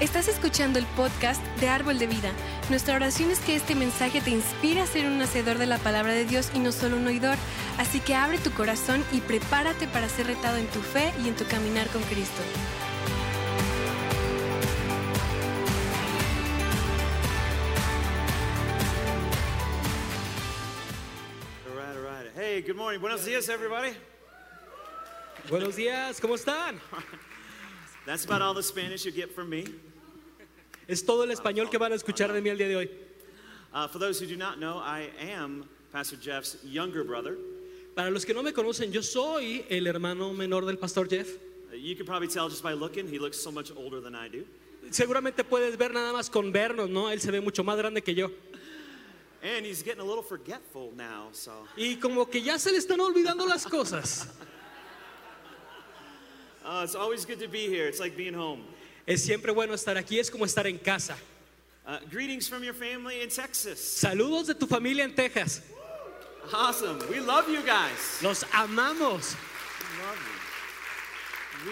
Estás 0.00 0.28
escuchando 0.28 0.78
el 0.78 0.86
podcast 0.86 1.44
de 1.58 1.68
Árbol 1.68 1.98
de 1.98 2.06
Vida. 2.06 2.30
Nuestra 2.70 2.94
oración 2.94 3.32
es 3.32 3.40
que 3.40 3.56
este 3.56 3.74
mensaje 3.74 4.20
te 4.20 4.30
inspire 4.30 4.80
a 4.80 4.86
ser 4.86 5.06
un 5.06 5.20
hacedor 5.20 5.58
de 5.58 5.66
la 5.66 5.78
palabra 5.78 6.12
de 6.12 6.24
Dios 6.24 6.52
y 6.54 6.60
no 6.60 6.70
solo 6.70 6.96
un 6.96 7.08
oidor. 7.08 7.36
Así 7.78 7.98
que 7.98 8.14
abre 8.14 8.38
tu 8.38 8.52
corazón 8.52 9.04
y 9.10 9.20
prepárate 9.20 9.88
para 9.88 10.08
ser 10.08 10.28
retado 10.28 10.56
en 10.56 10.68
tu 10.68 10.80
fe 10.82 11.12
y 11.24 11.26
en 11.26 11.34
tu 11.34 11.44
caminar 11.46 11.88
con 11.88 12.00
Cristo. 12.02 12.40
All 21.66 21.74
right, 21.76 21.96
all 21.96 22.02
right. 22.02 22.32
Hey, 22.36 22.62
good 22.64 22.76
morning. 22.76 23.00
Buenos 23.00 23.24
dias, 23.24 23.48
everybody. 23.48 23.96
Buenos 25.50 25.74
días, 25.74 26.20
¿cómo 26.20 26.36
están? 26.36 26.78
That's 28.06 28.24
about 28.24 28.42
all 28.42 28.54
the 28.54 28.62
Spanish 28.62 29.04
you 29.04 29.10
get 29.10 29.34
from 29.34 29.50
me. 29.50 29.64
Es 30.88 31.04
todo 31.04 31.24
el 31.24 31.30
español 31.30 31.68
que 31.68 31.76
van 31.76 31.92
a 31.92 31.96
escuchar 31.96 32.32
de 32.32 32.40
mí 32.40 32.48
el 32.48 32.56
día 32.56 32.66
de 32.66 32.76
hoy. 32.76 32.90
Uh, 33.74 33.86
for 33.88 33.98
those 33.98 34.18
who 34.18 34.26
do 34.26 34.36
not 34.36 34.56
know, 34.56 34.78
I 34.78 35.10
am 35.20 35.68
Pastor 35.92 36.16
Jeff's 36.18 36.56
younger 36.64 37.04
brother. 37.04 37.36
Para 37.94 38.10
los 38.10 38.24
que 38.24 38.32
no 38.32 38.42
me 38.42 38.52
conocen, 38.52 38.90
yo 38.90 39.02
soy 39.02 39.66
el 39.68 39.86
hermano 39.86 40.32
menor 40.32 40.64
del 40.64 40.78
pastor 40.78 41.06
Jeff. 41.06 41.28
Uh, 41.70 41.76
you 41.76 41.94
can 41.94 42.06
probably 42.06 42.26
tell 42.26 42.48
just 42.48 42.62
by 42.62 42.72
looking, 42.72 43.06
he 43.06 43.18
looks 43.18 43.38
so 43.38 43.52
much 43.52 43.70
older 43.76 44.00
than 44.00 44.14
I 44.14 44.28
do. 44.28 44.46
Seguramente 44.90 45.44
puedes 45.44 45.76
ver 45.76 45.92
nada 45.92 46.10
más 46.14 46.30
con 46.30 46.50
vernos, 46.52 46.88
¿no? 46.88 47.10
Él 47.10 47.20
se 47.20 47.30
ve 47.30 47.42
mucho 47.42 47.62
más 47.62 47.76
grande 47.76 48.02
que 48.02 48.14
yo. 48.14 48.30
And 49.42 49.66
he's 49.66 49.82
getting 49.82 50.00
a 50.00 50.04
little 50.04 50.22
forgetful 50.22 50.92
now, 50.96 51.28
so. 51.32 51.52
Y 51.76 51.96
como 52.00 52.24
que 52.24 52.40
ya 52.40 52.58
se 52.58 52.72
le 52.72 52.78
están 52.78 52.98
olvidando 53.00 53.46
las 53.46 53.66
cosas. 53.66 54.26
Uh, 56.64 56.82
it's 56.84 56.94
always 56.94 57.24
good 57.24 57.38
to 57.38 57.48
be 57.48 57.66
here. 57.66 57.86
It's 57.86 57.98
like 57.98 58.14
being 58.14 58.34
home. 58.34 58.62
Es 59.08 59.22
siempre 59.22 59.50
bueno 59.52 59.72
estar 59.72 59.96
aquí, 59.96 60.18
es 60.18 60.30
como 60.30 60.44
estar 60.44 60.66
en 60.66 60.76
casa. 60.76 61.16
Uh, 61.86 61.96
greetings 62.10 62.46
from 62.46 62.62
your 62.62 62.74
family 62.74 63.22
in 63.22 63.30
Texas. 63.30 63.80
Saludos 63.80 64.48
de 64.48 64.54
tu 64.54 64.66
familia 64.66 65.02
en 65.02 65.14
Texas. 65.14 65.62
Awesome. 66.52 66.98
We 67.08 67.20
love 67.20 67.48
you 67.48 67.62
guys. 67.62 68.22
Los 68.22 68.44
amamos. 68.52 69.34
We 69.80 70.02
love 70.04 70.18
you. 71.64 71.70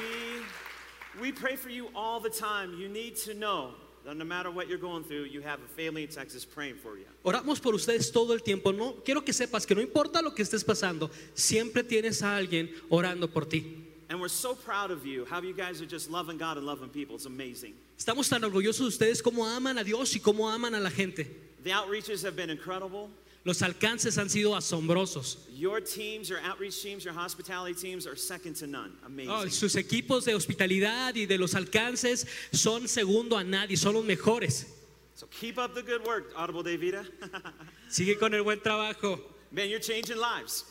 We, 1.21 1.29
we 1.29 1.33
pray 1.33 1.57
for 1.57 1.69
you 1.69 1.91
all 1.95 2.21
the 2.21 2.31
time. 2.31 2.75
You 2.79 2.89
need 2.89 3.17
to 3.27 3.35
know 3.35 3.75
that 4.07 4.17
no 4.17 4.25
matter 4.25 4.51
what 4.51 4.67
you're 4.67 4.79
going 4.79 5.05
through, 5.05 5.25
you 5.25 5.43
have 5.43 5.61
a 5.61 5.69
family 5.69 6.05
in 6.05 6.09
Texas 6.09 6.47
praying 6.47 6.77
for 6.77 6.97
you. 6.97 7.05
Oramos 7.23 7.61
por 7.61 7.75
ustedes 7.75 8.11
todo 8.11 8.33
el 8.33 8.41
tiempo. 8.41 8.73
No 8.73 8.95
quiero 9.05 9.21
que 9.21 9.35
sepas 9.35 9.67
que 9.67 9.75
no 9.75 9.83
importa 9.83 10.23
lo 10.23 10.31
que 10.35 10.43
estés 10.43 10.65
pasando, 10.65 11.11
siempre 11.35 11.83
tienes 11.83 12.23
a 12.23 12.35
alguien 12.35 12.71
orando 12.89 13.29
por 13.29 13.45
ti. 13.45 13.86
And 14.09 14.21
we're 14.21 14.29
so 14.29 14.55
proud 14.55 14.91
of 14.91 15.05
you, 15.05 15.25
how 15.25 15.41
you 15.41 15.53
guys 15.53 15.81
are 15.83 15.87
just 15.87 16.11
loving 16.11 16.39
God 16.39 16.57
and 16.57 16.67
loving 16.67 16.89
people. 16.89 17.17
It's 17.17 17.27
amazing. 17.27 17.75
Estamos 17.99 18.29
tan 18.29 18.43
orgullosos 18.43 18.79
de 18.79 19.07
ustedes 19.07 19.23
cómo 19.23 19.45
aman 19.45 19.79
a 19.79 19.85
Dios 19.85 20.15
y 20.15 20.21
cómo 20.21 20.49
aman 20.49 20.75
a 20.75 20.81
la 20.81 20.91
gente. 20.91 21.27
The 21.65 21.73
outreaches 21.73 22.23
have 22.23 22.37
been 22.37 22.51
incredible. 22.51 23.11
Los 23.45 23.63
alcances 23.63 24.17
han 24.19 24.29
sido 24.29 24.57
asombrosos. 24.57 25.39
Your 25.55 25.81
teams, 25.81 26.29
your 26.29 26.41
outreach 26.41 26.83
teams, 26.83 27.05
your 27.05 27.15
hospitality 27.15 27.75
teams 27.75 28.07
are 28.07 28.17
second 28.17 28.55
to 28.57 28.67
none. 28.67 28.93
Oh, 29.03 29.07
amazing. 29.07 29.31
Oh, 29.31 29.47
sus 29.49 29.75
equipos 29.77 30.25
de 30.25 30.35
hospitalidad 30.35 31.15
y 31.15 31.27
de 31.27 31.39
los 31.39 31.55
alcances 31.55 32.27
son 32.53 32.89
segundo 32.89 33.37
a 33.37 33.45
nadie, 33.45 33.77
son 33.77 33.95
los 33.95 34.05
mejores. 34.05 34.67
So 35.15 35.27
keep 35.27 35.59
up 35.59 35.75
the 35.75 35.83
good 35.83 36.05
work, 36.07 36.33
Audible 36.37 36.63
de 36.63 36.77
Vida. 36.77 37.05
Sigue 37.89 38.19
con 38.19 38.35
el 38.35 38.43
buen 38.43 38.61
trabajo. 38.61 39.21
Man, 39.51 39.69
you're 39.69 39.81
changing 39.81 40.19
lives. 40.19 40.65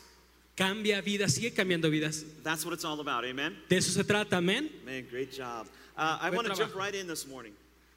Cambia 0.56 1.02
vidas, 1.02 1.34
sigue 1.34 1.52
cambiando 1.52 1.90
vidas. 1.90 2.24
That's 2.42 2.64
what 2.64 2.72
it's 2.72 2.84
all 2.84 2.98
about. 3.00 3.26
Amen. 3.26 3.58
De 3.68 3.76
eso 3.76 3.92
se 3.92 4.02
trata, 4.04 4.38
amén. 4.38 4.70
Man, 4.86 5.06
great 5.10 5.30
job. 5.30 5.66
Uh, 5.94 6.18
I 6.18 6.30
want 6.30 6.46
to 6.46 6.54
jump 6.54 6.74
right 6.74 6.94
in 6.94 7.06
this 7.06 7.26
morning. 7.26 7.52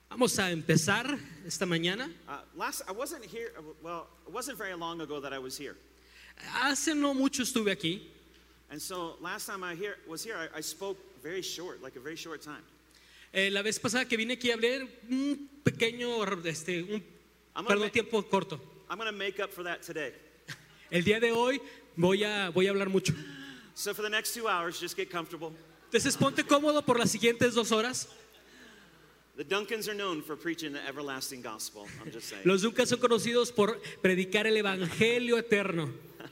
Vamos 0.10 0.38
a 0.40 0.52
empezar 0.52 1.18
esta 1.48 1.66
mañana. 1.66 2.12
Uh, 2.28 2.40
last, 2.58 2.82
I 2.86 2.92
wasn't 2.92 3.24
here. 3.24 3.54
Well, 3.82 4.08
it 4.28 4.34
wasn't 4.34 4.58
very 4.58 4.74
long 4.74 5.00
ago 5.00 5.22
that 5.22 5.32
I 5.32 5.40
was 5.40 5.58
here. 5.58 5.78
Hace 6.36 6.94
no 6.96 7.14
mucho 7.14 7.44
estuve 7.44 7.72
aquí. 7.72 8.02
And 8.70 8.82
so 8.82 9.16
last 9.22 9.46
time 9.46 9.64
I 9.64 9.74
here, 9.76 9.96
was 10.06 10.22
here, 10.22 10.36
I, 10.36 10.58
I 10.58 10.62
spoke 10.62 10.98
very 11.24 11.42
short, 11.42 11.82
like 11.82 11.96
a 11.96 12.02
very 12.02 12.18
short 12.18 12.42
time. 12.42 12.64
Eh, 13.34 13.50
la 13.52 13.62
vez 13.62 13.80
pasada 13.80 14.06
que 14.06 14.18
vine 14.18 14.34
aquí 14.34 14.52
hablé 14.52 14.86
un 15.10 15.48
pequeño, 15.64 16.26
este, 16.46 16.84
un 16.84 17.02
perdón, 17.66 17.90
tiempo 17.90 18.22
corto. 18.24 18.60
I'm 18.90 18.98
going 18.98 19.10
to 19.10 19.18
make 19.18 19.40
up 19.40 19.54
for 19.54 19.64
that 19.64 19.82
today. 19.82 20.12
El 20.92 21.04
día 21.04 21.20
de 21.20 21.32
hoy 21.32 21.62
voy 21.98 22.24
a, 22.24 22.52
voy 22.52 22.68
a 22.68 22.72
hablar 22.72 22.90
mucho. 22.90 23.14
So 23.76 23.94
for 23.94 24.02
the 24.02 24.10
next 24.10 24.34
two 24.34 24.48
hours, 24.48 24.80
just 24.80 24.98
get 24.98 25.10
comfortable. 25.10 25.54
Entonces 25.92 26.18
ponte 26.18 26.44
cómodo 26.44 26.86
por 26.86 26.98
las 26.98 27.12
siguientes 27.12 27.56
dos 27.56 27.72
horas. 27.72 28.08
The 29.38 29.46
Duncans 29.46 29.88
are 29.88 29.94
known 29.94 30.22
for 30.22 30.36
preaching 30.36 30.74
the 30.74 30.86
everlasting 30.86 31.42
gospel. 31.42 31.88
I'm 32.04 32.12
just 32.12 32.28
saying. 32.28 32.44
Los 32.46 32.62
Ducas 32.62 32.90
son 32.90 33.00
conocidos 33.00 33.56
por 33.56 33.80
predicar 34.04 34.46
el 34.46 34.58
evangelio 34.58 35.38
eterno. 35.38 35.90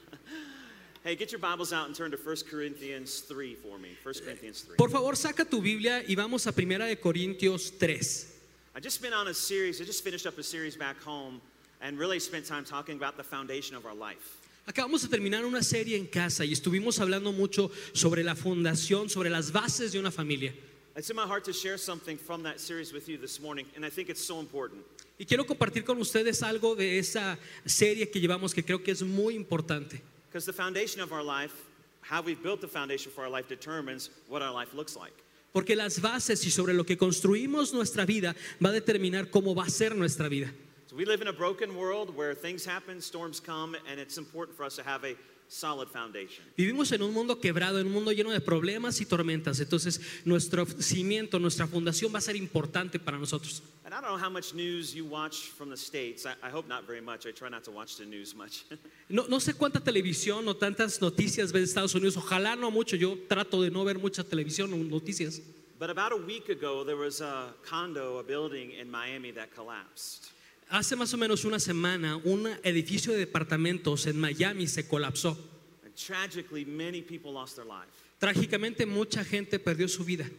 Hey, 1.04 1.16
get 1.16 1.32
your 1.32 1.40
Bibles 1.40 1.72
out 1.72 1.86
and 1.86 1.96
turn 1.96 2.12
to 2.12 2.18
1 2.18 2.36
Corinthians 2.52 3.22
3 3.22 3.56
for 3.56 3.78
me. 3.78 3.96
1 4.04 4.16
Corinthians 4.26 4.64
3. 4.64 4.76
Por 4.76 4.90
favor, 4.90 5.16
saca 5.16 5.50
tu 5.50 5.62
Biblia 5.62 6.04
y 6.06 6.16
vamos 6.16 6.46
a 6.48 6.52
Primera 6.52 6.86
de 6.86 6.98
Corintios 6.98 7.72
3. 7.80 8.34
I 8.76 8.82
just 8.82 9.02
been 9.02 9.14
on 9.14 9.30
a 9.30 9.34
series, 9.34 9.80
I 9.80 9.86
just 9.86 10.04
finished 10.04 10.28
up 10.28 10.38
a 10.38 10.44
series 10.44 10.76
back 10.76 11.02
home 11.02 11.40
and 11.80 11.98
really 11.98 12.20
spent 12.20 12.46
time 12.46 12.66
talking 12.66 12.98
about 12.98 13.16
the 13.16 13.24
foundation 13.24 13.78
of 13.78 13.86
our 13.86 13.96
life. 13.96 14.37
Acabamos 14.68 15.02
de 15.02 15.08
terminar 15.08 15.46
una 15.46 15.64
serie 15.64 15.96
en 15.96 16.06
casa 16.06 16.44
y 16.44 16.52
estuvimos 16.52 17.00
hablando 17.00 17.32
mucho 17.32 17.72
sobre 17.94 18.22
la 18.22 18.36
fundación, 18.36 19.10
sobre 19.10 19.30
las 19.30 19.54
bases 19.54 19.94
de 19.94 20.00
una 20.00 20.12
familia. 20.12 20.54
It's 20.98 21.10
in 21.10 21.16
my 21.16 21.24
heart 21.26 21.46
to 21.46 21.54
share 21.54 21.78
something 21.78 22.18
from 22.18 22.44
that 22.44 22.60
series 22.60 22.92
with 22.92 23.08
you 23.08 23.18
this 23.18 23.40
morning, 23.40 23.66
and 23.78 23.86
I 23.86 23.90
think 23.90 24.10
it's 24.10 24.22
so 24.22 24.42
important. 24.42 24.84
Y 25.18 25.24
quiero 25.24 25.46
compartir 25.46 25.86
con 25.86 25.98
ustedes 26.02 26.44
algo 26.44 26.76
de 26.76 27.00
esa 27.00 27.40
serie 27.66 28.12
que 28.12 28.20
llevamos 28.20 28.54
que 28.54 28.62
creo 28.62 28.84
que 28.84 28.92
es 28.92 29.04
muy 29.04 29.36
importante. 29.36 30.02
Because 30.28 30.46
the 30.46 30.52
foundation 30.52 31.02
of 31.02 31.14
our 31.14 31.24
life, 31.24 31.54
how 32.02 32.22
we've 32.22 32.44
built 32.44 32.60
the 32.60 32.68
foundation 32.68 33.10
for 33.10 33.24
our 33.24 33.32
life, 33.32 33.48
determines 33.48 34.10
what 34.28 34.42
our 34.42 34.52
life 34.52 34.76
looks 34.76 34.98
like. 34.98 35.14
Porque 35.54 35.78
las 35.78 36.02
bases 36.02 36.46
y 36.46 36.52
sobre 36.52 36.74
lo 36.74 36.84
que 36.84 36.98
construimos 36.98 37.74
nuestra 37.74 38.06
vida 38.06 38.36
va 38.62 38.70
a 38.70 38.74
determinar 38.74 39.30
cómo 39.30 39.56
va 39.56 39.64
a 39.64 39.70
ser 39.70 39.96
nuestra 39.96 40.28
vida. 40.28 40.52
So 40.90 40.96
we 40.96 41.04
live 41.04 41.22
in 41.22 41.28
a 41.28 41.34
broken 41.34 41.76
world 41.76 42.16
where 42.16 42.34
things 42.34 42.66
happen, 42.66 43.02
storms 43.02 43.42
come, 43.42 43.76
and 43.92 44.00
it's 44.00 44.18
important 44.18 44.56
for 44.56 44.64
us 44.64 44.78
to 44.78 44.84
have 44.84 45.04
a 45.04 45.18
solid 45.50 45.90
foundation. 45.90 46.46
Vivimos 46.58 46.94
en 46.94 47.02
un 47.02 47.14
mundo 47.14 47.42
quebrado, 47.42 47.82
en 47.82 47.88
un 47.88 47.92
mundo 47.94 48.14
lleno 48.14 48.32
de 48.32 48.40
problemas 48.40 49.02
y 49.02 49.06
tormentas. 49.06 49.60
Entonces, 49.60 50.00
nuestro 50.24 50.66
cimiento, 50.66 51.40
nuestra 51.40 51.68
fundación 51.68 52.14
va 52.14 52.20
a 52.20 52.22
ser 52.22 52.38
importante 52.38 53.00
para 53.00 53.18
nosotros. 53.18 53.62
And 53.84 53.94
I 53.94 54.00
don't 54.00 54.10
know 54.10 54.18
how 54.18 54.30
much 54.30 54.54
news 54.54 54.94
you 54.94 55.04
watch 55.04 55.50
from 55.58 55.70
the 55.70 55.76
States. 55.76 56.26
I, 56.26 56.36
I 56.42 56.50
hope 56.50 56.70
not 56.70 56.88
very 56.88 57.02
much. 57.02 57.26
I 57.26 57.34
try 57.34 57.50
not 57.50 57.66
to 57.66 57.72
watch 57.72 57.98
the 57.98 58.06
news 58.06 58.34
much. 58.34 58.64
No, 59.10 59.26
no 59.28 59.40
sé 59.40 59.54
cuánta 59.54 59.82
televisión 59.82 60.48
o 60.48 60.56
tantas 60.56 61.02
noticias 61.02 61.54
ves 61.54 61.62
de 61.62 61.68
Estados 61.68 61.96
Unidos. 61.96 62.16
Ojalá 62.16 62.58
no 62.58 62.72
mucho. 62.72 62.96
Yo 62.96 63.18
trato 63.28 63.62
de 63.62 63.72
no 63.72 63.84
ver 63.84 63.98
mucha 64.00 64.24
televisión 64.24 64.72
o 64.74 64.78
noticias. 64.78 65.42
but 65.80 65.90
about 65.90 66.12
a 66.12 66.18
week 66.18 66.50
ago, 66.50 66.84
there 66.84 66.96
was 66.96 67.22
a 67.22 67.54
condo, 67.64 68.18
a 68.18 68.24
building 68.24 68.72
in 68.72 68.90
Miami 68.90 69.32
that 69.32 69.54
collapsed. 69.54 70.32
Hace 70.70 70.98
más 70.98 71.14
o 71.14 71.18
menos 71.18 71.46
una 71.46 71.60
semana, 71.60 72.18
un 72.18 72.46
edificio 72.62 73.14
de 73.14 73.20
departamentos 73.20 74.06
en 74.06 74.20
Miami 74.20 74.68
se 74.68 74.86
colapsó. 74.86 75.38
And 75.86 75.96
tragically, 75.96 76.66
many 76.66 77.02
people 77.02 77.32
lost 77.32 77.56
their 77.56 77.66
life. 77.66 77.88
Trágicamente, 78.20 78.86
mucha 78.86 79.24
gente 79.24 79.60
perdió 79.60 79.88
su 79.88 80.04
vida. 80.04 80.30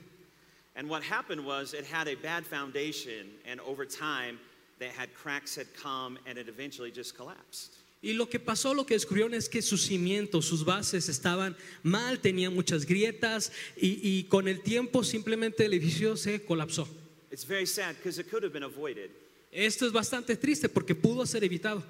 And 0.77 0.89
what 0.89 1.03
happened 1.03 1.45
was 1.45 1.73
it 1.73 1.87
had 1.87 2.09
a 2.09 2.15
bad 2.15 2.45
foundation, 2.45 3.31
and 3.47 3.59
over 3.61 3.87
time, 3.87 4.39
they 4.79 4.89
had 4.89 5.15
cracks 5.15 5.57
had 5.57 5.67
come, 5.75 6.19
and 6.27 6.37
it 6.39 6.49
eventually 6.49 6.91
just 6.91 7.17
collapsed. 7.17 7.73
Y 8.03 8.13
lo 8.13 8.27
que 8.27 8.39
pasó, 8.39 8.75
lo 8.75 8.85
que 8.85 8.95
descubrieron 8.95 9.35
es 9.35 9.49
que 9.49 9.63
sus 9.63 9.89
cimientos, 9.89 10.45
sus 10.45 10.63
bases 10.63 11.09
estaban 11.09 11.57
mal, 11.83 12.21
tenían 12.21 12.55
muchas 12.55 12.85
grietas 12.85 13.51
y, 13.77 13.99
y 14.03 14.25
con 14.29 14.47
el 14.47 14.61
tiempo 14.61 15.03
simplemente 15.03 15.65
el 15.65 15.73
edificio 15.73 16.17
se 16.17 16.45
colapsó. 16.45 16.87
It's 17.33 17.45
very 17.45 17.67
sad 17.67 17.97
because 17.97 18.21
it 18.21 18.31
could 18.31 18.45
have 18.45 18.53
been 18.53 18.63
avoided. 18.63 19.11
Esto 19.51 19.87
es 19.87 19.93
bastante 19.93 20.37
triste 20.37 20.69
porque 20.69 20.95
pudo 20.95 21.25
ser 21.27 21.43
evitado. 21.45 21.83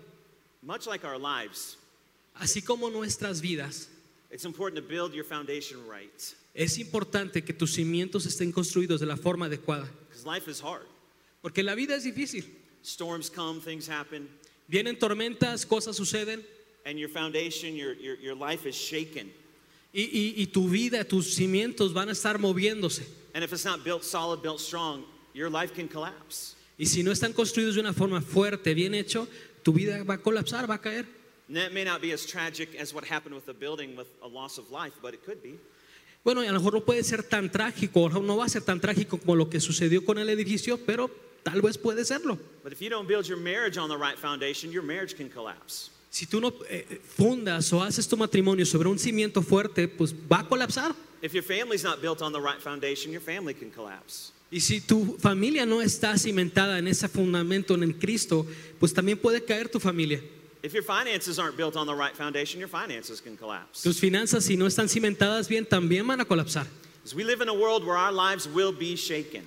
Much 0.62 0.86
like 0.86 1.04
our 1.06 1.18
lives, 1.18 1.76
Así 2.34 2.62
como 2.62 2.88
nuestras 2.90 3.40
vidas, 3.40 3.88
it's 4.30 4.44
important 4.44 4.76
to 4.80 4.86
build 4.88 5.12
your 5.12 5.24
foundation 5.24 5.78
right 5.88 6.12
es 6.54 6.78
importante 6.78 7.42
que 7.44 7.52
tus 7.52 7.72
cimientos 7.74 8.26
estén 8.26 8.52
construidos 8.52 9.00
de 9.00 9.06
la 9.06 9.16
forma 9.16 9.46
adecuada. 9.46 9.88
because 10.08 10.24
life 10.26 10.48
is 10.50 10.60
hard. 10.60 10.86
Porque 11.42 11.62
la 11.62 11.74
vida 11.74 11.94
es 11.96 12.04
difícil. 12.04 12.44
Storms 12.82 13.28
come, 13.30 13.60
things 13.60 13.88
happen, 13.88 14.28
Vienen 14.68 14.98
tormentas, 14.98 15.64
cosas 15.66 15.96
suceden 15.96 16.44
and 16.84 16.98
your 16.98 17.08
foundation, 17.08 17.74
your, 17.74 17.94
your, 17.94 18.16
your 18.18 18.34
life 18.36 18.66
is 18.68 18.74
shaken. 18.76 19.32
y, 19.92 20.02
y- 20.02 20.34
y 20.42 20.46
tu 20.46 20.68
vida, 20.68 21.02
tus 21.04 21.34
cimientos 21.34 21.92
van 21.92 22.08
a 22.08 22.12
estar 22.12 22.38
moviéndose. 22.38 23.02
And 23.34 23.42
if 23.44 23.52
it's 23.52 23.64
not 23.64 23.82
built 23.84 24.02
solid, 24.04 24.42
built 24.42 24.60
strong, 24.60 25.04
your 25.34 25.48
life 25.50 25.72
can 25.74 25.88
collapse. 25.88 26.54
Y 26.78 26.86
si 26.86 27.02
no 27.02 27.10
están 27.10 27.32
construidos 27.32 27.74
de 27.74 27.80
una 27.80 27.92
forma 27.92 28.22
fuerte, 28.22 28.72
bien 28.72 28.94
hecho, 28.94 29.28
tu 29.64 29.72
vida 29.72 30.04
va 30.04 30.14
a 30.14 30.18
colapsar, 30.18 30.70
va 30.70 30.76
a 30.76 30.80
caer. 30.80 31.06
Bueno, 36.24 36.44
y 36.44 36.46
a 36.46 36.52
lo 36.52 36.58
mejor 36.58 36.74
no 36.74 36.84
puede 36.84 37.02
ser 37.02 37.22
tan 37.24 37.50
trágico, 37.50 38.08
no 38.08 38.36
va 38.36 38.44
a 38.44 38.48
ser 38.48 38.62
tan 38.62 38.80
trágico 38.80 39.18
como 39.18 39.34
lo 39.34 39.50
que 39.50 39.60
sucedió 39.60 40.04
con 40.04 40.18
el 40.18 40.28
edificio, 40.28 40.78
pero 40.86 41.10
tal 41.42 41.60
vez 41.62 41.76
puede 41.76 42.04
serlo. 42.04 42.38
But 42.62 42.72
if 42.72 42.80
you 42.80 42.88
don't 42.88 43.08
build 43.08 43.26
your 43.26 43.38
marriage 43.38 43.76
on 43.76 43.88
the 43.88 43.96
right 43.96 44.16
foundation, 44.16 44.70
your 44.70 44.84
marriage 44.84 45.16
can 45.16 45.28
collapse. 45.28 45.90
Si 46.10 46.26
tú 46.26 46.40
no 46.40 46.52
eh, 46.68 47.00
fundas 47.04 47.72
o 47.72 47.82
haces 47.82 48.06
tu 48.08 48.16
matrimonio 48.16 48.64
sobre 48.64 48.88
un 48.88 48.98
cimiento 48.98 49.42
fuerte, 49.42 49.88
pues 49.88 50.14
va 50.14 50.40
a 50.40 50.48
colapsar. 50.48 50.94
If 51.22 51.34
your 51.34 51.42
family's 51.42 51.82
not 51.82 52.00
built 52.00 52.22
on 52.22 52.32
the 52.32 52.40
right 52.40 52.60
foundation, 52.60 53.12
your 53.12 53.22
family 53.22 53.54
can 53.54 53.70
collapse. 53.70 54.32
Y 54.50 54.60
si 54.60 54.80
tu 54.80 55.16
familia 55.20 55.66
no 55.66 55.82
está 55.82 56.16
cimentada 56.16 56.78
en 56.78 56.88
ese 56.88 57.06
fundamento 57.08 57.74
en 57.74 57.92
Cristo, 57.92 58.46
pues 58.78 58.94
también 58.94 59.18
puede 59.18 59.44
caer 59.44 59.68
tu 59.68 59.78
familia. 59.78 60.22
If 60.62 60.72
your 60.72 60.82
finances 60.82 61.38
aren't 61.38 61.56
built 61.56 61.76
on 61.76 61.86
the 61.86 61.94
right 61.94 62.16
foundation, 62.16 62.58
your 62.58 62.68
finances 62.68 63.20
can 63.20 63.36
collapse. 63.36 63.82
Tus 63.82 64.00
finanzas, 64.00 64.44
si 64.44 64.56
no 64.56 64.66
están 64.66 64.88
cimentadas 64.88 65.48
bien, 65.48 65.64
también 65.66 66.06
van 66.06 66.20
a 66.20 66.24
colapsar. 66.24 66.66
We 67.14 67.24
live 67.24 67.40
in 67.42 67.48
a 67.48 67.54
world 67.54 67.84
where 67.84 67.96
our 67.96 68.12
lives 68.12 68.46
will 68.46 68.72
be 68.72 68.96
shaken. 68.96 69.44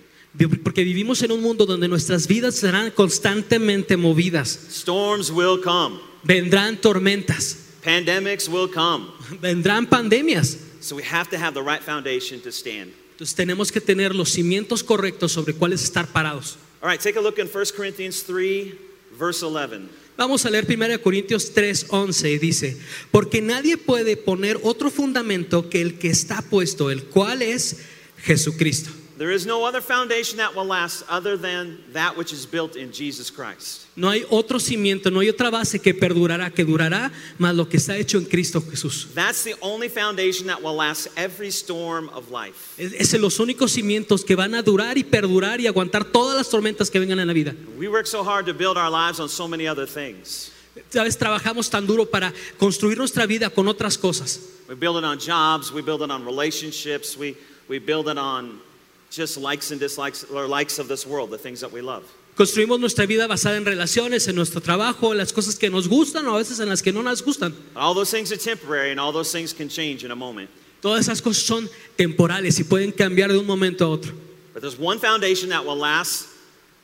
Porque 0.63 0.83
vivimos 0.83 1.21
en 1.24 1.31
un 1.31 1.42
mundo 1.42 1.65
donde 1.65 1.88
nuestras 1.88 2.25
vidas 2.27 2.56
serán 2.56 2.92
constantemente 2.92 3.98
movidas. 3.98 4.48
Storms 4.69 5.30
will 5.30 5.59
come. 5.62 6.00
Vendrán 6.24 6.80
tormentas, 6.80 7.57
Pandemics 7.83 8.48
will 8.48 8.69
come. 8.69 9.07
vendrán 9.42 9.88
pandemias. 9.88 10.57
So 10.80 10.95
we 10.95 11.03
have 11.03 11.30
to 11.31 11.38
have 11.38 11.53
the 11.53 11.62
right 11.62 11.83
foundation 11.83 12.39
to 12.42 12.51
stand. 12.51 12.94
Entonces 13.22 13.36
tenemos 13.36 13.72
que 13.72 13.80
tener 13.80 14.16
los 14.16 14.32
cimientos 14.32 14.84
correctos 14.84 15.32
sobre 15.32 15.54
cuáles 15.54 15.84
estar 15.84 16.08
parados. 16.08 16.58
All 16.82 16.90
right, 16.90 17.00
take 17.00 17.20
a 17.20 17.22
look 17.22 17.38
in 17.38 17.48
1 17.48 17.66
Corinthians 17.78 18.24
3, 18.24 18.74
verse 19.16 19.46
11. 19.46 19.90
Vamos 20.18 20.44
a 20.44 20.50
leer 20.50 20.66
1 20.68 21.00
Corintios 21.04 21.54
3:11 21.54 22.32
y 22.32 22.40
dice, 22.40 22.80
porque 23.12 23.40
nadie 23.40 23.78
puede 23.78 24.18
poner 24.18 24.60
otro 24.64 24.90
fundamento 24.90 25.70
que 25.70 25.82
el 25.82 26.00
que 26.00 26.10
está 26.10 26.42
puesto, 26.42 26.90
el 26.90 27.04
cual 27.04 27.44
es 27.44 27.82
Jesucristo. 28.24 28.90
There 29.22 29.30
is 29.30 29.46
no 29.46 29.66
other 29.66 29.82
foundation 29.82 30.38
that 30.38 30.56
will 30.56 30.66
last 30.66 31.04
other 31.08 31.38
than 31.38 31.78
that 31.94 32.18
which 32.18 32.34
is 32.34 32.48
built 32.48 32.76
in 32.76 32.92
Jesus 32.92 33.30
Christ. 33.30 33.86
No 33.96 34.10
hay 34.10 34.26
otro 34.32 34.58
cimiento, 34.58 35.12
no 35.12 35.20
hay 35.20 35.30
otra 35.30 35.52
base 35.52 35.78
que 35.78 35.94
perdurará, 35.94 36.50
que 36.50 36.66
durará, 36.66 37.12
más 37.38 37.56
lo 37.56 37.70
que 37.70 37.78
está 37.78 37.96
hecho 37.96 38.18
en 38.18 38.26
Cristo 38.26 38.62
Jesús. 38.62 39.14
That's 39.14 39.44
the 39.44 39.54
only 39.62 39.90
foundation 39.90 40.48
that 40.48 40.64
will 40.64 40.74
last 40.74 41.08
every 41.16 41.52
storm 41.52 42.10
of 42.16 42.32
life. 42.32 42.74
Es 42.80 42.94
es 42.94 43.22
los 43.22 43.40
únicos 43.40 43.74
cimientos 43.74 44.26
que 44.26 44.36
van 44.36 44.56
a 44.56 44.64
durar 44.64 44.98
y 44.98 45.04
perdurar 45.04 45.62
y 45.62 45.68
aguantar 45.68 46.04
todas 46.04 46.36
las 46.36 46.50
tormentas 46.50 46.90
que 46.90 46.98
vengan 46.98 47.20
en 47.20 47.28
la 47.28 47.34
vida. 47.34 47.54
We 47.78 47.90
work 47.90 48.08
so 48.08 48.24
hard 48.24 48.48
to 48.48 48.56
build 48.56 48.76
our 48.76 48.90
lives 48.90 49.20
on 49.20 49.30
so 49.30 49.48
many 49.48 49.68
other 49.68 49.86
things. 49.86 50.52
Sabes, 50.90 51.16
trabajamos 51.16 51.70
tan 51.70 51.86
duro 51.86 52.08
para 52.08 52.34
construir 52.58 52.98
nuestra 52.98 53.28
vida 53.28 53.52
con 53.52 53.68
otras 53.68 54.00
cosas. 54.00 54.40
We 54.68 54.74
build 54.74 54.98
it 54.98 55.04
on 55.04 55.20
jobs, 55.20 55.72
we 55.72 55.84
build 55.84 56.02
it 56.02 56.10
on 56.10 56.26
relationships, 56.26 57.16
we, 57.16 57.38
we 57.70 57.78
build 57.78 58.08
it 58.08 58.18
on 58.18 58.71
just 59.12 59.38
likes 59.38 59.72
and 59.72 59.80
dislikes 59.80 60.24
or 60.24 60.48
likes 60.48 60.80
of 60.80 60.88
this 60.88 61.06
world, 61.06 61.30
the 61.30 61.38
things 61.38 61.60
that 61.60 61.72
we 61.72 61.81
love. 61.81 62.04
Construimos 62.36 62.80
nuestra 62.80 63.06
vida 63.06 63.28
basada 63.28 63.58
en 63.58 63.66
relaciones, 63.66 64.28
en 64.28 64.36
nuestro 64.36 64.62
trabajo, 64.62 65.12
en 65.12 65.18
las 65.18 65.34
cosas 65.34 65.60
que 65.60 65.69
nos 65.69 65.88
gustan 65.88 66.25
o 66.28 66.36
a 66.36 66.38
veces 66.38 66.60
en 66.60 66.69
las 66.69 66.81
que 66.81 66.94
no 66.94 67.04
nos 67.04 67.22
gustan. 67.22 67.54
All 67.75 67.94
those 67.94 68.10
things 68.10 68.31
are 68.31 68.38
temporary 68.38 68.92
and 68.92 69.00
all 69.00 69.12
those 69.12 69.31
things 69.31 69.54
can 69.54 69.68
change 69.68 70.06
in 70.06 70.12
a 70.12 70.16
moment. 70.16 70.50
Todas 70.81 71.08
esas 71.08 71.22
cosas 71.22 71.44
son 71.44 71.69
temporales 71.98 72.58
y 72.60 72.63
pueden 72.63 72.92
cambiar 72.92 73.31
de 73.31 73.38
un 73.38 73.46
momento 73.46 73.86
a 73.86 73.90
otro. 73.90 74.13
But 74.54 74.62
there's 74.62 74.80
one 74.80 74.98
foundation 74.98 75.50
that 75.50 75.63
will 75.63 75.78
last 75.78 76.30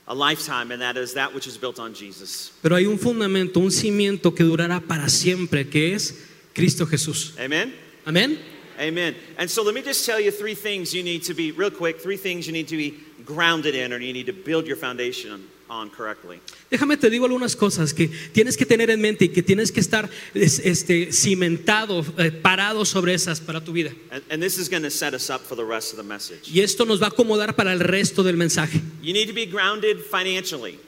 a 0.08 0.14
lifetime, 0.14 0.72
and 0.72 0.82
that 0.82 0.98
is 0.98 1.14
that 1.14 1.34
which 1.34 1.48
is 1.48 1.58
built 1.58 1.80
on 1.80 1.94
Jesus. 1.94 2.52
Pero 2.62 2.76
hay 2.76 2.86
un 2.86 3.00
fundamento, 3.00 3.60
un 3.60 3.72
cimiento 3.72 4.36
que 4.36 4.44
durará 4.44 4.80
para 4.80 5.10
siempre, 5.10 5.70
que 5.70 5.94
es 5.94 6.14
Cristo 6.54 6.86
Jesús. 6.86 7.34
Amen? 7.40 7.74
Amén. 8.06 8.40
Amen. 8.80 9.16
And 9.38 9.50
so 9.50 9.64
let 9.64 9.74
me 9.74 9.82
just 9.82 10.06
tell 10.06 10.20
you 10.20 10.32
three 10.32 10.56
things 10.56 10.94
you 10.94 11.04
need 11.04 11.24
to 11.24 11.34
be, 11.34 11.52
real 11.52 11.72
quick, 11.72 12.00
three 12.00 12.18
things 12.18 12.46
you 12.46 12.54
need 12.54 12.68
to 12.68 12.78
be 12.78 13.00
grounded 13.26 13.76
in 13.76 13.92
or 13.92 14.00
you 14.00 14.14
need 14.14 14.28
to 14.28 14.34
build 14.34 14.68
your 14.68 14.78
foundation 14.78 15.48
on 15.70 15.90
correctly. 15.90 16.40
Déjame 16.70 16.98
te 16.98 17.10
digo 17.10 17.26
algunas 17.26 17.56
cosas 17.56 17.94
que 17.94 18.10
tienes 18.34 18.56
que 18.56 18.66
tener 18.66 18.90
en 18.90 19.02
mente 19.02 19.26
y 19.26 19.30
que 19.30 19.44
tienes 19.44 19.72
que 19.72 19.80
estar 19.80 20.10
este, 20.34 21.12
cimentado, 21.12 22.06
eh, 22.18 22.32
parado 22.32 22.86
sobre 22.86 23.14
esas 23.14 23.42
para 23.42 23.62
tu 23.64 23.74
vida. 23.74 23.92
And, 24.12 24.24
and 24.30 24.42
this 24.42 24.58
is 24.58 24.70
going 24.70 24.84
to 24.84 24.92
set 24.92 25.14
us 25.14 25.30
up 25.30 25.42
for 25.42 25.56
the 25.56 25.66
rest 25.66 25.92
of 25.92 25.98
the 25.98 26.04
message. 26.04 26.50
Y 26.52 26.62
esto 26.62 26.86
nos 26.86 27.02
va 27.02 27.08
a 27.08 27.10
acomodar 27.10 27.56
para 27.56 27.74
el 27.74 27.80
resto 27.80 28.24
del 28.24 28.38
mensaje. 28.38 28.82
You 29.02 29.14
need 29.14 29.28
to 29.28 29.34
be 29.34 29.46
grounded 29.46 30.00
financially. 30.00 30.80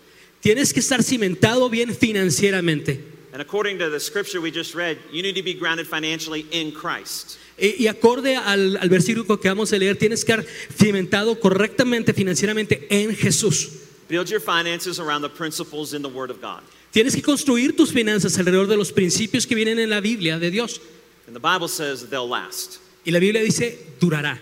Tienes 0.42 0.74
que 0.74 0.80
estar 0.80 1.04
cimentado 1.04 1.70
bien 1.70 1.94
financieramente. 1.94 3.09
And 3.32 3.42
according 3.42 3.78
to 3.80 3.90
the 3.90 4.00
scripture 4.00 4.42
we 4.42 4.52
just 4.52 4.74
read, 4.74 4.98
you 5.12 5.22
need 5.22 5.36
to 5.36 5.44
be 5.44 5.54
grounded 5.54 5.88
financially 5.88 6.48
in 6.52 6.72
Christ. 6.72 7.38
Y 7.58 7.88
acorde 7.88 8.36
al, 8.36 8.78
al 8.78 8.90
versículo 8.90 9.40
que 9.40 9.50
vamos 9.50 9.72
a 9.74 9.78
leer, 9.78 9.98
tienes 9.98 10.24
que 10.24 10.34
estar 10.34 10.46
cimentado 10.76 11.40
correctamente 11.40 12.14
financieramente 12.14 12.88
en 12.90 13.16
Jesús. 13.16 13.86
Build 14.08 14.30
your 14.30 14.40
finances 14.40 15.00
around 15.00 15.22
the 15.22 15.30
principles 15.30 15.94
in 15.94 16.02
the 16.02 16.10
Word 16.10 16.32
of 16.32 16.42
God. 16.42 16.62
Tienes 16.92 17.14
que 17.14 17.22
construir 17.22 17.76
tus 17.76 17.92
finanzas 17.92 18.40
alrededor 18.40 18.68
de 18.68 18.78
los 18.78 18.92
principios 18.92 19.46
que 19.46 19.56
vienen 19.56 19.78
en 19.78 19.90
la 19.90 20.00
Biblia 20.00 20.40
de 20.40 20.50
Dios. 20.50 20.80
And 21.28 21.36
the 21.36 21.40
Bible 21.40 21.68
says 21.68 22.10
they'll 22.10 22.28
last. 22.28 22.80
Y 23.06 23.12
la 23.12 23.20
Biblia 23.20 23.44
dice, 23.44 23.78
durará. 24.00 24.40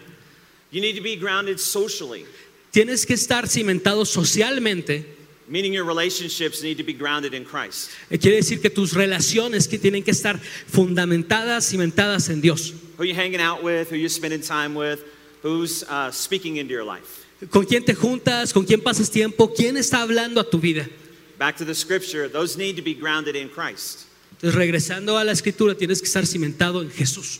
You 0.71 0.79
need 0.79 0.95
to 0.95 1.03
be 1.03 1.17
grounded 1.17 1.59
socially, 1.59 2.25
Tienes 2.71 3.05
que 3.05 3.15
estar 3.15 3.47
cimentado 3.47 4.05
socialmente. 4.05 5.16
Meaning 5.47 5.73
your 5.73 5.85
relationships 5.85 6.61
need 6.61 6.77
to 6.77 6.83
be 6.83 6.93
grounded 6.93 7.33
in 7.33 7.45
Christ. 7.45 7.89
Eh, 8.09 8.17
Quiere 8.17 8.37
decir 8.37 8.61
que 8.61 8.69
tus 8.69 8.93
relaciones 8.93 9.67
que 9.67 9.77
tienen 9.77 10.03
que 10.03 10.11
estar 10.11 10.39
fundamentadas, 10.67 11.69
cimentadas 11.69 12.29
en 12.29 12.41
Dios. 12.41 12.73
Who 12.97 13.05
you 13.05 13.15
hanging 13.15 13.41
out 13.41 13.63
with, 13.63 13.89
who 13.89 13.95
you 13.95 14.09
spending 14.09 14.41
time 14.41 14.75
with, 14.75 15.03
who's 15.43 15.83
uh, 15.83 16.11
speaking 16.11 16.57
into 16.57 16.73
your 16.73 16.83
life. 16.83 17.25
¿Con 17.51 17.65
quién 17.65 17.85
te 17.85 17.93
juntas? 17.93 18.51
¿Con 18.51 18.65
quién 18.65 18.81
pasas 18.81 19.11
tiempo? 19.11 19.53
¿Quién 19.53 19.77
está 19.77 20.01
hablando 20.01 20.39
a 20.39 20.49
tu 20.49 20.59
vida? 20.59 20.87
Back 21.37 21.57
to 21.57 21.65
the 21.65 21.75
scripture, 21.75 22.27
those 22.27 22.57
need 22.57 22.75
to 22.75 22.81
be 22.81 22.95
grounded 22.95 23.35
in 23.35 23.47
Christ. 23.47 24.07
Entonces, 24.33 24.55
regresando 24.55 25.17
a 25.17 25.23
la 25.23 25.31
escritura, 25.31 25.75
tienes 25.75 25.99
que 25.99 26.07
estar 26.07 26.25
cimentado 26.25 26.81
en 26.81 26.89
Jesús. 26.89 27.39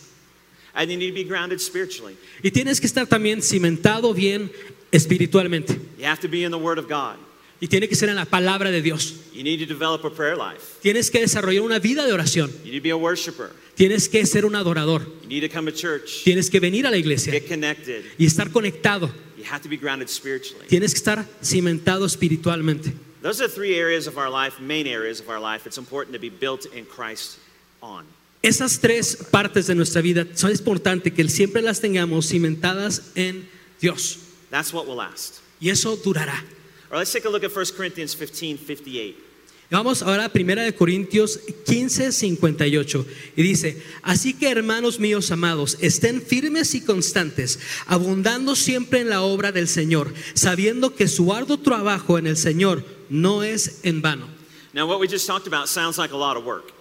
And 0.74 0.90
you 0.90 0.96
need 0.96 1.10
to 1.10 1.14
be 1.14 1.24
grounded 1.24 1.60
spiritually. 1.60 2.16
Y 2.42 2.50
tienes 2.50 2.80
que 2.80 2.86
estar 2.86 3.06
también 3.08 3.42
cimentado 3.42 4.14
bien 4.14 4.50
espiritualmente. 4.92 5.80
You 5.98 6.04
have 6.04 6.20
to 6.20 6.28
be 6.28 6.44
in 6.44 6.52
the 6.52 6.58
Word 6.58 6.78
of 6.78 6.88
God. 6.88 7.16
Y 7.60 7.66
tiene 7.66 7.88
que 7.88 7.96
ser 7.96 8.08
en 8.08 8.14
la 8.16 8.24
palabra 8.24 8.70
de 8.70 8.80
Dios. 8.82 9.14
You 9.34 9.42
need 9.42 9.58
to 9.60 9.66
develop 9.66 10.04
a 10.04 10.10
prayer 10.10 10.36
life. 10.36 10.78
Tienes 10.80 11.10
que 11.10 11.20
desarrollar 11.20 11.62
una 11.62 11.78
vida 11.80 12.06
de 12.06 12.12
oración. 12.12 12.50
You 12.64 12.70
need 12.72 12.78
to 12.78 12.82
be 12.84 12.90
a 12.90 12.96
worshiper. 12.96 13.50
Tienes 13.74 14.08
que 14.08 14.24
ser 14.26 14.44
un 14.44 14.54
adorador. 14.54 15.02
You 15.22 15.28
need 15.28 15.42
to 15.48 15.52
come 15.52 15.70
to 15.70 15.76
church. 15.76 16.22
Tienes 16.24 16.50
que 16.50 16.60
venir 16.60 16.86
a 16.86 16.90
la 16.90 16.96
iglesia 16.98 17.32
Get 17.32 17.48
connected. 17.48 18.04
y 18.16 18.26
estar 18.26 18.50
conectado. 18.52 19.10
You 19.36 19.44
have 19.50 19.60
to 19.62 19.68
be 19.68 19.76
grounded 19.76 20.08
spiritually. 20.08 20.66
Tienes 20.68 20.92
que 20.92 20.98
estar 20.98 21.24
cimentado 21.42 22.06
espiritualmente. 22.06 22.92
Those 23.22 23.40
are 23.42 23.48
three 23.48 23.74
areas 23.76 24.06
of 24.06 24.16
our 24.16 24.30
life, 24.30 24.60
main 24.60 24.86
areas 24.86 25.20
of 25.20 25.28
our 25.28 25.40
life. 25.40 25.66
It's 25.66 25.78
important 25.78 26.12
to 26.14 26.20
be 26.20 26.30
built 26.30 26.66
in 26.74 26.84
Christ 26.86 27.38
on. 27.82 28.04
Esas 28.40 28.78
tres 28.78 29.16
partes 29.32 29.66
de 29.66 29.74
nuestra 29.74 30.00
vida 30.00 30.24
son 30.34 30.52
importantes 30.52 31.12
que 31.12 31.28
siempre 31.28 31.60
las 31.60 31.80
tengamos 31.80 32.28
cimentadas 32.28 33.10
en 33.16 33.48
Dios. 33.80 34.18
That's 34.50 34.72
what 34.72 34.86
will 34.86 34.96
last. 34.96 35.40
Y 35.60 35.70
eso 35.70 35.96
durará. 35.96 36.44
Right, 36.90 36.98
let's 36.98 37.12
take 37.12 37.26
a 37.26 37.30
look 37.30 37.44
at 37.44 37.54
1 37.54 37.66
Corinthians 37.76 38.14
15 38.14 38.58
58. 38.58 39.28
Vamos 39.70 40.00
ahora 40.02 40.24
a 40.24 40.30
1 40.34 40.62
de 40.62 40.74
Corintios 40.74 41.38
15, 41.66 42.10
58 42.12 43.06
y 43.36 43.42
dice, 43.42 43.82
así 44.00 44.32
que 44.32 44.50
hermanos 44.50 44.98
míos 44.98 45.30
amados, 45.30 45.76
estén 45.82 46.22
firmes 46.22 46.74
y 46.74 46.80
constantes, 46.80 47.58
abundando 47.86 48.56
siempre 48.56 49.00
en 49.00 49.10
la 49.10 49.20
obra 49.20 49.52
del 49.52 49.68
Señor, 49.68 50.14
sabiendo 50.32 50.94
que 50.94 51.06
su 51.06 51.34
arduo 51.34 51.58
trabajo 51.58 52.16
en 52.16 52.26
el 52.26 52.38
Señor 52.38 52.82
no 53.10 53.42
es 53.42 53.80
en 53.82 54.00
vano. 54.00 54.26
Now, 54.72 54.86
what 54.86 55.00
we 55.00 55.06
just 55.06 55.26
talked 55.26 55.46
about 55.46 55.68
sounds 55.68 55.98
like 55.98 56.14
a 56.14 56.16
lot 56.16 56.38
of 56.38 56.46
work. 56.46 56.72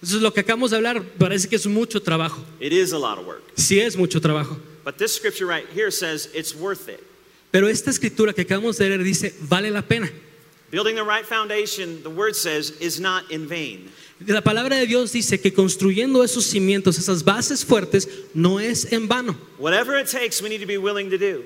Entonces 0.00 0.22
lo 0.22 0.32
que 0.32 0.40
acabamos 0.40 0.70
de 0.70 0.76
hablar 0.76 1.02
parece 1.18 1.48
que 1.48 1.56
es 1.56 1.66
mucho 1.66 2.00
trabajo. 2.00 2.44
It 2.60 2.72
is 2.72 2.92
a 2.92 2.98
lot 2.98 3.18
of 3.18 3.26
work. 3.26 3.42
Sí 3.56 3.80
es 3.80 3.96
mucho 3.96 4.20
trabajo. 4.20 4.56
But 4.84 4.98
this 4.98 5.12
scripture 5.12 5.46
right 5.46 5.66
here 5.74 5.90
says 5.90 6.28
it's 6.32 6.54
worth 6.54 6.88
it. 6.88 7.02
Pero 7.50 7.68
esta 7.68 7.90
escritura 7.90 8.32
que 8.32 8.42
acabamos 8.42 8.76
de 8.78 8.88
leer 8.88 9.02
dice, 9.02 9.34
vale 9.40 9.70
la 9.70 9.82
pena. 9.82 10.10
Building 10.70 10.96
the 10.96 11.04
right 11.04 11.24
foundation, 11.24 12.02
the 12.02 12.10
word 12.10 12.34
says, 12.34 12.72
is 12.80 12.98
not 12.98 13.30
in 13.30 13.46
vain. 13.48 13.90
La 14.26 14.40
palabra 14.40 14.76
de 14.76 14.86
Dios 14.86 15.12
dice 15.12 15.40
que 15.40 15.52
construyendo 15.52 16.24
esos 16.24 16.44
cimientos, 16.46 16.98
esas 16.98 17.22
bases 17.22 17.64
fuertes, 17.64 18.08
no 18.34 18.58
es 18.58 18.92
en 18.92 19.06
vano. 19.06 19.36
Whatever 19.58 19.96
it 19.96 20.08
takes, 20.08 20.42
we 20.42 20.48
need 20.48 20.60
to 20.60 20.66
be 20.66 20.78
willing 20.78 21.10
to 21.10 21.18
do 21.18 21.44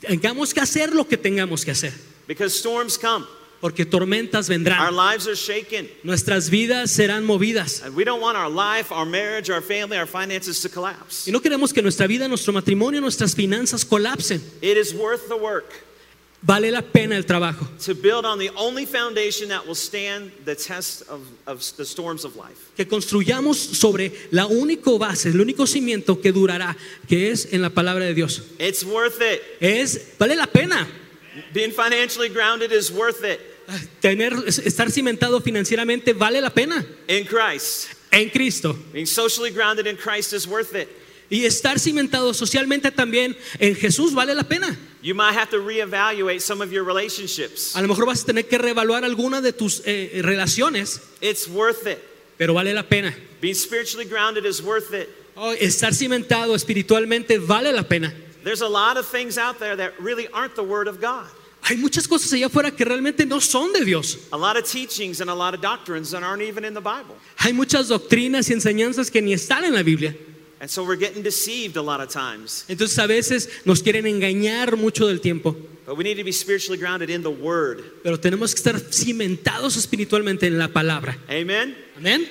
Tengamos 0.00 0.54
que 0.54 0.62
hacer 0.62 0.94
lo 0.94 1.04
que 1.06 1.18
tengamos 1.18 1.64
que 1.64 1.70
hacer, 1.70 1.92
because 2.26 2.58
storms 2.58 2.96
come. 2.96 3.26
Porque 3.60 3.84
tormentas 3.84 4.48
Our 4.48 4.56
vendrán. 4.56 4.94
lives 4.94 5.26
are 5.26 5.34
shaken. 5.36 5.88
Nuestras 6.04 6.48
vidas 6.50 6.90
serán 6.90 7.24
movidas. 7.24 7.82
And 7.82 7.94
we 7.96 8.04
don't 8.04 8.20
want 8.20 8.36
our 8.36 8.50
life, 8.50 8.92
our 8.92 9.06
marriage, 9.06 9.50
our 9.50 9.62
family, 9.62 9.96
our 9.98 10.06
finances 10.06 10.60
to 10.62 10.68
collapse. 10.68 11.26
Y 11.26 11.32
no 11.32 11.40
queremos 11.40 11.72
que 11.72 11.82
nuestra 11.82 12.06
vida, 12.06 12.28
nuestro 12.28 12.52
matrimonio, 12.52 13.00
nuestras 13.00 13.34
finanzas 13.34 13.84
colapsen. 13.84 14.40
It 14.62 14.76
is 14.76 14.94
worth 14.94 15.28
the 15.28 15.36
work. 15.36 15.72
vale 16.40 16.70
la 16.70 16.82
pena 16.82 17.16
el 17.16 17.24
trabajo. 17.26 17.66
to 17.84 17.96
build 17.96 18.24
on 18.24 18.38
the 18.38 18.48
only 18.54 18.86
foundation 18.86 19.48
that 19.48 19.66
will 19.66 19.74
stand 19.74 20.30
the 20.44 20.54
test 20.54 21.02
of, 21.08 21.20
of 21.48 21.60
the 21.76 21.84
storms 21.84 22.24
of 22.24 22.36
life. 22.36 22.70
Que 22.76 22.86
construyamos 22.86 23.56
sobre 23.58 24.12
la 24.30 24.46
única 24.46 24.88
base, 24.98 25.30
el 25.30 25.40
único 25.40 25.66
cimiento 25.66 26.20
que 26.22 26.30
durará, 26.32 26.76
que 27.08 27.32
es 27.32 27.52
en 27.52 27.60
la 27.60 27.70
palabra 27.70 28.04
de 28.04 28.14
Dios. 28.14 28.40
It's 28.60 28.84
worth 28.84 29.20
it. 29.20 29.42
Es, 29.60 30.14
vale 30.16 30.36
la 30.36 30.46
pena. 30.46 30.86
Being 31.52 31.72
financially 31.72 32.28
grounded 32.28 32.72
is 32.72 32.90
worth 32.90 33.24
it 33.24 33.40
Tener, 34.00 34.32
estar 34.46 34.90
cimentado 34.90 35.40
financieramente 35.42 36.14
vale 36.14 36.40
la 36.40 36.50
pena 36.50 36.84
in 37.06 37.24
Christ. 37.26 37.88
en 38.10 38.30
Cristo. 38.30 38.74
Being 38.92 39.06
socially 39.06 39.50
grounded 39.50 39.86
in 39.86 39.96
Christ 39.96 40.32
is 40.32 40.46
worth 40.46 40.74
it. 40.74 40.88
Y 41.30 41.44
estar 41.44 41.78
cimentado 41.78 42.32
socialmente 42.32 42.90
también 42.90 43.36
en 43.58 43.74
Jesús 43.74 44.14
vale 44.14 44.34
la 44.34 44.44
pena. 44.44 44.74
You 45.02 45.14
might 45.14 45.34
have 45.34 45.50
to 45.50 45.58
reevaluate 45.58 46.40
some 46.40 46.62
of 46.62 46.72
your 46.72 46.84
relationships. 46.84 47.76
A 47.76 47.82
lo 47.82 47.88
mejor 47.88 48.06
vas 48.06 48.22
a 48.22 48.26
tener 48.26 48.44
que 48.48 48.56
reevaluar 48.56 49.04
alguna 49.04 49.42
de 49.42 49.52
tus 49.52 49.82
eh, 49.84 50.20
relaciones, 50.24 51.02
It's 51.20 51.46
worth 51.46 51.86
it. 51.86 51.98
pero 52.38 52.54
vale 52.54 52.72
la 52.72 52.84
pena. 52.84 53.14
Being 53.42 53.54
spiritually 53.54 54.06
grounded 54.08 54.46
is 54.46 54.62
worth 54.62 54.94
it. 54.94 55.10
Oh, 55.36 55.52
estar 55.52 55.94
cimentado 55.94 56.54
espiritualmente 56.54 57.38
vale 57.38 57.72
la 57.72 57.82
pena. 57.82 58.14
There's 58.48 58.62
a 58.62 58.66
lot 58.66 58.96
of 58.96 59.06
things 59.06 59.36
out 59.36 59.58
there 59.58 59.76
that 59.76 60.00
really 60.00 60.26
aren't 60.32 60.56
the 60.56 60.62
Word 60.62 60.88
of 60.88 61.02
God. 61.02 61.26
Hay 61.64 61.76
muchas 61.76 62.06
cosas 62.06 62.32
allá 62.32 62.46
afuera 62.46 62.74
que 62.74 62.82
realmente 62.82 63.26
no 63.26 63.40
son 63.40 63.74
de 63.74 63.84
Dios. 63.84 64.16
A 64.32 64.38
lot 64.38 64.56
of 64.56 64.64
teachings 64.64 65.20
and 65.20 65.28
a 65.28 65.34
lot 65.34 65.52
of 65.52 65.60
doctrines 65.60 66.12
that 66.12 66.22
aren't 66.22 66.40
even 66.40 66.64
in 66.64 66.72
the 66.72 66.80
Bible. 66.80 67.14
Hay 67.40 67.52
muchas 67.52 67.90
doctrinas 67.90 68.48
y 68.48 68.54
enseñanzas 68.54 69.10
que 69.10 69.20
ni 69.20 69.34
están 69.34 69.64
en 69.64 69.74
la 69.74 69.82
Biblia. 69.82 70.16
And 70.62 70.70
so 70.70 70.82
we're 70.82 70.96
getting 70.96 71.22
deceived 71.22 71.76
a 71.76 71.82
lot 71.82 72.00
of 72.00 72.08
times. 72.08 72.64
Entonces 72.70 72.98
a 72.98 73.06
veces 73.06 73.50
nos 73.66 73.82
quieren 73.82 74.06
engañar 74.06 74.78
mucho 74.78 75.06
del 75.06 75.20
tiempo, 75.20 75.54
But 75.84 75.98
we 75.98 76.04
need 76.04 76.16
to 76.16 76.24
be 76.24 76.32
spiritually 76.32 76.78
grounded 76.78 77.10
in 77.10 77.22
the 77.22 77.30
Word. 77.30 77.84
pero 78.02 78.16
tenemos 78.16 78.54
que 78.54 78.62
estar 78.62 78.80
cimentados 78.90 79.76
espiritualmente 79.76 80.46
en 80.46 80.56
la 80.56 80.68
palabra. 80.68 81.18
Amen? 81.28 81.76
Amén. 81.98 82.26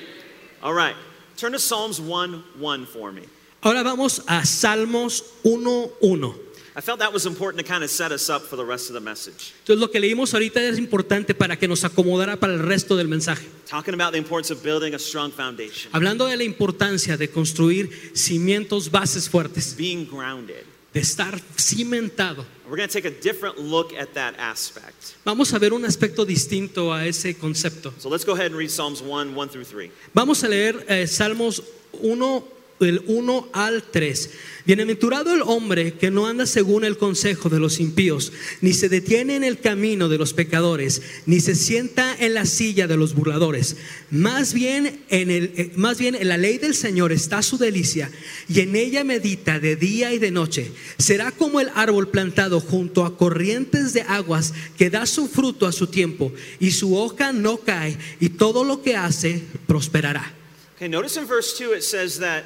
All 0.63 0.73
right. 0.73 0.95
Turn 1.35 1.51
to 1.51 1.59
Psalms 1.59 2.01
1 2.01 2.43
1 2.57 2.85
for 2.87 3.11
me. 3.11 3.21
Ahora 3.61 3.83
vamos 3.83 4.21
a 4.27 4.45
Salmos 4.45 5.23
1.1. 5.43 6.35
I 6.75 6.81
felt 6.81 6.99
that 6.99 7.11
was 7.11 7.25
important 7.25 7.65
to 7.65 7.67
kind 7.67 7.83
of 7.83 7.89
set 7.89 8.11
us 8.11 8.29
up 8.29 8.43
for 8.43 8.55
the 8.55 8.63
rest 8.63 8.89
of 8.89 8.93
the 8.93 8.99
message. 8.99 9.51
Entonces 9.63 9.79
lo 9.79 9.89
que 9.89 9.99
leímos 9.99 10.33
ahorita 10.35 10.61
es 10.61 10.77
importante 10.77 11.33
para 11.33 11.55
que 11.57 11.67
nos 11.67 11.83
acomodara 11.83 12.37
para 12.39 12.53
el 12.53 12.59
resto 12.59 12.95
del 12.95 13.07
mensaje. 13.07 13.47
Talking 13.67 13.95
about 13.95 14.11
the 14.11 14.19
importance 14.19 14.51
of 14.53 14.61
building 14.63 14.93
a 14.93 14.99
strong 14.99 15.31
foundation, 15.31 15.89
Hablando 15.91 16.27
de 16.27 16.37
la 16.37 16.43
importancia 16.43 17.17
de 17.17 17.29
construir 17.29 17.89
cimientos, 18.13 18.91
bases 18.91 19.27
fuertes, 19.27 19.75
being 19.75 20.05
grounded. 20.05 20.63
de 20.93 20.99
estar 20.99 21.39
cimentado. 21.57 22.45
We're 22.69 22.77
going 22.77 22.89
to 22.89 22.93
take 22.93 23.05
a 23.07 23.21
different 23.21 23.57
look 23.57 23.93
at 23.93 24.13
that 24.13 24.35
aspect. 24.37 25.15
Vamos 25.25 25.51
a 25.53 25.59
ver 25.59 25.73
un 25.73 25.83
aspecto 25.83 26.25
distinto 26.25 26.93
a 26.93 27.07
ese 27.07 27.35
concepto. 27.39 27.91
So 27.97 28.07
let's 28.09 28.23
go 28.23 28.33
ahead 28.33 28.51
and 28.51 28.55
read 28.55 28.69
Psalms 28.69 29.01
1 29.01 29.33
1 29.33 29.49
through 29.49 29.65
3. 29.65 29.91
Vamos 30.13 30.43
a 30.43 30.47
leer 30.47 30.85
eh, 30.87 31.07
Salmos 31.07 31.63
1, 32.01 32.43
del 32.79 33.03
1 33.07 33.49
al 33.53 33.83
3. 33.83 34.29
Bienaventurado 34.65 35.33
el 35.33 35.43
hombre 35.43 35.93
que 35.93 36.11
no 36.11 36.27
anda 36.27 36.45
según 36.45 36.83
el 36.83 36.97
consejo 36.97 37.47
de 37.47 37.57
los 37.57 37.79
impíos, 37.79 38.33
ni 38.59 38.73
se 38.73 38.89
detiene 38.89 39.37
en 39.37 39.45
el 39.45 39.59
camino 39.59 40.09
de 40.09 40.17
los 40.17 40.33
pecadores, 40.33 41.01
ni 41.25 41.39
se 41.39 41.55
sienta 41.55 42.13
en 42.19 42.33
la 42.33 42.45
silla 42.45 42.85
de 42.85 42.97
los 42.97 43.15
burladores. 43.15 43.77
Más 44.11 44.53
bien 44.53 45.05
en, 45.07 45.31
el, 45.31 45.53
eh, 45.55 45.71
más 45.77 45.99
bien 45.99 46.15
en 46.15 46.27
la 46.27 46.37
ley 46.37 46.57
del 46.57 46.75
Señor 46.75 47.13
está 47.13 47.41
su 47.41 47.57
delicia, 47.57 48.11
y 48.49 48.59
en 48.59 48.75
ella 48.75 49.05
medita 49.05 49.59
de 49.59 49.77
día 49.77 50.13
y 50.13 50.19
de 50.19 50.31
noche. 50.31 50.71
Será 50.97 51.31
como 51.31 51.61
el 51.61 51.69
árbol 51.73 52.09
plantado 52.09 52.59
junto 52.59 53.05
a 53.05 53.17
corrientes 53.17 53.93
de 53.93 54.01
aguas 54.01 54.53
que 54.77 54.89
da 54.89 55.05
su 55.05 55.29
fruto 55.29 55.65
a 55.65 55.71
su 55.71 55.87
tiempo, 55.87 56.33
y 56.59 56.71
su 56.71 56.97
hoja 56.97 57.31
no 57.31 57.57
cae, 57.59 57.97
y 58.19 58.29
todo 58.29 58.65
lo 58.65 58.81
que 58.81 58.97
hace 58.97 59.43
prosperará. 59.65 60.33
Okay, 60.75 60.89
notice 60.89 61.17
in 61.17 61.25
verse 61.25 61.57
2 61.57 61.73
it 61.73 61.83
says 61.83 62.19
that 62.19 62.43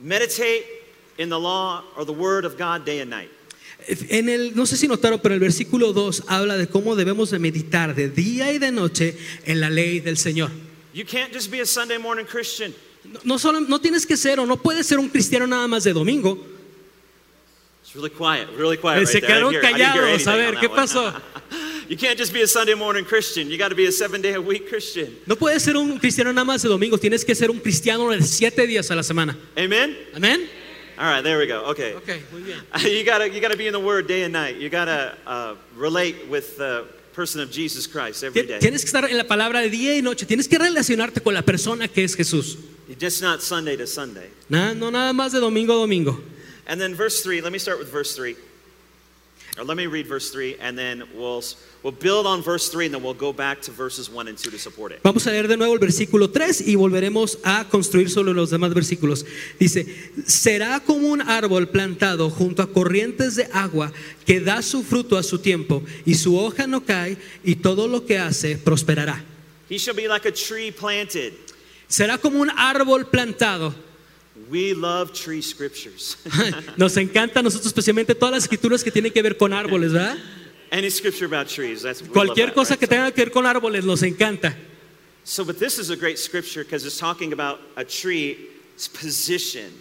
meditate 0.00 0.64
in 1.18 1.28
the 1.28 1.38
law 1.38 1.82
or 1.96 2.04
the 2.04 2.12
word 2.12 2.44
of 2.44 2.56
God 2.56 2.84
day 2.84 3.00
and 3.00 3.10
night. 3.10 3.30
En 4.08 4.28
el, 4.28 4.52
no 4.54 4.64
sé 4.64 4.76
si 4.76 4.88
notaron, 4.88 5.20
pero 5.20 5.34
el 5.34 5.40
versículo 5.40 5.92
2 5.92 6.24
habla 6.26 6.56
de 6.56 6.66
cómo 6.66 6.96
debemos 6.96 7.30
de 7.30 7.38
meditar 7.38 7.94
de 7.94 8.08
día 8.08 8.52
y 8.52 8.58
de 8.58 8.72
noche 8.72 9.16
en 9.44 9.60
la 9.60 9.70
ley 9.70 10.00
del 10.00 10.16
Señor. 10.16 10.50
You 10.92 11.04
can't 11.04 11.32
just 11.32 11.50
be 11.50 11.60
a 11.60 11.66
Sunday 11.66 11.98
morning 11.98 12.24
Christian. 12.24 12.74
No, 13.04 13.20
no 13.22 13.38
solo, 13.38 13.60
no 13.60 13.78
tienes 13.80 14.06
que 14.06 14.16
ser 14.16 14.40
o 14.40 14.46
no 14.46 14.56
puedes 14.56 14.86
ser 14.86 14.98
un 14.98 15.08
cristiano 15.08 15.46
nada 15.46 15.68
más 15.68 15.84
de 15.84 15.92
domingo. 15.92 16.38
It's 17.82 17.94
really 17.94 18.10
quiet, 18.10 18.48
really 18.56 18.76
quiet. 18.76 18.96
Eh, 18.96 19.00
right 19.00 19.08
se 19.08 19.20
quedaron 19.20 19.54
callados. 19.60 20.26
A 20.26 20.34
ver, 20.34 20.56
¿qué 20.56 20.68
pasó? 20.68 21.12
You 21.88 21.96
can't 21.96 22.18
just 22.18 22.32
be 22.32 22.42
a 22.42 22.46
Sunday 22.46 22.74
morning 22.74 23.04
Christian. 23.04 23.48
You 23.48 23.58
got 23.58 23.68
to 23.68 23.76
be 23.76 23.86
a 23.86 23.92
seven 23.92 24.20
day 24.20 24.34
a 24.34 24.40
week 24.40 24.68
Christian. 24.68 25.16
No 25.26 25.36
puedes 25.36 25.62
ser 25.62 25.76
un 25.76 25.98
cristiano 25.98 26.32
nada 26.32 26.44
más 26.44 26.62
de 26.62 26.68
domingo, 26.68 26.96
tienes 26.98 27.24
que 27.24 27.34
ser 27.34 27.48
un 27.50 27.60
cristiano 27.60 28.10
de 28.10 28.22
siete 28.22 28.66
días 28.66 28.90
a 28.90 28.96
la 28.96 29.02
semana. 29.02 29.36
Amen? 29.56 29.96
Amén. 30.14 30.48
All 30.98 31.04
right, 31.04 31.22
there 31.22 31.38
we 31.38 31.46
go. 31.46 31.64
Okay. 31.66 31.94
Ok, 31.94 32.08
muy 32.32 32.42
bien. 32.42 32.58
You 32.80 33.04
gotta, 33.04 33.28
you 33.28 33.40
gotta 33.40 33.56
be 33.56 33.66
in 33.66 33.72
the 33.72 33.78
Word 33.80 34.08
day 34.08 34.24
and 34.24 34.32
night. 34.32 34.56
You 34.56 34.68
gotta 34.68 35.16
uh, 35.26 35.54
relate 35.76 36.28
with 36.28 36.56
the 36.56 36.86
person 37.12 37.40
of 37.40 37.50
Jesus 37.50 37.86
Christ 37.86 38.24
every 38.24 38.46
day. 38.46 38.58
Tienes 38.58 38.82
que 38.82 38.90
estar 38.90 39.08
en 39.08 39.16
la 39.16 39.24
palabra 39.24 39.60
de 39.60 39.70
día 39.70 39.96
y 39.96 40.02
noche, 40.02 40.26
tienes 40.26 40.48
que 40.48 40.58
relacionarte 40.58 41.22
con 41.22 41.34
la 41.34 41.42
persona 41.42 41.86
que 41.86 42.02
es 42.02 42.16
Jesús. 42.16 42.56
Just 42.98 43.22
not 43.22 43.42
Sunday 43.42 43.76
to 43.76 43.86
Sunday. 43.86 44.30
Nada, 44.48 44.74
no 44.74 44.90
nada 44.90 45.12
más 45.12 45.32
de 45.32 45.40
domingo 45.40 45.74
a 45.74 45.80
domingo. 45.80 46.20
And 46.66 46.80
then 46.80 46.94
verse 46.94 47.22
3, 47.22 47.42
let 47.42 47.52
me 47.52 47.58
start 47.58 47.78
with 47.78 47.92
verse 47.92 48.16
3. 48.16 48.34
Or 49.58 49.64
let 49.64 49.78
me 49.78 49.86
read 49.86 50.06
verse 50.06 50.30
3, 50.30 50.56
and 50.60 50.76
then 50.76 51.04
we'll, 51.14 51.42
we'll 51.82 51.92
build 51.92 52.26
on 52.26 52.42
verse 52.42 52.68
3, 52.68 52.86
and 52.86 52.94
then 52.94 53.02
we'll 53.02 53.14
go 53.14 53.32
back 53.32 53.62
to 53.62 53.70
verses 53.70 54.10
1 54.10 54.28
and 54.28 54.36
2 54.36 54.50
to 54.50 54.58
support 54.58 54.92
it. 54.92 55.00
Vamos 55.02 55.26
a 55.26 55.30
leer 55.30 55.48
de 55.48 55.56
nuevo 55.56 55.72
el 55.72 55.78
versículo 55.78 56.30
3 56.30 56.68
y 56.68 56.74
volveremos 56.74 57.38
a 57.42 57.64
construir 57.70 58.10
sobre 58.10 58.34
los 58.34 58.50
demás 58.50 58.74
versículos. 58.74 59.24
Dice, 59.58 59.86
será 60.26 60.80
como 60.80 61.08
un 61.08 61.22
árbol 61.22 61.68
plantado 61.68 62.28
junto 62.28 62.62
a 62.62 62.70
corrientes 62.70 63.36
de 63.36 63.48
agua 63.50 63.92
que 64.26 64.40
da 64.40 64.60
su 64.60 64.82
fruto 64.82 65.16
a 65.16 65.22
su 65.22 65.38
tiempo 65.38 65.82
y 66.04 66.16
su 66.16 66.38
hoja 66.38 66.66
no 66.66 66.84
cae 66.84 67.16
y 67.42 67.56
todo 67.56 67.88
lo 67.88 68.04
que 68.04 68.18
hace 68.18 68.58
prosperará. 68.58 69.24
He 69.70 69.78
shall 69.78 69.96
be 69.96 70.06
like 70.06 70.28
a 70.28 70.32
tree 70.32 70.70
planted. 70.70 71.32
Será 71.88 72.18
como 72.18 72.40
un 72.40 72.50
árbol 72.50 73.06
plantado. 73.06 73.74
We 74.50 74.74
love 74.74 75.12
tree 75.12 75.42
scriptures. 75.42 76.16
Nos 76.76 76.96
encanta 76.96 77.40
a 77.40 77.42
nosotros 77.42 77.66
especialmente 77.66 78.14
todas 78.14 78.32
las 78.34 78.44
escrituras 78.44 78.84
que 78.84 78.90
tienen 78.90 79.12
que 79.12 79.22
ver 79.22 79.36
con 79.36 79.52
árboles, 79.52 79.92
¿verdad? 79.92 80.16
Any 80.70 80.90
scripture 80.90 81.26
about 81.26 81.48
trees. 81.48 81.82
That's 81.82 82.00
we 82.02 82.08
love 82.08 82.14
Cualquier 82.14 82.46
that, 82.48 82.54
cosa 82.54 82.74
right? 82.74 82.80
que 82.80 82.86
tenga 82.86 83.10
que 83.12 83.22
ver 83.24 83.30
con 83.32 83.46
árboles 83.46 83.84
nos 83.84 84.02
encanta. 84.02 84.54
So, 85.24 85.44
but 85.44 85.58
this 85.58 85.78
is 85.78 85.90
a 85.90 85.96
great 85.96 86.18
scripture 86.18 86.62
because 86.64 86.84
it's 86.86 86.98
talking 86.98 87.32
about 87.32 87.60
a 87.76 87.84
tree's 87.84 88.88
position. 88.92 89.72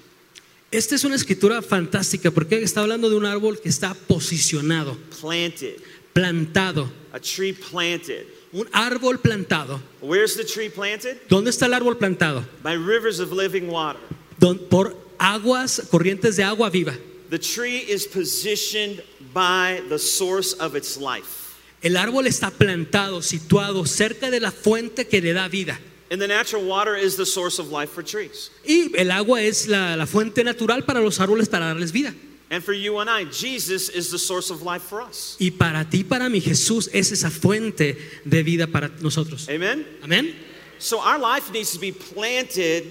Esta 0.72 0.96
es 0.96 1.04
una 1.04 1.16
escritura 1.16 1.62
fantástica 1.62 2.32
porque 2.32 2.62
está 2.64 2.82
hablando 2.82 3.10
de 3.10 3.16
un 3.16 3.26
árbol 3.26 3.60
que 3.62 3.70
está 3.70 3.94
posicionado, 3.94 4.98
Planted. 5.22 5.78
plantado. 6.14 6.90
A 7.14 7.20
tree 7.20 7.54
planted. 7.54 8.26
Un 8.52 8.68
árbol 8.74 9.20
plantado. 9.20 9.80
Where's 10.02 10.36
the 10.36 10.44
tree 10.44 10.70
planted? 10.70 11.18
¿Dónde 11.30 11.52
está 11.52 11.66
el 11.68 11.74
árbol 11.74 11.98
plantado? 11.98 12.44
By 12.64 12.74
rivers 12.76 13.20
of 13.20 13.32
living 13.32 13.68
water. 13.70 14.00
Don- 14.40 14.60
por 14.70 14.96
aguas, 15.20 15.82
corrientes 15.90 16.36
de 16.38 16.44
agua 16.44 16.70
viva. 16.70 16.94
The 17.30 17.40
tree 17.40 17.80
is 17.80 18.06
positioned 18.06 19.02
by 19.34 19.82
the 19.90 19.98
source 19.98 20.54
of 20.54 20.76
its 20.76 20.98
life. 20.98 21.58
El 21.82 21.98
árbol 21.98 22.28
está 22.28 22.52
plantado, 22.52 23.22
situado 23.22 23.86
cerca 23.86 24.32
de 24.32 24.40
la 24.40 24.52
fuente 24.52 25.06
que 25.08 25.22
le 25.22 25.34
da 25.34 25.48
vida. 25.48 25.78
And 26.12 26.22
the 26.22 26.28
natural 26.28 26.64
water 26.64 26.96
is 26.96 27.16
the 27.16 27.26
source 27.26 27.60
of 27.60 27.72
life 27.72 27.90
for 27.90 28.04
trees. 28.04 28.52
Y 28.64 28.92
el 28.96 29.12
agua 29.12 29.42
es 29.42 29.68
la, 29.68 29.96
la 29.96 30.06
fuente 30.06 30.44
natural 30.44 30.84
para 30.84 31.02
los 31.02 31.20
árboles 31.20 31.50
para 31.50 31.66
darles 31.66 31.92
vida. 31.92 32.14
And 32.52 32.64
for 32.64 32.74
you 32.74 33.00
and 33.00 33.10
I, 33.10 33.26
Jesus 33.26 33.90
is 33.90 34.12
the 34.12 34.20
source 34.20 34.52
of 34.52 34.62
life 34.62 34.84
for 34.84 35.02
us. 35.02 35.36
Y 35.40 35.50
para 35.50 35.84
ti, 35.90 36.04
para 36.04 36.30
mí, 36.30 36.42
Jesús 36.42 36.90
es 36.94 37.12
esa 37.12 37.32
fuente 37.32 37.98
de 38.24 38.44
vida 38.44 38.68
para 38.68 38.90
nosotros. 39.02 39.50
Amen? 39.50 39.86
Amén. 40.04 40.36
So 40.78 41.00
our 41.00 41.18
life 41.18 41.52
needs 41.52 41.72
to 41.74 41.80
be 41.80 41.92
planted 41.92 42.86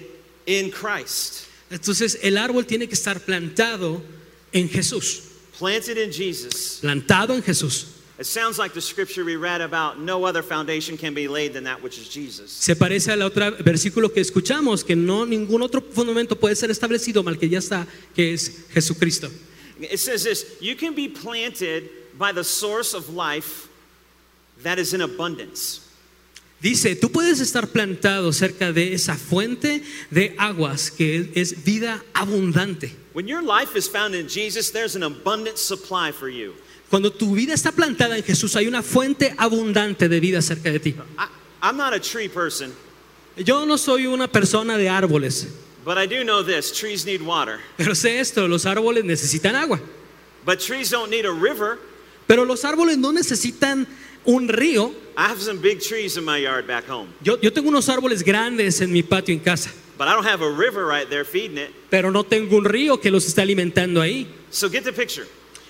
in 0.47 0.71
Christ, 0.71 1.47
Entonces 1.71 2.19
el 2.23 2.37
árbol 2.37 2.67
tiene 2.67 2.87
que 2.87 2.95
estar 2.95 3.21
plantado 3.21 4.03
en 4.53 4.69
Jesús. 4.69 5.23
planted 5.59 5.97
in 5.99 6.13
Jesus. 6.13 6.79
Plantado 6.81 7.35
en 7.35 7.43
Jesús. 7.43 7.87
It 8.17 8.27
sounds 8.27 8.59
like 8.59 8.75
the 8.75 8.81
scripture 8.81 9.25
we 9.25 9.35
read 9.35 9.61
about 9.61 9.99
no 9.99 10.25
other 10.25 10.43
foundation 10.43 10.97
can 10.97 11.15
be 11.15 11.27
laid 11.27 11.53
than 11.53 11.65
that 11.65 11.83
which 11.83 11.99
is 11.99 12.09
Jesus. 12.09 12.53
Se 12.53 12.77
parece 12.77 13.11
al 13.11 13.23
otro 13.23 13.51
versículo 13.65 14.13
que 14.13 14.21
escuchamos, 14.21 14.85
que 14.85 14.95
no 14.95 15.25
ningún 15.27 15.63
otro 15.63 15.81
fundamento 15.81 16.37
puede 16.37 16.55
ser 16.55 16.71
establecido 16.71 17.25
mal 17.25 17.37
que 17.37 17.49
ya 17.49 17.59
está, 17.59 17.87
que 18.15 18.33
es 18.35 18.67
Jesucristo. 18.73 19.29
It 19.81 19.99
says 19.99 20.23
this 20.23 20.45
you 20.61 20.77
can 20.77 20.95
be 20.95 21.09
planted 21.09 21.91
by 22.17 22.33
the 22.33 22.45
source 22.45 22.95
of 22.95 23.09
life 23.09 23.69
that 24.63 24.79
is 24.79 24.95
in 24.95 25.01
abundance. 25.01 25.81
Dice, 26.65 26.97
tú 26.97 27.13
puedes 27.13 27.41
estar 27.41 27.69
plantado 27.69 28.33
cerca 28.33 28.73
de 28.73 28.95
esa 28.95 29.17
fuente 29.19 29.83
de 30.11 30.35
aguas 30.39 30.91
que 30.91 31.31
es 31.35 31.63
vida 31.63 32.03
abundante. 32.15 32.97
When 33.13 33.27
your 33.29 33.43
life 33.43 33.77
is 33.77 33.87
found 33.87 34.15
in 34.15 34.29
Jesus, 34.29 34.73
there's 34.73 34.97
an 34.97 35.03
abundant 35.03 35.59
supply 35.59 36.11
for 36.11 36.31
you. 36.31 36.55
Cuando 36.89 37.11
tu 37.13 37.35
vida 37.35 37.53
está 37.53 37.71
plantada 37.71 38.17
en 38.17 38.23
Jesús, 38.23 38.57
hay 38.57 38.67
una 38.67 38.83
fuente 38.83 39.35
abundante 39.37 40.09
de 40.09 40.21
vida 40.21 40.41
cerca 40.41 40.73
de 40.73 40.81
ti. 40.81 40.95
I, 41.19 41.27
I'm 41.61 41.77
not 41.77 41.93
a 41.93 42.01
tree 42.01 42.29
person, 42.31 42.73
Yo 43.37 43.67
no 43.67 43.77
soy 43.77 44.07
una 44.07 44.27
persona 44.29 44.79
de 44.79 44.89
árboles, 44.89 45.49
but 45.85 45.99
I 45.99 46.07
do 46.07 46.25
know 46.25 46.43
this 46.43 46.73
trees 46.73 47.05
need 47.05 47.21
water. 47.21 47.61
pero 47.77 47.95
sé 47.95 48.21
esto, 48.21 48.49
los 48.49 48.65
árboles 48.65 49.05
necesitan 49.05 49.55
agua. 49.55 49.81
But 50.47 50.61
trees 50.61 50.89
don't 50.89 51.11
need 51.11 51.27
a 51.27 51.31
river. 51.33 51.79
Pero 52.27 52.47
los 52.47 52.65
árboles 52.65 52.97
no 52.97 53.13
necesitan 53.13 53.87
un 54.25 54.49
río. 54.49 55.04
I 55.17 55.29
have 55.29 55.41
some 55.41 55.59
big 55.61 55.81
trees 55.81 56.17
in 56.17 56.25
my 56.25 56.39
yard 56.39 56.67
back 56.67 56.85
home, 56.89 57.09
Yo, 57.23 57.37
yo 57.41 57.51
tengo 57.51 57.69
unos 57.69 57.89
árboles 57.89 58.23
grandes 58.25 58.81
en 58.81 58.93
mi 58.93 59.03
patio 59.03 59.33
en 59.35 59.41
casa, 59.41 59.71
but 59.97 60.09
I 60.09 60.13
don't 60.15 60.25
have 60.27 60.43
a 60.43 60.51
river 60.51 60.87
right 60.87 61.09
there 61.09 61.25
feeding 61.25 61.59
it. 61.59 61.71
pero 61.91 62.11
no 62.11 62.23
tengo 62.25 62.57
un 62.57 62.65
río 62.65 63.01
que 63.01 63.11
los 63.11 63.25
está 63.27 63.43
alimentando 63.43 64.01
ahí. 64.01 64.27
So 64.51 64.69
get 64.69 64.85
the 64.85 64.93
picture. 64.93 65.27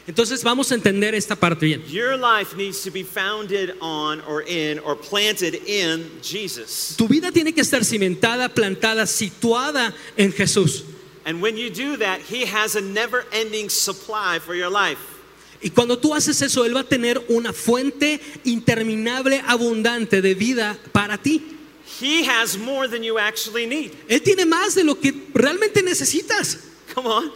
Entonces 0.06 0.42
vamos 0.44 0.70
a 0.70 0.74
entender 0.74 1.14
esta 1.14 1.34
parte 1.34 1.64
bien. 1.64 1.82
Your 1.88 2.18
life 2.18 2.54
needs 2.56 2.82
to 2.84 2.90
be 2.90 3.02
founded 3.02 3.74
on 3.80 4.20
or 4.28 4.42
in 4.42 4.78
or 4.80 4.94
planted 4.96 5.54
in 5.66 6.10
Jesus. 6.22 6.94
Tu 6.96 7.08
vida 7.08 7.32
tiene 7.32 7.54
que 7.54 7.62
estar 7.62 7.82
cimentada, 7.84 8.50
plantada, 8.50 9.06
situada 9.06 9.94
en 10.18 10.30
Jesús. 10.32 10.84
And 11.24 11.40
when 11.40 11.56
you 11.56 11.70
do 11.70 11.96
that, 11.96 12.20
He 12.20 12.44
has 12.44 12.76
a 12.76 12.82
never 12.82 13.24
ending 13.32 13.70
supply 13.70 14.38
for 14.40 14.54
your 14.54 14.68
life. 14.68 14.98
Y 15.64 15.70
cuando 15.70 15.98
tú 15.98 16.14
haces 16.14 16.40
eso, 16.42 16.64
Él 16.66 16.76
va 16.76 16.80
a 16.80 16.84
tener 16.84 17.24
una 17.28 17.52
fuente 17.54 18.20
interminable, 18.44 19.42
abundante 19.46 20.20
de 20.20 20.34
vida 20.34 20.78
para 20.92 21.16
ti. 21.16 21.42
He 22.00 22.22
has 22.28 22.58
more 22.58 22.86
than 22.86 23.02
you 23.02 23.18
actually 23.18 23.66
need. 23.66 23.92
Él 24.06 24.20
tiene 24.22 24.44
más 24.44 24.74
de 24.74 24.84
lo 24.84 24.94
que 25.00 25.12
realmente 25.32 25.82
necesitas. 25.82 26.58
Come 26.94 27.08
on. 27.08 27.32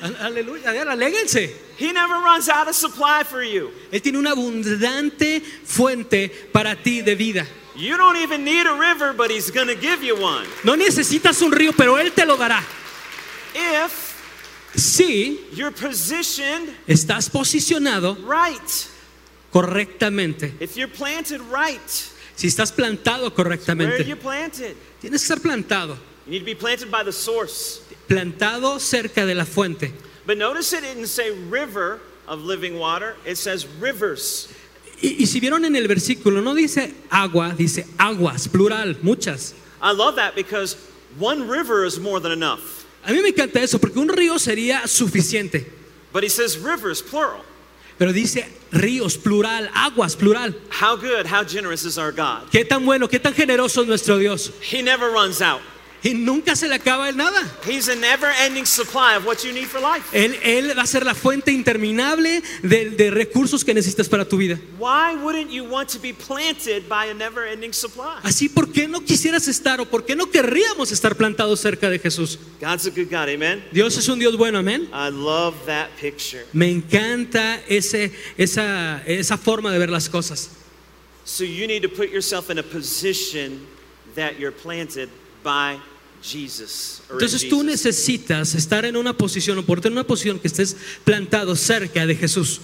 Al- 0.00 0.16
Aleluya, 0.16 0.82
aléguense. 0.90 1.56
He 1.76 1.92
never 1.92 2.14
runs 2.22 2.48
out 2.48 2.68
of 2.68 2.76
supply 2.76 3.24
for 3.24 3.42
you. 3.42 3.70
Él 3.90 4.00
tiene 4.00 4.18
una 4.18 4.30
abundante 4.30 5.42
fuente 5.64 6.28
para 6.52 6.76
ti 6.76 7.02
de 7.02 7.16
vida. 7.16 7.46
You 7.74 7.96
don't 7.96 8.16
even 8.16 8.44
need 8.44 8.66
a 8.66 8.74
river, 8.78 9.12
but 9.12 9.30
He's 9.30 9.50
going 9.50 9.66
to 9.66 9.74
give 9.74 10.04
you 10.04 10.14
one. 10.16 10.46
No 10.62 10.76
necesitas 10.76 11.42
un 11.42 11.50
río, 11.50 11.72
pero 11.76 11.96
Él 11.98 12.12
te 12.12 12.24
lo 12.26 12.36
dará. 12.36 12.62
If 13.54 14.11
Si 14.74 15.38
you're 15.52 15.70
positioned 15.72 16.74
estás 16.86 17.28
posicionado 17.28 18.16
right, 18.26 18.86
correctamente, 19.52 20.52
if 20.60 20.76
you're 20.76 20.88
planted 20.88 21.40
right, 21.50 21.80
si 22.34 22.46
estás 22.48 22.72
plantado 22.72 23.24
where 23.24 23.30
correctamente, 23.30 24.16
planted? 24.16 24.76
tienes 25.00 25.26
que 25.26 25.34
estar 25.34 25.40
plantado, 25.40 25.96
You 26.26 26.32
need 26.32 26.38
to 26.40 26.44
be 26.44 26.54
planted 26.54 26.90
by 26.90 27.02
the 27.02 27.12
source. 27.12 27.80
plantado 28.08 28.78
cerca 28.80 29.26
de 29.26 29.34
la 29.34 29.44
fuente. 29.44 29.92
But 30.26 30.38
notice 30.38 30.72
it 30.72 30.82
didn't 30.82 31.08
say 31.08 31.32
river 31.48 32.00
of 32.26 32.40
living 32.42 32.78
water, 32.78 33.16
it 33.26 33.36
says 33.36 33.66
rivers. 33.80 34.48
Y, 35.02 35.16
y 35.18 35.26
si 35.26 35.40
vieron 35.40 35.64
en 35.64 35.74
el 35.74 35.88
versículo, 35.88 36.42
no 36.42 36.54
dice 36.54 36.94
agua, 37.10 37.54
dice 37.58 37.84
aguas, 37.98 38.46
plural, 38.48 38.96
muchas. 39.02 39.52
I 39.82 39.90
love 39.92 40.14
that 40.16 40.36
because 40.36 40.76
one 41.18 41.48
river 41.48 41.84
is 41.84 41.98
more 41.98 42.20
than 42.20 42.30
enough. 42.32 42.81
A 43.04 43.12
mí 43.12 43.20
me 43.20 43.28
encanta 43.28 43.60
eso, 43.60 43.78
porque 43.78 43.98
un 43.98 44.08
río 44.08 44.38
sería 44.38 44.86
suficiente. 44.86 45.66
But 46.12 46.22
he 46.22 46.28
says 46.28 46.58
rivers, 46.58 47.02
plural. 47.02 47.44
Pero 47.98 48.12
dice 48.12 48.46
ríos, 48.70 49.16
plural, 49.16 49.70
aguas, 49.74 50.16
plural. 50.16 50.54
How 50.70 50.96
good, 50.96 51.26
how 51.26 51.44
generous 51.44 51.84
is 51.84 51.98
our 51.98 52.12
God? 52.12 52.50
Qué 52.50 52.64
tan 52.64 52.84
bueno, 52.84 53.08
qué 53.08 53.18
tan 53.18 53.34
generoso 53.34 53.82
es 53.82 53.88
nuestro 53.88 54.18
Dios. 54.18 54.50
He 54.60 54.82
never 54.82 55.10
runs 55.10 55.40
out. 55.40 55.60
Y 56.04 56.14
nunca 56.14 56.56
se 56.56 56.66
le 56.66 56.74
acaba 56.74 57.08
el 57.08 57.16
nada. 57.16 57.40
He's 57.64 57.88
a 57.88 57.94
never 57.94 58.28
ending 58.44 58.66
supply 58.66 59.14
of 59.16 59.24
what 59.24 59.44
you 59.44 59.52
need 59.52 59.66
for 59.66 59.80
life. 59.80 60.04
Él, 60.12 60.36
él 60.42 60.76
va 60.76 60.82
a 60.82 60.86
ser 60.86 61.04
la 61.04 61.14
fuente 61.14 61.52
interminable 61.52 62.42
de, 62.62 62.90
de 62.90 63.10
recursos 63.12 63.64
que 63.64 63.72
necesitas 63.72 64.08
para 64.08 64.24
tu 64.24 64.36
vida. 64.36 64.58
Why 64.80 65.14
wouldn't 65.14 65.52
you 65.52 65.64
want 65.64 65.88
to 65.90 66.00
be 66.00 66.12
planted 66.12 66.88
by 66.88 67.08
a 67.10 67.14
never 67.14 67.46
ending 67.46 67.72
supply? 67.72 68.18
Así, 68.24 68.48
¿por 68.48 68.72
qué 68.72 68.88
no 68.88 69.04
quisieras 69.04 69.46
estar 69.46 69.80
o 69.80 69.86
por 69.86 70.04
qué 70.04 70.16
no 70.16 70.28
querríamos 70.28 70.90
estar 70.90 71.14
plantados 71.14 71.60
cerca 71.60 71.88
de 71.88 72.00
Jesús? 72.00 72.36
God's 72.60 72.86
a 72.86 72.90
good 72.90 73.08
God, 73.08 73.28
amen? 73.28 73.64
Dios 73.70 73.96
es 73.96 74.08
un 74.08 74.18
Dios 74.18 74.36
bueno, 74.36 74.58
amén. 74.58 74.88
I 74.92 75.08
love 75.10 75.54
that 75.66 75.90
picture. 76.00 76.44
Me 76.52 76.68
encanta 76.68 77.60
ese, 77.68 78.12
esa, 78.36 79.02
esa 79.06 79.38
forma 79.38 79.70
de 79.70 79.78
ver 79.78 79.90
las 79.90 80.08
cosas. 80.08 80.50
So 81.24 81.44
you 81.44 81.68
need 81.68 81.82
to 81.82 81.88
put 81.88 82.10
yourself 82.10 82.50
in 82.50 82.58
a 82.58 82.64
position 82.64 83.68
that 84.16 84.40
you're 84.40 84.50
planted 84.50 85.08
by 85.44 85.78
Entonces 86.22 87.48
tú 87.48 87.62
necesitas 87.62 88.54
estar 88.54 88.84
en 88.84 88.96
una 88.96 89.16
posición 89.16 89.58
o 89.58 89.62
por 89.64 89.80
tener 89.80 89.92
una 89.92 90.06
posición 90.06 90.38
que 90.38 90.48
estés 90.48 90.76
plantado 91.04 91.56
cerca 91.56 92.06
de 92.06 92.14
Jesús. 92.14 92.60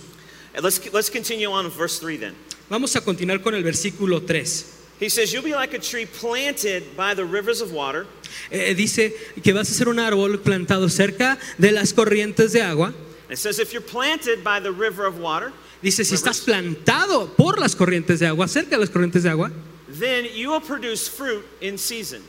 Let's, 0.62 0.80
let's 0.92 1.10
continue 1.10 1.46
on 1.46 1.70
verse 1.76 2.00
3 2.00 2.18
then. 2.18 2.34
Vamos 2.70 2.94
a 2.96 3.00
continuar 3.00 3.42
con 3.42 3.54
el 3.54 3.62
versículo 3.62 4.22
3. 4.22 4.74
He 5.00 5.08
says, 5.08 5.32
You'll 5.32 5.44
be 5.44 5.54
like 5.54 5.74
a 5.74 5.80
tree 5.80 6.06
planted 6.06 6.96
by 6.96 7.14
the 7.14 7.24
rivers 7.24 7.60
of 7.60 7.72
water. 7.72 8.06
Eh, 8.50 8.74
dice 8.74 9.14
que 9.42 9.52
vas 9.52 9.70
a 9.70 9.74
ser 9.74 9.88
un 9.88 9.98
árbol 9.98 10.40
plantado 10.40 10.88
cerca 10.88 11.38
de 11.58 11.72
las 11.72 11.92
corrientes 11.92 12.52
de 12.52 12.62
agua. 12.62 12.92
It 13.30 13.38
says, 13.38 13.58
If 13.58 13.72
you're 13.72 13.80
planted 13.80 14.42
by 14.42 14.60
the 14.60 14.72
river 14.72 15.06
of 15.06 15.18
water, 15.18 15.52
Dice, 15.80 16.04
si 16.04 16.16
estás 16.16 16.40
plantado 16.40 17.36
por 17.36 17.60
las 17.60 17.76
corrientes 17.76 18.18
de 18.18 18.26
agua, 18.26 18.48
cerca 18.48 18.70
de 18.70 18.78
las 18.78 18.90
corrientes 18.90 19.22
de 19.22 19.30
agua, 19.30 19.52
then 20.00 20.26
you 20.34 20.50
will 20.50 20.60
produce 20.60 21.08
fruit 21.08 21.44
in 21.60 21.78
season. 21.78 22.20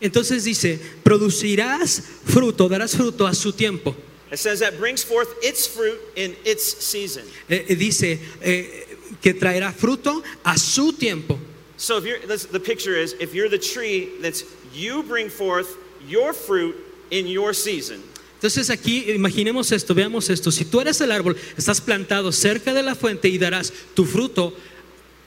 Entonces 0.00 0.44
dice, 0.44 0.80
producirás 1.02 2.02
fruto, 2.24 2.68
darás 2.68 2.96
fruto 2.96 3.26
a 3.26 3.34
su 3.34 3.52
tiempo. 3.52 3.94
It 4.30 4.38
says 4.38 4.60
that 4.60 4.78
brings 4.78 5.04
forth 5.04 5.28
its 5.42 5.66
fruit 5.66 6.00
in 6.16 6.36
its 6.44 6.84
season. 6.84 7.24
Eh, 7.48 7.66
eh, 7.68 7.74
dice 7.76 8.18
eh, 8.42 8.98
que 9.22 9.34
traerá 9.34 9.72
fruto 9.72 10.22
a 10.44 10.58
su 10.58 10.92
tiempo. 10.92 11.38
So 11.76 11.98
if 11.98 12.04
you're 12.04 12.18
the 12.26 12.60
picture 12.60 12.96
is 12.96 13.14
if 13.20 13.34
you're 13.34 13.48
the 13.48 13.58
tree 13.58 14.10
that's 14.20 14.42
you 14.74 15.02
bring 15.04 15.28
forth 15.28 15.76
your 16.08 16.32
fruit 16.32 16.74
in 17.10 17.28
your 17.28 17.54
season. 17.54 18.02
Entonces 18.40 18.68
aquí 18.68 19.10
imaginemos 19.12 19.72
esto, 19.72 19.94
veamos 19.94 20.28
esto. 20.28 20.50
Si 20.50 20.64
tú 20.64 20.80
eres 20.80 21.00
el 21.00 21.12
árbol, 21.12 21.36
estás 21.56 21.80
plantado 21.80 22.32
cerca 22.32 22.74
de 22.74 22.82
la 22.82 22.94
fuente 22.94 23.28
y 23.28 23.38
darás 23.38 23.72
tu 23.94 24.04
fruto 24.04 24.52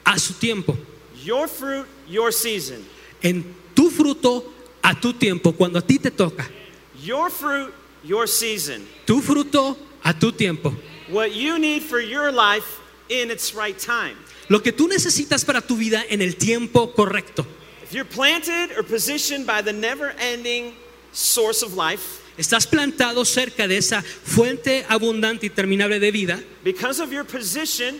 a 0.04 0.20
su 0.20 0.34
tiempo. 0.34 0.78
Your 1.24 1.48
fruit, 1.48 1.86
your 2.08 2.34
season. 2.34 2.86
En 3.22 3.46
tu 3.74 3.90
fruto 3.90 4.59
a 4.90 4.96
tu 5.00 5.14
tiempo, 5.14 5.54
cuando 5.54 5.78
a 5.78 5.82
ti 5.82 6.00
te 6.00 6.10
toca. 6.10 6.50
Your 7.02 7.30
fruit, 7.30 7.72
your 8.04 8.28
season. 8.28 8.88
Tu 9.06 9.22
fruto 9.22 9.78
a 10.04 10.14
tu 10.14 10.32
tiempo. 10.32 10.74
What 11.10 11.34
you 11.34 11.60
need 11.60 11.84
for 11.84 12.00
your 12.00 12.32
life 12.32 12.80
in 13.08 13.30
its 13.30 13.54
right 13.54 13.78
time. 13.78 14.18
Lo 14.50 14.60
que 14.60 14.72
tú 14.72 14.88
necesitas 14.88 15.46
para 15.46 15.62
tu 15.62 15.76
vida 15.76 16.04
en 16.10 16.22
el 16.22 16.34
tiempo 16.34 16.94
correcto. 16.94 17.46
If 17.84 17.94
you're 17.94 18.04
planted 18.06 18.72
or 18.78 18.84
positioned 18.84 19.46
by 19.46 19.62
the 19.62 19.74
never 19.74 20.14
ending 20.20 20.74
source 21.12 21.62
of 21.64 21.76
life, 21.76 22.26
Estás 22.38 22.66
plantado 22.66 23.26
cerca 23.26 23.68
de 23.68 23.76
esa 23.76 24.02
fuente 24.02 24.86
abundante 24.88 25.48
y 25.48 25.50
terminable 25.50 26.00
de 26.00 26.10
vida 26.10 26.40
because 26.64 27.02
of 27.02 27.12
your 27.12 27.26
position, 27.26 28.00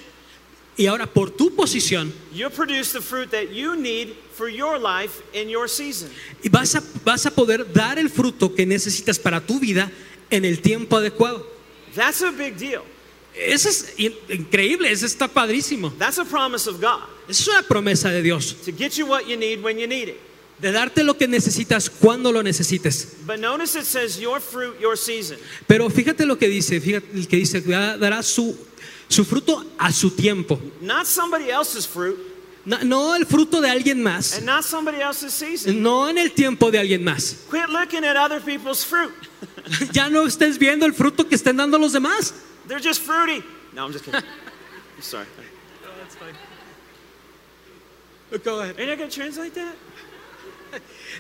y 0.78 0.86
ahora 0.86 1.06
por 1.08 1.30
tu 1.30 1.54
posición 1.54 2.14
you'll 2.32 2.50
produce 2.50 2.94
the 2.94 3.02
fruit 3.02 3.30
that 3.32 3.52
you 3.52 3.76
need 3.76 4.16
for 4.40 4.48
your 4.48 4.80
life 4.80 5.22
in 5.34 5.50
your 5.50 5.68
season. 5.68 6.10
y 6.42 6.48
vas 6.48 6.74
a, 6.76 6.82
vas 7.04 7.26
a 7.26 7.32
poder 7.32 7.66
dar 7.74 8.00
el 8.00 8.10
fruto 8.10 8.56
que 8.56 8.66
necesitas 8.66 9.20
para 9.20 9.42
tu 9.46 9.60
vida 9.60 9.92
en 10.32 10.46
el 10.46 10.62
tiempo 10.62 10.96
adecuado. 10.96 11.46
That's 11.94 12.22
a 12.22 12.32
big 12.32 12.56
deal. 12.58 12.84
Eso 13.36 13.68
es 13.68 13.94
in- 13.98 14.16
increíble, 14.30 14.90
eso 14.90 15.06
está 15.06 15.28
padrísimo. 15.28 15.92
That's 15.98 16.18
a 16.20 16.24
promise 16.26 16.70
of 16.70 16.80
God 16.80 17.02
es 17.28 17.46
una 17.48 17.62
promesa 17.64 18.10
de 18.10 18.22
Dios, 18.24 18.54
to 18.66 18.72
get 18.72 18.98
you 18.98 19.06
what 19.06 19.28
you 19.28 19.36
need 19.38 19.62
when 19.62 19.78
you 19.78 19.88
need 19.88 20.08
it. 20.10 20.18
de 20.60 20.72
darte 20.72 21.04
lo 21.04 21.14
que 21.18 21.28
necesitas 21.28 21.90
cuando 21.90 22.32
lo 22.32 22.42
necesites. 22.42 23.18
But 23.28 23.40
notice 23.40 23.76
it 23.76 23.86
says 23.86 24.20
your 24.20 24.40
fruit, 24.40 24.80
your 24.80 24.98
season. 24.98 25.38
Pero 25.68 25.90
fíjate 25.90 26.26
lo 26.26 26.38
que 26.38 26.48
dice, 26.48 26.80
fíjate 26.82 27.28
que 27.28 27.38
dice 27.38 27.62
dará 27.62 28.24
su, 28.24 28.58
su 29.10 29.24
fruto 29.26 29.64
a 29.78 29.92
su 29.92 30.10
tiempo. 30.12 30.60
Not 30.82 31.06
somebody 31.06 31.50
else's 31.50 31.86
fruit 31.86 32.18
No, 32.70 32.78
no 32.84 33.16
el 33.16 33.26
fruto 33.26 33.62
de 33.62 33.70
alguien 33.70 34.04
más, 34.04 34.38
and 34.38 34.46
not 34.46 34.64
somebody 34.64 35.02
else's 35.02 35.34
season. 35.34 35.82
no 35.82 36.08
en 36.08 36.20
el 36.20 36.34
tiempo 36.34 36.70
de 36.70 36.78
alguien 36.78 37.04
más. 37.04 37.48
Quit 37.50 37.68
looking 37.70 38.04
at 38.06 38.16
other 38.16 38.40
people's 38.40 38.84
fruit. 38.84 39.12
Ya 39.92 40.08
no 40.08 40.28
estés 40.28 40.60
viendo 40.60 40.86
el 40.86 40.94
fruto 40.94 41.28
que 41.28 41.36
estén 41.36 41.58
dando 41.58 41.80
los 41.80 41.94
demás. 41.94 42.32
They're 42.68 42.80
just 42.80 43.02
fruity. 43.02 43.44
No, 43.74 43.86
I'm 43.86 43.92
just 43.92 44.06
kidding. 44.06 44.22
I'm 44.22 45.02
sorry. 45.02 45.26
Are 48.32 48.38
you 48.38 48.86
not 48.86 48.98
going 49.00 49.10
to 49.10 49.16
translate 49.16 49.56
that? 49.56 49.76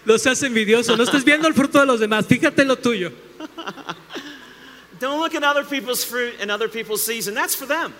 No 0.06 0.18
seas 0.18 0.44
envidioso, 0.44 0.96
no 0.96 1.04
estés 1.04 1.24
viendo 1.24 1.48
el 1.48 1.56
fruto 1.56 1.80
de 1.80 1.86
los 1.88 2.00
demás, 2.00 2.28
fíjate 2.28 2.64
lo 2.64 2.76
tuyo. 2.76 3.12
Don't 5.00 5.20
look 5.20 5.34
at 5.34 5.44
other 5.44 5.64
people's 5.64 6.04
fruit 6.04 6.36
and 6.40 6.52
other 6.52 6.70
people's 6.70 7.04
season. 7.04 7.34
That's 7.34 7.56
for 7.56 7.66
them. 7.66 7.96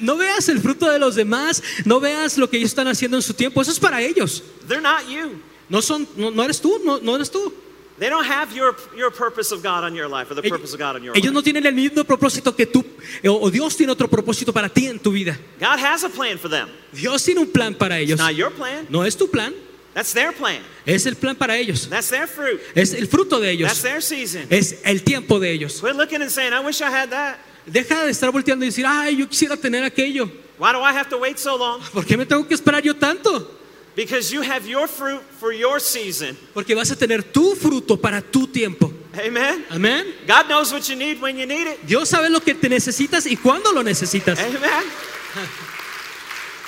No 0.00 0.16
veas 0.16 0.48
el 0.48 0.60
fruto 0.60 0.90
de 0.90 0.98
los 0.98 1.14
demás, 1.14 1.62
no 1.84 2.00
veas 2.00 2.38
lo 2.38 2.48
que 2.48 2.56
ellos 2.58 2.70
están 2.70 2.88
haciendo 2.88 3.16
en 3.16 3.22
su 3.22 3.34
tiempo, 3.34 3.60
eso 3.62 3.70
es 3.70 3.80
para 3.80 4.00
ellos. 4.02 4.42
They're 4.68 4.80
not 4.82 5.08
you. 5.08 5.40
No 5.68 5.80
son, 5.82 6.06
no, 6.16 6.30
no 6.30 6.42
eres 6.44 6.60
tú, 6.60 6.80
no, 6.84 6.98
no 7.00 7.16
eres 7.16 7.30
tú. 7.30 7.52
They 7.98 8.08
don't 8.08 8.26
have 8.26 8.52
your, 8.54 8.74
your 8.96 9.10
purpose 9.12 9.52
of 9.54 9.62
God 9.62 9.84
on 9.84 9.94
your 9.94 10.08
life 10.08 10.30
or 10.30 10.34
the 10.34 10.42
purpose 10.42 10.72
of 10.74 10.80
God 10.80 10.96
on 10.96 11.04
your 11.04 11.14
Ellos 11.14 11.26
life. 11.26 11.34
no 11.34 11.42
tienen 11.42 11.66
el 11.66 11.74
mismo 11.74 12.02
propósito 12.04 12.56
que 12.56 12.66
tú, 12.66 12.84
o 13.24 13.50
Dios 13.50 13.76
tiene 13.76 13.92
otro 13.92 14.08
propósito 14.08 14.52
para 14.52 14.68
ti 14.68 14.86
en 14.88 14.98
tu 14.98 15.12
vida. 15.12 15.38
God 15.60 15.78
has 15.78 16.02
a 16.02 16.08
plan 16.08 16.36
for 16.38 16.48
them. 16.50 16.68
Dios 16.92 17.22
tiene 17.22 17.40
un 17.40 17.46
plan 17.52 17.74
para 17.74 17.98
ellos. 18.00 18.18
Not 18.18 18.32
your 18.34 18.50
plan. 18.50 18.86
No 18.88 19.04
es 19.04 19.16
tu 19.16 19.28
plan, 19.30 19.54
That's 19.94 20.12
their 20.14 20.32
plan. 20.32 20.62
es 20.86 21.06
el 21.06 21.14
plan 21.16 21.36
para 21.36 21.56
ellos. 21.58 21.86
That's 21.88 22.08
their 22.08 22.26
fruit. 22.26 22.60
Es 22.74 22.92
el 22.94 23.06
fruto 23.06 23.38
de 23.38 23.56
That's 23.56 23.60
ellos. 23.78 23.82
their 23.82 24.02
season. 24.02 24.46
Es 24.50 24.80
el 24.84 25.02
tiempo 25.04 25.38
de 25.38 25.52
ellos. 25.52 25.80
Quit 25.80 25.94
looking 25.94 26.22
and 26.22 26.30
saying, 26.30 26.52
I 26.52 26.60
wish 26.60 26.80
I 26.80 26.90
had 26.90 27.10
that. 27.10 27.38
Deja 27.66 28.04
de 28.04 28.10
estar 28.10 28.30
volteando 28.30 28.64
y 28.64 28.68
decir, 28.68 28.84
ay, 28.86 29.16
yo 29.16 29.28
quisiera 29.28 29.56
tener 29.56 29.84
aquello. 29.84 30.30
Why 30.58 30.72
do 30.72 30.80
I 30.80 30.92
have 30.92 31.08
to 31.08 31.18
wait 31.18 31.38
so 31.38 31.56
long? 31.56 31.80
¿Por 31.92 32.04
qué 32.04 32.16
me 32.16 32.26
tengo 32.26 32.46
que 32.46 32.54
esperar 32.54 32.82
yo 32.82 32.94
tanto? 32.94 33.48
Because 33.94 34.32
you 34.32 34.42
have 34.42 34.66
your 34.66 34.88
fruit 34.88 35.20
for 35.38 35.52
your 35.52 35.80
season. 35.80 36.36
Porque 36.54 36.74
vas 36.74 36.90
a 36.90 36.96
tener 36.96 37.22
tu 37.22 37.54
fruto 37.54 38.00
para 38.00 38.22
tu 38.22 38.46
tiempo. 38.46 38.90
Amen. 39.14 39.66
Amén. 39.70 40.06
God 40.26 40.48
knows 40.48 40.72
what 40.72 40.88
you 40.88 40.96
need 40.96 41.20
when 41.20 41.36
you 41.36 41.46
need 41.46 41.66
it. 41.66 41.86
Dios 41.86 42.08
sabe 42.08 42.30
lo 42.30 42.40
que 42.40 42.54
te 42.54 42.68
necesitas 42.68 43.26
y 43.26 43.36
cuándo 43.36 43.70
lo 43.72 43.82
necesitas. 43.82 44.38
Amen. 44.38 44.84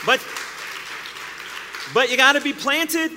But 0.04 0.20
but 1.94 2.10
you 2.10 2.16
got 2.16 2.32
to 2.32 2.40
be 2.40 2.52
planted, 2.52 3.10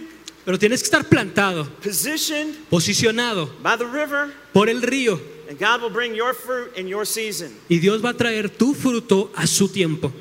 Pero 0.46 0.58
tienes 0.58 0.82
que 0.82 0.86
estar 0.86 1.04
plantado, 1.04 1.68
positioned 1.84 2.56
posicionado 2.70 3.50
by 3.62 3.78
the 3.78 3.86
river, 3.86 4.34
por 4.54 4.70
el 4.70 4.82
río. 4.82 5.20
And 5.50 5.58
God 5.58 5.82
will 5.82 5.90
bring 5.90 6.14
your 6.16 6.34
fruit 6.34 6.76
in 6.76 6.88
your 6.88 7.06
season. 7.06 7.56
Y 7.70 7.80
Dios 7.80 8.02
va 8.02 8.10
a 8.10 8.14
traer 8.14 8.50
tu 8.50 8.74
fruto 8.74 9.32
a 9.36 9.46
su 9.48 9.68
tiempo. 9.68 10.12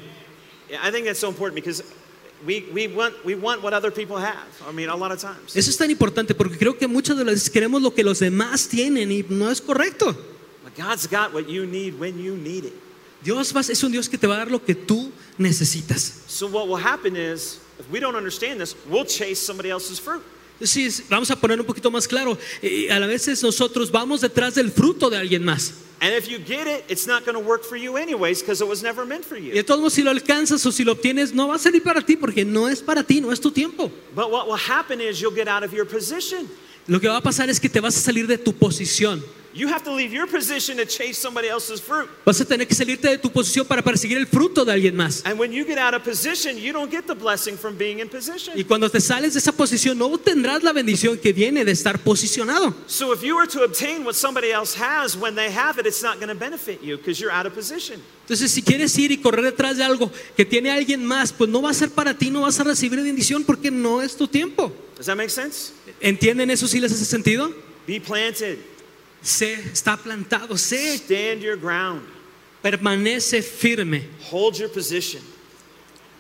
Yeah, 0.71 0.81
I 0.83 0.91
think 0.91 1.07
that's 1.07 1.19
so 1.21 1.29
important 1.29 1.55
because 1.57 1.83
we, 2.45 2.67
we 2.73 2.87
want 2.89 3.15
we 3.25 3.35
want 3.35 3.62
what 3.62 3.73
other 3.73 3.91
people 3.91 4.17
have. 4.17 4.47
I 4.69 4.73
mean, 4.73 4.89
a 4.89 4.97
lot 4.97 5.11
of 5.12 5.21
times. 5.21 5.57
Eso 5.57 5.71
es 5.71 5.77
tan 5.77 5.91
importante 5.91 6.35
porque 6.35 6.57
creo 6.59 6.77
que 6.79 6.87
muchas 6.89 7.17
de 7.17 7.25
las 7.25 7.35
veces 7.35 7.51
queremos 7.51 7.83
lo 7.83 7.93
que 7.95 8.03
los 8.05 8.19
demás 8.21 8.69
tienen 8.69 9.11
y 9.11 9.25
no 9.29 9.51
es 9.51 9.61
correcto. 9.61 10.15
But 10.65 10.75
God's 10.77 11.07
got 11.07 11.33
what 11.33 11.49
you 11.49 11.67
need 11.67 11.99
when 11.99 12.19
you 12.23 12.37
need 12.37 12.65
it. 12.65 12.75
Dios 13.23 13.53
va- 13.55 13.61
es 13.61 13.83
un 13.83 13.91
Dios 13.93 14.09
que 14.09 14.19
te 14.19 14.27
va 14.27 14.35
a 14.35 14.39
dar 14.39 14.51
lo 14.51 14.59
que 14.65 14.75
tú 14.75 15.11
necesitas. 15.39 16.23
So 16.29 16.47
what 16.47 16.69
will 16.69 16.77
happen 16.77 17.17
is, 17.17 17.59
if 17.79 17.91
we 17.91 17.99
don't 18.01 18.17
understand 18.17 18.61
this, 18.61 18.75
we'll 18.89 19.05
chase 19.07 19.41
somebody 19.41 19.71
else's 19.71 19.99
fruit. 19.99 20.23
Sí, 20.62 20.88
vamos 21.11 21.31
a 21.31 21.37
poner 21.37 21.61
un 21.61 21.66
poquito 21.66 21.90
más 21.90 22.09
claro. 22.09 22.38
eh, 22.62 22.90
a 22.90 22.99
la 22.99 23.07
veces 23.07 23.42
nosotros 23.42 23.90
vamos 23.90 24.21
detrás 24.23 24.55
del 24.55 24.71
fruto 24.71 25.11
de 25.11 25.19
alguien 25.19 25.45
más. 25.45 25.73
And 25.99 26.12
if 26.14 26.29
you 26.29 26.38
get 26.38 26.66
it, 26.66 26.85
it's 26.90 27.07
not 27.07 27.25
going 27.25 27.35
to 27.35 27.40
work 27.40 27.64
for 27.64 27.77
you 27.79 27.97
anyways 27.97 28.40
because 28.42 28.61
it 28.62 28.69
was 28.69 28.83
never 28.83 29.07
meant 29.07 29.25
for 29.25 29.38
Y 29.38 29.53
you. 29.55 29.62
todos 29.62 29.81
modos, 29.81 29.95
si 29.95 30.03
lo 30.03 30.11
alcanzas 30.11 30.64
o 30.66 30.71
si 30.71 30.85
lo 30.85 30.92
obtienes, 30.92 31.33
no 31.33 31.49
va 31.49 31.55
a 31.55 31.59
salir 31.59 31.83
para 31.83 32.03
ti 32.03 32.16
porque 32.16 32.45
no 32.45 32.69
es 32.69 32.83
para 32.83 33.03
ti, 33.03 33.21
no 33.23 33.33
es 33.33 33.40
tu 33.40 33.51
tiempo. 33.51 33.90
But 34.14 34.31
what 34.31 34.47
will 34.47 34.59
happen 34.59 35.01
is 35.01 35.21
you'll 35.21 35.35
get 35.35 35.49
out 35.49 35.62
of 35.64 35.73
your 35.73 35.87
position. 35.87 36.49
Lo 36.87 37.01
que 37.01 37.09
va 37.09 37.16
a 37.16 37.22
pasar 37.22 37.51
es 37.51 37.59
que 37.59 37.68
te 37.68 37.81
vas 37.81 37.96
a 37.96 38.01
salir 38.01 38.27
de 38.27 38.38
tu 38.38 38.53
posición. 38.53 39.22
You 39.57 39.68
have 39.68 39.85
to 39.85 39.94
leave 39.94 40.12
your 40.12 40.27
position 40.27 40.77
to 40.77 40.85
chase 40.85 41.16
somebody 41.16 41.49
else's 41.49 41.81
fruit. 41.81 42.11
Vas 42.27 42.38
a 42.42 42.44
tener 42.44 42.68
que 42.68 42.75
salirte 42.75 43.09
de 43.09 43.16
tu 43.16 43.31
posición 43.31 43.66
para 43.66 43.81
perseguir 43.81 44.18
el 44.18 44.27
fruto 44.27 44.66
de 44.66 44.72
alguien 44.72 44.94
más. 44.94 45.22
And 45.25 45.38
when 45.38 45.51
you 45.51 45.64
get 45.64 45.79
out 45.79 45.94
of 45.94 46.05
position, 46.05 46.59
you 46.59 46.75
don't 46.75 46.90
get 46.90 47.07
the 47.07 47.14
blessing 47.14 47.57
from 47.57 47.75
being 47.79 48.01
in 48.01 48.09
position. 48.11 48.53
Y 48.55 48.64
cuando 48.64 48.90
te 48.90 49.01
sales 49.01 49.33
de 49.33 49.38
esa 49.38 49.53
posición, 49.53 49.96
no 49.96 50.18
tendrás 50.18 50.62
la 50.62 50.75
bendición 50.75 51.16
que 51.16 51.33
viene 51.33 51.64
de 51.64 51.72
estar 51.72 51.99
posicionado. 51.99 52.75
So 52.87 53.14
if 53.14 53.22
you 53.22 53.35
were 53.35 53.49
to 53.49 53.64
obtain 53.64 54.05
what 54.05 54.12
somebody 54.14 54.53
else 54.53 54.79
has 54.79 55.16
when 55.16 55.35
they 55.35 55.51
have 55.51 55.81
it, 55.81 55.87
it's 55.87 56.03
not 56.03 56.20
going 56.20 56.29
to 56.29 56.38
benefit 56.38 56.83
you 56.83 56.99
because 56.99 57.18
you're 57.18 57.33
out 57.33 57.46
of 57.46 57.55
position. 57.55 58.03
Entonces, 58.27 58.51
si 58.51 58.61
quieres 58.61 58.99
ir 58.99 59.11
y 59.11 59.18
correr 59.18 59.42
detrás 59.42 59.79
de 59.79 59.85
algo 59.85 60.12
que 60.37 60.44
tiene 60.44 60.70
alguien 60.70 61.03
más, 61.03 61.33
pues 61.33 61.49
no 61.49 61.62
va 61.62 61.70
a 61.70 61.75
ser 61.75 61.90
para 61.90 62.12
ti, 62.12 62.29
no 62.29 62.42
vas 62.42 62.61
a 62.61 62.64
recibir 62.64 63.01
bendición 63.01 63.42
porque 63.42 63.70
no 63.70 64.03
es 64.03 64.16
tu 64.16 64.29
tiempo. 64.29 64.70
Does 64.96 65.06
that 65.06 65.16
make 65.16 65.30
sense? 65.30 65.72
¿Entienden 66.00 66.50
eso 66.50 66.66
si 66.66 66.80
les 66.80 66.92
hace 66.92 67.04
sentido? 67.04 67.52
Be 67.87 68.00
planted. 68.00 68.59
Sé, 69.22 69.54
está 69.72 69.96
plantado, 69.96 70.56
sé, 70.56 70.98
Stand 70.98 71.42
your 71.42 71.56
ground. 71.56 72.02
permanece 72.62 73.42
firme. 73.42 74.09
Hold 74.30 74.59
your 74.59 74.68
position. 74.68 75.22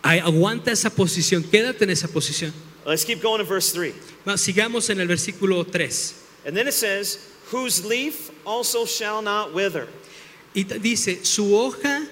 Ay, 0.02 0.20
aguanta 0.20 0.70
esa 0.70 0.90
posición, 0.90 1.42
quédate 1.42 1.82
en 1.82 1.90
esa 1.90 2.06
posición. 2.08 2.52
Let's 2.84 3.04
keep 3.04 3.20
going 3.20 3.40
in 3.40 3.46
verse 3.46 3.72
3. 3.72 3.94
Va, 4.26 4.36
sigamos 4.36 4.88
en 4.90 5.00
el 5.00 5.08
versículo 5.08 5.64
3. 5.64 6.14
And 6.46 6.56
then 6.56 6.68
it 6.68 6.74
says, 6.74 7.18
Whose 7.50 7.84
leaf 7.84 8.30
also 8.44 8.84
shall 8.86 9.22
not 9.22 9.54
wither. 9.54 9.88
Y 10.54 10.62
dice, 10.64 11.24
su 11.24 11.54
hoja 11.54 12.06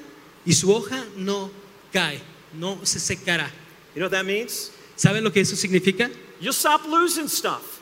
y 0.46 0.53
su 0.53 0.72
hoja 0.72 1.05
no 1.16 1.50
cae, 1.92 2.20
no 2.53 2.79
se 2.85 2.98
secará. 2.98 3.48
You 3.94 4.00
know 4.00 4.07
what 4.07 4.12
that 4.12 4.27
means? 4.27 4.70
¿Saben 4.96 5.24
lo 5.24 5.31
que 5.31 5.40
eso 5.40 5.57
significa? 5.57 6.11
You'll 6.45 6.53
stop 6.53 6.85
losing 6.87 7.27
stuff. 7.27 7.81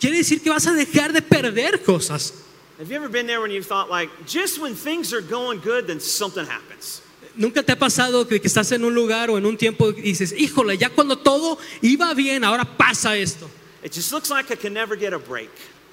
Quiere 0.00 0.16
decir 0.16 0.42
que 0.42 0.50
vas 0.50 0.66
a 0.66 0.72
dejar 0.72 1.12
de 1.12 1.20
perder 1.20 1.82
cosas. 1.84 2.32
Have 2.78 2.88
you 2.88 2.96
ever 2.96 3.10
been 3.10 3.26
there 3.26 3.42
when 3.42 3.50
you 3.50 3.62
thought, 3.62 3.90
like, 3.90 4.08
just 4.26 4.58
when 4.58 4.74
things 4.74 5.12
are 5.12 5.20
going 5.20 5.60
good, 5.60 5.86
then 5.86 6.00
something 6.00 6.46
happens? 6.46 7.02
¿Nunca 7.36 7.62
te 7.62 7.72
ha 7.72 7.76
pasado 7.76 8.26
que, 8.26 8.40
que 8.40 8.48
estás 8.48 8.72
en 8.72 8.84
un 8.84 8.94
lugar 8.94 9.28
o 9.28 9.36
en 9.36 9.44
un 9.44 9.58
tiempo 9.58 9.90
y 9.90 10.00
dices, 10.00 10.32
híjole, 10.32 10.78
ya 10.78 10.88
cuando 10.88 11.18
todo 11.18 11.58
iba 11.82 12.14
bien, 12.14 12.42
ahora 12.42 12.64
pasa 12.64 13.18
esto? 13.18 13.50
It 13.82 13.92
just 13.92 14.12
looks 14.12 14.30
like 14.30 14.50
I 14.50 14.56
can 14.56 14.72
never 14.72 14.96
get 14.96 15.12
a 15.12 15.18
break. 15.18 15.50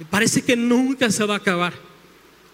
Parece 0.10 0.46
que 0.46 0.56
nunca 0.56 1.12
se 1.12 1.26
va 1.26 1.34
a 1.34 1.38
acabar. 1.40 1.74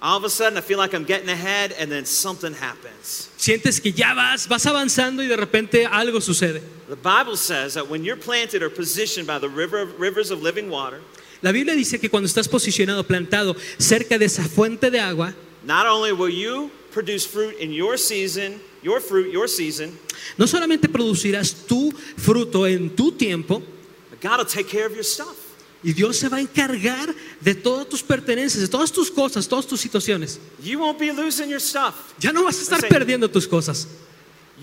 All 0.04 0.18
of 0.18 0.26
a 0.26 0.30
sudden, 0.30 0.58
I 0.58 0.62
feel 0.62 0.78
like 0.78 0.94
I'm 0.94 1.06
getting 1.06 1.30
ahead, 1.30 1.72
and 1.80 1.90
then 1.90 2.04
something 2.04 2.54
happens. 2.54 3.30
Sientes 3.38 3.82
que 3.82 3.94
ya 3.94 4.14
vas, 4.14 4.48
vas 4.48 4.66
avanzando 4.66 5.24
y 5.24 5.28
de 5.28 5.38
repente 5.38 5.86
algo 5.86 6.20
sucede. 6.20 6.62
The 6.90 6.98
Bible 6.98 7.38
says 7.38 7.76
that 7.76 7.88
when 7.88 8.04
you're 8.04 8.18
planted 8.18 8.62
or 8.62 8.70
positioned 8.70 9.26
by 9.26 9.40
the 9.40 9.48
river, 9.48 9.86
rivers 9.98 10.30
of 10.30 10.42
living 10.42 10.70
water, 10.70 11.00
La 11.42 11.54
Biblia 11.54 11.74
dice 11.74 12.02
que 12.02 12.10
cuando 12.10 12.28
estás 12.28 12.50
posicionado, 12.50 13.06
plantado 13.06 13.56
cerca 13.78 14.18
de 14.20 14.26
esa 14.26 14.44
fuente 14.44 14.92
de 14.92 15.00
agua, 15.00 15.34
not 15.64 15.86
only 15.86 16.12
will 16.12 16.30
you 16.30 16.70
produce 16.92 17.26
fruit 17.26 17.56
in 17.60 17.72
your 17.72 17.98
season, 17.98 18.60
your 18.82 19.00
fruit, 19.00 19.32
your 19.32 19.48
season, 19.48 19.98
no 20.38 20.48
solamente 20.48 20.90
producirás 20.90 21.66
tu 21.66 21.94
fruto 22.18 22.68
en 22.68 22.90
tu 22.94 23.14
tiempo, 23.14 23.62
but 24.10 24.20
God 24.20 24.40
will 24.40 24.46
take 24.46 24.68
care 24.68 24.86
of 24.86 24.94
your 24.94 25.04
stuff. 25.04 25.43
Y 25.84 25.92
Dios 25.94 26.18
se 26.18 26.30
va 26.30 26.38
a 26.38 26.42
encargar 26.42 27.14
de 27.42 27.56
todas 27.56 27.88
tus 27.90 28.02
pertenencias, 28.02 28.62
de 28.62 28.68
todas 28.68 28.92
tus 28.92 29.12
cosas, 29.12 29.48
todas 29.48 29.68
tus 29.68 29.82
situaciones. 29.82 30.40
You 30.64 30.80
won't 30.80 30.98
be 31.00 31.12
losing 31.12 31.50
your 31.50 31.60
stuff. 31.62 31.94
Ya 32.20 32.32
no 32.32 32.44
vas 32.44 32.58
a 32.60 32.62
estar 32.64 32.88
perdiendo 32.88 33.30
tus 33.30 33.48
cosas, 33.48 33.88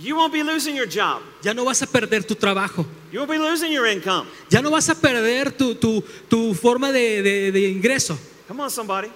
You 0.02 0.14
won't 0.16 0.32
be 0.32 0.42
losing 0.42 0.76
your 0.76 0.88
job. 0.88 1.20
ya 1.42 1.52
no 1.52 1.64
vas 1.64 1.82
a 1.82 1.86
perder 1.86 2.24
tu 2.24 2.34
trabajo, 2.34 2.86
You 3.12 3.18
won't 3.20 3.30
be 3.30 3.38
losing 3.38 3.70
your 3.72 3.86
income. 3.86 4.26
ya 4.48 4.62
no 4.62 4.70
vas 4.70 4.88
a 4.88 4.94
perder 4.94 5.52
tu, 5.52 5.74
tu- 5.74 6.02
tu 6.28 6.54
forma 6.54 6.90
de, 6.92 7.22
de- 7.22 7.52
de 7.52 7.68
ingreso. 7.70 8.18
Come 8.48 8.62
on, 8.62 8.70
somebody. 8.70 9.08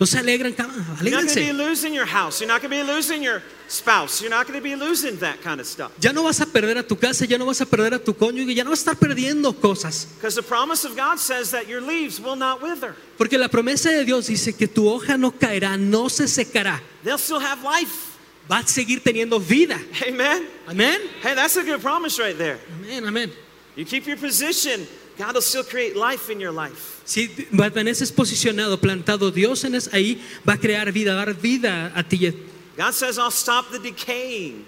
No 0.00 0.06
se 0.06 0.18
alegran, 0.18 0.54
cama, 0.56 0.72
You're 1.02 1.10
not 1.10 1.24
going 1.24 1.28
to 1.28 1.34
be 1.34 1.40
alégrense. 1.46 1.56
losing 1.56 1.92
your 1.94 2.06
house. 2.06 2.40
You're 2.40 2.46
not 2.48 2.62
going 2.62 2.70
to 2.70 2.84
be 2.84 2.92
losing 2.92 3.20
your 3.20 3.42
spouse. 3.66 4.20
You're 4.22 4.30
not 4.30 4.46
going 4.46 4.56
to 4.58 4.62
be 4.62 4.76
losing 4.76 5.16
that 5.16 5.40
kind 5.42 5.60
of 5.60 5.66
stuff. 5.66 5.90
Ya 6.00 6.12
no 6.12 6.22
vas 6.22 6.40
a 6.40 6.46
perder 6.46 6.78
a 6.78 6.82
tu 6.84 6.94
casa, 6.94 7.26
ya 7.26 7.36
no 7.36 7.46
vas 7.46 7.60
a 7.60 7.66
perder 7.66 7.94
a 7.94 7.98
tu 7.98 8.12
cónyuge, 8.14 8.54
ya 8.54 8.62
no 8.62 8.70
vas 8.70 8.86
a 8.86 8.90
estar 8.92 8.96
perdiendo 8.96 9.52
cosas. 9.60 10.06
Because 10.14 10.36
the 10.36 10.42
promise 10.42 10.84
of 10.84 10.94
God 10.96 11.18
says 11.18 11.50
that 11.50 11.66
your 11.66 11.80
leaves 11.80 12.20
will 12.20 12.36
not 12.36 12.62
wither. 12.62 12.94
Porque 13.16 13.32
la 13.36 13.48
promesa 13.48 13.90
de 13.90 14.04
Dios 14.04 14.28
dice 14.28 14.56
que 14.56 14.68
tu 14.68 14.84
hoja 14.88 15.18
no 15.18 15.32
caerá, 15.32 15.76
no 15.76 16.08
se 16.08 16.24
secará, 16.28 16.80
They'll 17.02 17.18
still 17.18 17.40
have 17.40 17.64
life. 17.64 18.16
va 18.48 18.58
a 18.60 18.66
seguir 18.68 19.00
teniendo 19.02 19.40
vida. 19.40 19.80
Amen. 20.06 20.46
Amén. 20.68 21.00
Hey, 21.22 21.34
that's 21.34 21.56
a 21.56 21.64
good 21.64 21.80
promise 21.82 22.20
right 22.20 22.38
there. 22.38 22.58
Amén, 22.80 23.04
amén. 23.04 23.32
You 23.74 23.84
keep 23.84 24.06
your 24.06 24.16
position, 24.16 24.86
God 25.18 25.34
will 25.34 25.42
still 25.42 25.64
create 25.64 25.96
life 25.96 26.30
in 26.30 26.38
your 26.38 26.52
life. 26.52 26.97
Si 27.08 27.26
permaneces 27.26 28.12
posicionado, 28.12 28.78
plantado, 28.78 29.30
Dios 29.30 29.64
en 29.64 29.74
es, 29.74 29.88
ahí 29.94 30.22
va 30.46 30.52
a 30.52 30.60
crear 30.60 30.92
vida, 30.92 31.14
va 31.14 31.22
a 31.22 31.24
dar 31.24 31.34
vida 31.34 31.90
a 31.94 32.02
ti. 32.02 32.34
God 32.76 32.92
says, 32.92 33.16
I'll 33.16 33.30
stop 33.30 33.70
the 33.70 33.78
decaying. 33.78 34.66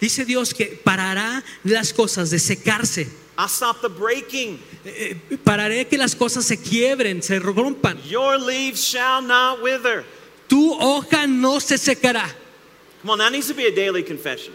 Dice 0.00 0.24
Dios 0.24 0.52
que 0.52 0.80
parará 0.82 1.44
las 1.62 1.92
cosas 1.92 2.30
de 2.30 2.40
secarse. 2.40 3.06
I'll 3.38 3.46
stop 3.48 3.82
the 3.82 3.88
breaking. 3.88 4.58
Eh, 4.84 5.16
eh, 5.30 5.38
pararé 5.38 5.86
que 5.86 5.96
las 5.96 6.16
cosas 6.16 6.44
se 6.44 6.56
quiebren, 6.56 7.22
se 7.22 7.38
rompan. 7.38 8.02
Your 8.02 8.36
leaves 8.36 8.82
shall 8.82 9.22
not 9.22 9.62
wither. 9.62 10.04
Tu 10.48 10.74
hoja 10.74 11.28
no 11.28 11.60
se 11.60 11.78
secará. 11.78 12.26
Come 13.00 13.12
on, 13.12 13.18
that 13.18 13.30
needs 13.30 13.46
to 13.46 13.54
be 13.54 13.68
a 13.68 13.72
daily 13.72 14.02
confession. 14.02 14.52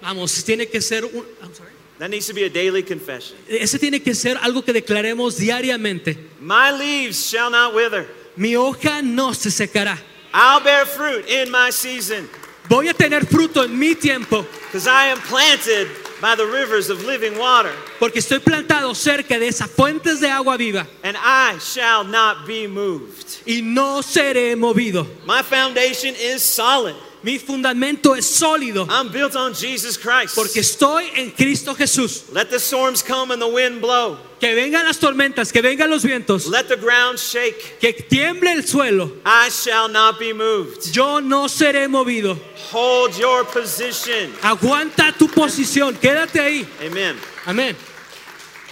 Vamos, 0.00 0.44
tiene 0.44 0.68
que 0.68 0.80
ser 0.80 1.04
un, 1.06 1.26
I'm 1.42 1.52
sorry. 1.52 1.72
That 2.02 2.10
needs 2.10 2.26
to 2.26 2.34
be 2.34 2.42
a 2.42 2.50
daily 2.50 2.82
confession. 2.82 3.36
ese 3.48 3.78
tiene 3.78 4.02
que 4.02 4.12
ser 4.12 4.36
algo 4.38 4.64
que 4.64 4.72
declaremos 4.72 5.36
diariamente. 5.36 6.18
My 6.40 6.72
leaves 6.72 7.30
shall 7.30 7.48
not 7.48 7.76
wither. 7.76 8.08
Mi 8.34 8.56
hoja 8.56 9.02
no 9.02 9.32
se 9.34 9.52
secará. 9.52 9.96
I'll 10.34 10.60
bear 10.64 10.84
fruit 10.84 11.28
in 11.28 11.48
my 11.52 11.70
season 11.70 12.28
Voy 12.68 12.88
a 12.88 12.94
tener 12.94 13.24
fruto 13.24 13.62
en 13.62 13.78
mi 13.78 13.94
tiempo 13.94 14.44
because 14.66 14.88
I 14.88 15.12
am 15.12 15.20
planted 15.20 15.86
by 16.20 16.34
the 16.34 16.44
rivers 16.44 16.90
of 16.90 17.04
living 17.04 17.38
water 17.38 17.70
porque 18.00 18.18
estoy 18.18 18.40
plantado 18.40 18.92
cerca 18.96 19.38
de 19.38 19.46
esas 19.46 19.70
fuentes 19.70 20.20
de 20.20 20.28
agua 20.28 20.56
viva 20.56 20.88
and 21.04 21.16
I 21.16 21.56
shall 21.60 22.02
not 22.02 22.48
be 22.48 22.66
moved. 22.66 23.42
y 23.46 23.60
no 23.62 24.02
seré 24.02 24.56
movido. 24.56 25.06
My 25.24 25.42
foundation 25.44 26.16
is 26.16 26.42
solid. 26.42 26.96
Mi 27.22 27.38
fundamento 27.38 28.16
es 28.16 28.26
sólido 28.26 28.86
I'm 28.90 29.10
built 29.12 29.36
on 29.36 29.54
Jesus 29.54 29.96
Christ. 29.96 30.34
porque 30.34 30.60
estoy 30.60 31.08
en 31.14 31.30
Cristo 31.30 31.74
Jesús. 31.74 32.24
Let 32.32 32.46
the 32.50 32.58
storms 32.58 33.02
come 33.02 33.30
and 33.32 33.40
the 33.40 33.48
wind 33.48 33.80
blow. 33.80 34.18
Que 34.40 34.56
vengan 34.56 34.84
las 34.84 34.98
tormentas, 34.98 35.52
que 35.52 35.62
vengan 35.62 35.88
los 35.88 36.02
vientos, 36.02 36.48
Let 36.48 36.64
the 36.68 36.76
ground 36.76 37.18
shake. 37.18 37.78
que 37.80 37.92
tiemble 37.92 38.50
el 38.50 38.64
suelo. 38.66 39.12
I 39.24 39.48
shall 39.50 39.88
not 39.88 40.18
be 40.18 40.32
moved. 40.32 40.92
Yo 40.92 41.20
no 41.20 41.46
seré 41.46 41.86
movido. 41.88 42.36
Hold 42.72 43.16
your 43.16 43.44
position. 43.44 44.32
Aguanta 44.42 45.12
tu 45.16 45.28
posición, 45.28 45.94
quédate 45.94 46.40
ahí. 46.40 46.66
Amen. 46.84 47.16
Amén. 47.46 47.76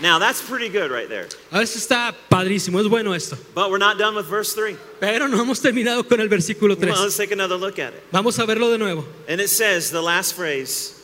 Now 0.00 0.18
that's 0.18 0.40
pretty 0.40 0.68
good 0.70 0.90
right 0.90 1.08
there. 1.08 1.28
Veces 1.52 1.86
está 1.86 2.14
padrísimo, 2.30 2.80
es 2.80 2.86
bueno 2.88 3.12
esto. 3.12 3.36
But 3.54 3.70
we're 3.70 3.78
not 3.78 3.98
done 3.98 4.14
with 4.14 4.26
verse 4.26 4.54
3. 4.54 4.76
Pero 4.98 5.26
no 5.28 5.36
hemos 5.38 5.60
terminado 5.60 6.08
con 6.08 6.20
el 6.20 6.28
versículo 6.28 6.70
Well, 6.70 6.94
3. 6.94 7.00
let's 7.00 7.16
take 7.16 7.32
another 7.32 7.56
look 7.56 7.78
at 7.78 7.92
it. 7.92 8.02
Vamos 8.10 8.38
a 8.38 8.46
verlo 8.46 8.70
de 8.70 8.78
nuevo. 8.78 9.04
And 9.28 9.40
it 9.40 9.48
says, 9.48 9.90
the 9.90 10.00
last 10.00 10.34
phrase, 10.34 10.96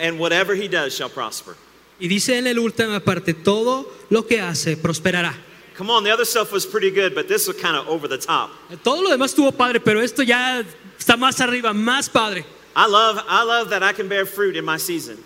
and 0.00 0.18
whatever 0.18 0.54
he 0.54 0.68
does 0.68 0.94
shall 0.94 1.10
prosper. 1.10 1.54
Y 2.00 2.08
dice 2.08 2.30
en 2.30 2.44
la 2.44 2.60
última 2.60 2.98
parte, 3.00 3.34
todo 3.34 3.86
lo 4.10 4.22
que 4.22 4.40
hace 4.40 4.76
prosperará. 4.76 5.34
Come 5.76 5.90
on, 5.90 6.04
the 6.04 6.10
other 6.10 6.24
stuff 6.24 6.50
was 6.52 6.66
pretty 6.66 6.90
good, 6.90 7.14
but 7.14 7.28
this 7.28 7.46
was 7.46 7.56
kind 7.60 7.76
of 7.76 7.88
over 7.88 8.08
the 8.08 8.18
top. 8.18 8.50
Todo 8.82 9.02
lo 9.02 9.10
demás 9.10 9.34
estuvo 9.34 9.56
padre, 9.56 9.80
pero 9.80 10.00
esto 10.00 10.22
ya 10.22 10.62
está 10.98 11.16
más 11.16 11.40
arriba, 11.40 11.72
más 11.74 12.10
padre. 12.10 12.44
I 12.74 12.86
love, 12.86 13.22
I 13.28 13.44
love 13.44 13.68
that 13.70 13.82
I 13.82 13.92
can 13.92 14.08
bear 14.08 14.24
fruit 14.24 14.56
in 14.56 14.64
my 14.64 14.78
season. 14.78 15.18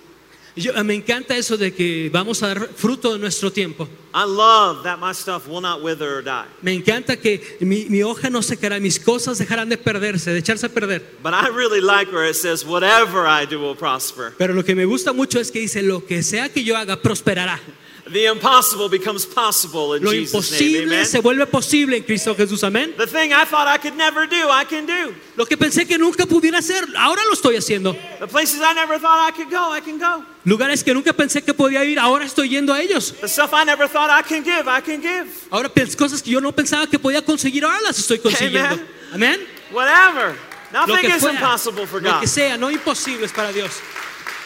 Yo- 0.56 0.72
me 0.84 0.94
encanta 0.94 1.36
eso 1.36 1.56
de 1.58 1.72
que 1.74 2.08
vamos 2.10 2.42
a 2.42 2.48
dar 2.48 2.68
fruto 2.74 3.12
de 3.12 3.18
nuestro 3.18 3.52
tiempo. 3.52 3.86
I 4.14 4.24
love 4.24 4.82
that 4.84 4.98
my 4.98 5.12
stuff 5.12 5.46
will 5.46 5.60
not 5.60 5.82
wither 5.82 6.16
or 6.16 6.22
die. 6.22 6.46
Me 6.62 6.72
encanta 6.72 7.16
que 7.20 7.58
mi, 7.60 7.84
mi 7.90 8.02
hoja 8.02 8.30
no 8.30 8.40
secará, 8.40 8.80
mis 8.80 8.98
cosas 8.98 9.36
dejarán 9.38 9.68
de 9.68 9.76
perderse, 9.76 10.32
de 10.32 10.38
echarse 10.38 10.64
a 10.64 10.70
perder. 10.70 11.02
But 11.22 11.34
I 11.34 11.48
really 11.54 11.82
like 11.82 12.10
where 12.10 12.26
it 12.26 12.36
says, 12.36 12.64
whatever 12.64 13.26
I 13.26 13.44
do 13.44 13.60
will 13.60 13.76
prosper. 13.76 14.32
Pero 14.38 14.54
lo 14.54 14.64
que 14.64 14.74
me 14.74 14.86
gusta 14.86 15.12
mucho 15.12 15.38
es 15.38 15.50
que 15.50 15.60
dice, 15.60 15.82
lo 15.82 16.06
que 16.06 16.22
sea 16.22 16.48
que 16.48 16.64
yo 16.64 16.74
haga, 16.76 16.96
prosperará. 17.02 17.60
The 18.12 18.26
impossible 18.26 18.88
becomes 18.88 19.26
possible 19.26 19.94
in 19.94 20.04
Lo 20.04 20.12
Jesus' 20.12 20.52
name. 20.52 20.84
imposible 20.84 21.04
se 21.06 21.20
vuelve 21.20 21.44
posible 21.46 21.96
en 21.96 22.04
Cristo 22.04 22.36
Jesús, 22.36 22.62
amén. 22.62 22.94
The 22.96 23.06
thing 23.08 23.32
I 23.32 23.44
thought 23.44 23.66
I 23.66 23.78
could 23.78 23.96
never 23.96 24.28
do, 24.28 24.48
I 24.48 24.64
can 24.64 24.86
do. 24.86 25.12
Lo 25.34 25.44
que 25.44 25.56
pensé 25.56 25.86
que 25.88 25.98
nunca 25.98 26.24
pudiera 26.24 26.58
hacer, 26.58 26.86
ahora 26.96 27.22
lo 27.24 27.32
estoy 27.32 27.56
haciendo. 27.56 27.96
The 28.20 28.28
places 28.28 28.60
I 28.60 28.74
never 28.74 29.00
thought 29.00 29.28
I 29.28 29.32
could 29.32 29.50
go, 29.50 29.72
I 29.72 29.80
can 29.80 29.98
go. 29.98 30.24
Lugares 30.44 30.84
que 30.84 30.94
nunca 30.94 31.12
pensé 31.14 31.42
que 31.42 31.52
podía 31.52 31.84
ir, 31.84 31.98
ahora 31.98 32.24
estoy 32.24 32.48
yendo 32.48 32.72
a 32.72 32.80
ellos. 32.80 33.12
The 33.20 33.28
stuff 33.28 33.52
I 33.52 33.64
never 33.64 33.88
thought 33.88 34.08
I 34.08 34.22
can 34.22 34.44
give, 34.44 34.68
I 34.68 34.80
can 34.80 35.02
give. 35.02 35.26
Ahora 35.50 35.68
cosas 35.96 36.22
que 36.22 36.30
yo 36.30 36.40
no 36.40 36.52
pensaba 36.52 36.86
que 36.86 37.00
podía 37.00 37.22
conseguir, 37.22 37.64
ahora 37.64 37.80
las 37.80 37.98
estoy 37.98 38.20
consiguiendo. 38.20 38.78
Amen. 39.12 39.40
Amén. 39.40 39.40
Whatever. 39.72 40.36
Lo 40.72 40.86
Nothing 40.86 41.10
que 41.10 41.16
is 41.16 41.22
fuera, 41.22 41.40
impossible 41.40 41.86
for 41.86 42.00
God. 42.00 42.12
lo 42.12 42.20
que 42.20 42.28
sea, 42.28 42.56
no 42.56 42.70
imposible 42.70 43.26
es 43.26 43.32
para 43.32 43.52
Dios. 43.52 43.80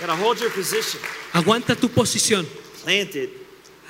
Gotta 0.01 0.15
hold 0.17 0.39
your 0.41 0.51
position. 0.51 1.01
Aguanta 1.35 1.77
tu 1.77 1.91
posición. 1.91 2.47
Planted, 2.85 3.29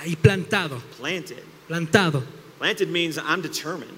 Ahí 0.00 0.16
plantado, 0.16 0.80
planted. 0.98 1.42
plantado. 1.68 2.22
Planted 2.58 2.88
means 2.88 3.16
I'm 3.18 3.42
determined. 3.42 3.96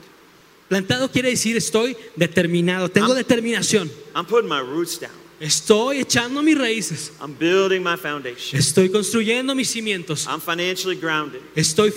Plantado 0.68 1.10
quiere 1.10 1.30
decir 1.30 1.56
estoy 1.56 1.96
determinado, 2.16 2.88
tengo 2.88 3.12
Ah. 3.12 3.14
determinación. 3.16 3.90
I'm 4.14 4.24
putting 4.26 4.48
my 4.48 4.60
roots 4.60 4.98
down. 4.98 5.12
Estoy 5.40 5.98
echando 6.00 6.42
mis 6.42 6.56
raíces. 6.56 7.10
I'm 7.20 7.34
building 7.34 7.82
my 7.82 7.96
foundation. 7.96 8.58
Estoy 8.58 8.88
construyendo 8.90 9.54
mis 9.56 9.68
cimientos. 9.70 10.26
I'm 10.28 10.40
financially 10.40 10.96
grounded, 10.96 11.42
Estoy 11.56 11.90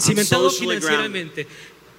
cimentado 0.00 0.50
socially 0.50 0.76
financieramente, 0.80 1.46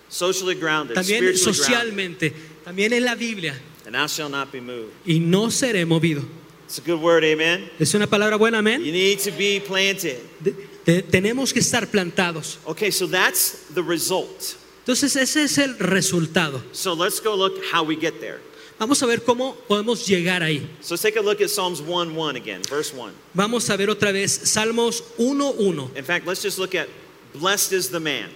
socially 0.09 0.55
grounded, 0.55 0.95
también 0.95 1.19
spiritually 1.19 1.57
grounded, 1.57 2.19
socialmente, 2.23 2.33
también 2.65 2.93
en 2.93 3.05
la 3.05 3.15
Biblia. 3.15 3.53
and 3.85 3.95
I 3.95 4.05
shall 4.07 4.29
not 4.29 4.51
be 4.51 4.59
moved. 4.59 4.91
Y 5.05 5.19
no 5.19 5.49
seré 5.49 5.85
movido. 5.85 6.23
It's 6.65 6.79
a 6.79 6.81
good 6.81 6.99
word, 6.99 7.23
amen. 7.23 7.69
Es 7.79 7.93
una 7.93 8.07
palabra 8.07 8.35
buena, 8.37 8.57
amén. 8.59 8.83
You 8.83 8.91
need 8.91 9.19
to 9.19 9.31
be 9.31 9.61
planted. 9.65 10.17
De- 10.43 10.66
te- 10.87 11.01
tenemos 11.03 11.51
que 11.53 11.59
estar 11.59 11.85
plantados. 11.87 12.57
Okay, 12.65 12.89
so 12.91 13.05
that's 13.07 13.67
the 13.75 13.83
result. 13.83 14.55
Entonces 14.85 15.17
ese 15.17 15.43
es 15.43 15.57
el 15.57 15.77
resultado. 15.79 16.63
So 16.71 16.93
let's 16.93 17.19
go 17.21 17.35
look 17.35 17.61
how 17.73 17.83
we 17.83 17.97
get 17.97 18.21
there. 18.21 18.39
Vamos 18.79 19.01
a 19.03 19.05
ver 19.05 19.21
cómo 19.23 19.55
podemos 19.67 20.07
llegar 20.07 20.41
ahí. 20.43 20.65
So 20.81 20.93
let's 20.93 21.01
take 21.01 21.17
a 21.17 21.21
look 21.21 21.41
at 21.41 21.49
Psalms 21.49 21.81
1 21.81 22.15
1 22.15 22.35
again, 22.37 22.61
verse 22.69 22.93
1. 22.95 23.11
Vamos 23.33 23.69
a 23.69 23.75
ver 23.75 23.89
otra 23.89 24.11
vez 24.13 24.31
Salmos 24.45 25.03
1.1. 25.17 25.97
In 25.97 26.05
fact, 26.05 26.25
let's 26.25 26.41
just 26.41 26.57
look 26.57 26.73
at 26.73 26.87
blessed 27.33 27.73
is 27.73 27.89
the 27.89 27.99
man. 27.99 28.29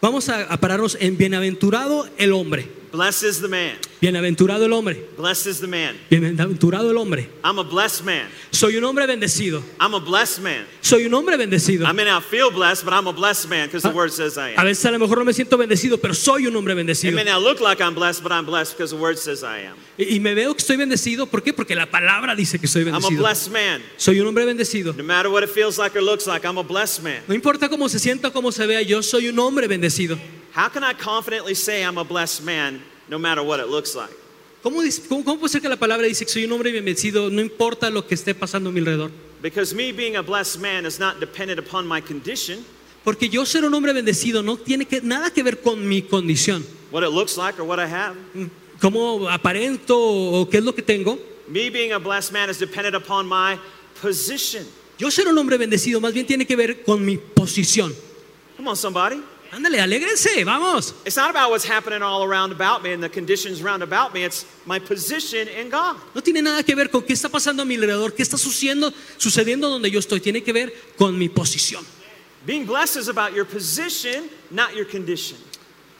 Vamos 0.00 0.28
a, 0.28 0.44
a 0.44 0.56
pararnos 0.58 0.96
en 1.00 1.16
bienaventurado 1.18 2.08
el 2.18 2.32
hombre. 2.32 2.66
Blessed 2.94 3.24
is 3.24 3.40
the 3.40 3.48
man. 3.48 3.76
Bienaventurado 4.00 4.64
el 4.66 4.72
hombre. 4.72 4.94
Blessed 5.16 5.48
is 5.48 5.58
the 5.60 5.66
man. 5.66 5.96
Bienaventurado 6.08 6.88
el 6.90 6.96
hombre. 6.96 7.28
I'm 7.42 7.58
a 7.58 7.64
blessed 7.64 8.04
man. 8.04 8.28
Soy 8.52 8.76
un 8.76 8.84
hombre 8.84 9.04
bendecido. 9.08 9.64
I'm 9.80 9.94
a 9.94 9.98
blessed 9.98 10.40
man. 10.42 10.64
Soy 10.80 11.04
un 11.06 11.12
hombre 11.14 11.36
bendecido. 11.36 11.88
I 11.88 11.92
may 11.92 12.04
not 12.04 12.22
feel 12.22 12.52
blessed, 12.52 12.84
but 12.84 12.94
I'm 12.94 13.08
a 13.08 13.12
blessed 13.12 13.48
man 13.48 13.66
because 13.66 13.82
the 13.82 13.90
word 13.92 14.12
says 14.12 14.38
I 14.38 14.50
A 14.50 14.60
am. 14.60 14.66
veces 14.66 14.84
a 14.84 14.92
lo 14.92 15.00
mejor 15.00 15.18
no 15.18 15.24
me 15.24 15.32
siento 15.32 15.56
bendecido, 15.58 16.00
pero 16.00 16.14
soy 16.14 16.46
un 16.46 16.54
hombre 16.54 16.74
It 16.74 16.76
bendecido. 16.76 17.16
may 17.16 17.24
not 17.24 17.42
look 17.42 17.60
like 17.60 17.80
I'm 17.82 17.96
blessed, 17.96 18.22
but 18.22 18.30
I'm 18.30 18.46
blessed 18.46 18.76
because 18.76 18.90
the 18.94 19.00
word 19.02 19.18
says 19.18 19.42
I 19.42 19.66
am. 19.66 19.74
Y, 19.98 20.14
y 20.14 20.20
me 20.20 20.34
veo 20.34 20.54
que 20.54 20.60
estoy 20.60 20.76
bendecido. 20.76 21.26
¿Por 21.26 21.42
qué? 21.42 21.52
Porque 21.52 21.74
la 21.74 21.86
palabra 21.90 22.36
dice 22.36 22.60
que 22.60 22.68
soy 22.68 22.82
I'm 22.82 22.94
a 22.94 22.98
bendecido. 23.00 23.22
blessed 23.22 23.50
man. 23.50 23.82
Soy 23.96 24.20
un 24.20 24.28
hombre 24.28 24.44
bendecido. 24.44 24.92
No 24.96 25.02
matter 25.02 25.32
what 25.32 25.42
it 25.42 25.50
feels 25.50 25.78
like 25.78 25.96
or 25.98 26.00
looks 26.02 26.28
like, 26.28 26.46
I'm 26.46 26.58
a 26.58 26.62
blessed 26.62 27.02
man. 27.02 27.22
No 27.26 27.34
importa 27.34 27.68
cómo 27.68 27.88
se 27.88 27.98
sienta 27.98 28.28
o 28.28 28.32
cómo 28.32 28.52
se 28.52 28.64
vea, 28.68 28.82
yo 28.82 29.02
soy 29.02 29.26
un 29.28 29.38
hombre 29.40 29.66
bendecido. 29.66 30.16
How 30.54 30.68
can 30.68 30.84
I 30.84 30.94
confidently 30.94 31.54
say 31.54 31.82
I'm 31.82 31.98
a 31.98 32.04
blessed 32.04 32.42
man 32.44 32.80
no 33.08 33.18
matter 33.18 33.42
what 33.42 33.58
it 33.60 33.68
looks 33.68 33.94
like? 33.94 34.10
¿Cómo, 34.62 34.80
cómo- 35.08 35.24
cómo 35.24 35.38
puede 35.40 35.50
ser 35.50 35.60
que 35.60 35.68
la 35.68 35.76
palabra 35.76 36.06
dice 36.06 36.24
que 36.24 36.30
soy 36.32 36.44
un 36.44 36.52
hombre 36.52 36.72
bendecido? 36.72 37.28
No 37.30 37.40
importa 37.42 37.90
lo 37.90 38.06
que 38.06 38.14
esté 38.14 38.34
pasando 38.34 38.70
a 38.70 38.72
mi 38.72 38.80
alrededor. 38.80 39.10
Because 39.42 39.74
me 39.74 39.92
being 39.92 40.16
a 40.16 40.22
blessed 40.22 40.58
man 40.60 40.86
is 40.86 40.98
not 40.98 41.20
dependent 41.20 41.58
upon 41.58 41.86
my 41.86 42.00
condition, 42.00 42.64
Porque 43.04 43.28
yo 43.28 43.44
ser 43.44 43.64
un 43.66 43.74
hombre 43.74 43.92
bendecido 43.92 44.42
no 44.42 44.56
tiene 44.56 44.86
que, 44.86 45.02
nada 45.02 45.30
que 45.30 45.42
ver 45.42 45.60
con 45.60 45.86
mi 45.86 46.00
condición. 46.00 46.64
what 46.90 47.02
it 47.02 47.10
looks 47.10 47.36
like 47.36 47.58
or 47.60 47.64
what 47.64 47.78
I 47.78 47.86
have. 47.86 48.16
Cómo 48.80 49.28
aparento 49.28 49.98
o 49.98 50.48
qué 50.48 50.58
es 50.58 50.64
lo 50.64 50.72
que 50.74 50.82
tengo. 50.82 51.18
Me 51.48 51.68
being 51.68 51.92
a 51.92 51.98
blessed 51.98 52.32
man 52.32 52.48
is 52.48 52.58
dependent 52.58 52.94
upon 52.96 53.26
my 53.28 53.58
position. 54.00 54.64
Yo 54.98 55.10
ser 55.10 55.26
un 55.28 55.36
hombre 55.36 55.58
bendecido 55.58 56.00
más 56.00 56.14
bien 56.14 56.24
tiene 56.26 56.46
que 56.46 56.56
ver 56.56 56.82
con 56.84 57.04
mi 57.04 57.18
posición. 57.18 57.92
Come 58.56 58.68
on, 58.70 58.76
somebody. 58.76 59.20
Ándale, 59.54 59.80
alégrense, 59.80 60.44
vamos. 60.44 60.94
It's 61.04 61.16
not 61.16 61.30
about 61.30 61.50
what's 61.50 61.64
happening 61.64 62.02
all 62.02 62.24
around 62.24 62.50
about 62.50 62.82
me 62.82 62.92
and 62.92 63.00
the 63.00 63.08
conditions 63.08 63.62
round 63.62 63.84
about 63.84 64.12
me. 64.12 64.24
It's 64.24 64.44
my 64.66 64.80
position 64.80 65.46
in 65.46 65.70
God. 65.70 65.96
No 66.12 66.20
tiene 66.22 66.42
nada 66.42 66.64
que 66.64 66.74
ver 66.74 66.90
con 66.90 67.02
qué 67.02 67.12
está 67.12 67.28
pasando 67.28 67.62
a 67.62 67.64
mi 67.64 67.76
alrededor, 67.76 68.12
qué 68.14 68.22
está 68.24 68.36
sucediendo, 68.36 68.92
sucediendo 69.16 69.70
donde 69.70 69.92
yo 69.92 70.00
estoy. 70.00 70.18
Tiene 70.18 70.42
que 70.42 70.52
ver 70.52 70.74
con 70.98 71.16
mi 71.16 71.28
posición. 71.28 71.84
Being 72.44 72.66
blessed 72.66 72.96
is 72.96 73.08
about 73.08 73.32
your 73.32 73.44
position, 73.44 74.28
not 74.50 74.74
your 74.74 74.86
condition. 74.86 75.38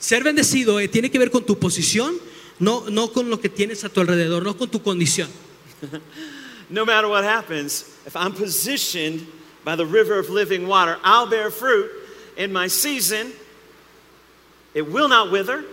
Ser 0.01 0.25
bendecido 0.25 0.81
eh, 0.81 0.89
tiene 0.89 1.09
que 1.09 1.19
ver 1.21 1.31
con 1.31 1.45
tu 1.45 1.57
posición, 1.57 2.19
no, 2.59 2.91
no 2.91 3.13
con 3.13 3.31
lo 3.31 3.41
que 3.41 3.49
tienes 3.49 3.85
a 3.85 3.89
tu 3.89 4.01
alrededor, 4.01 4.43
no 4.43 4.57
con 4.57 4.69
tu 4.69 4.83
condición. 4.83 5.29
No 6.71 6.85
matter 6.85 7.09
what 7.09 7.23
happens, 7.25 7.85
if 8.05 8.17
I'm 8.17 8.33
positioned 8.33 9.27
by 9.65 9.77
the 9.77 9.87
river 9.87 10.19
of 10.19 10.29
living 10.29 10.67
water, 10.67 10.99
I'll 11.05 11.27
bear 11.27 11.51
fruit 11.51 11.91
in 12.37 12.53
my 12.53 12.69
season. 12.69 13.33
It 14.75 14.83
will 14.83 15.09
not 15.09 15.31
wither, 15.31 15.65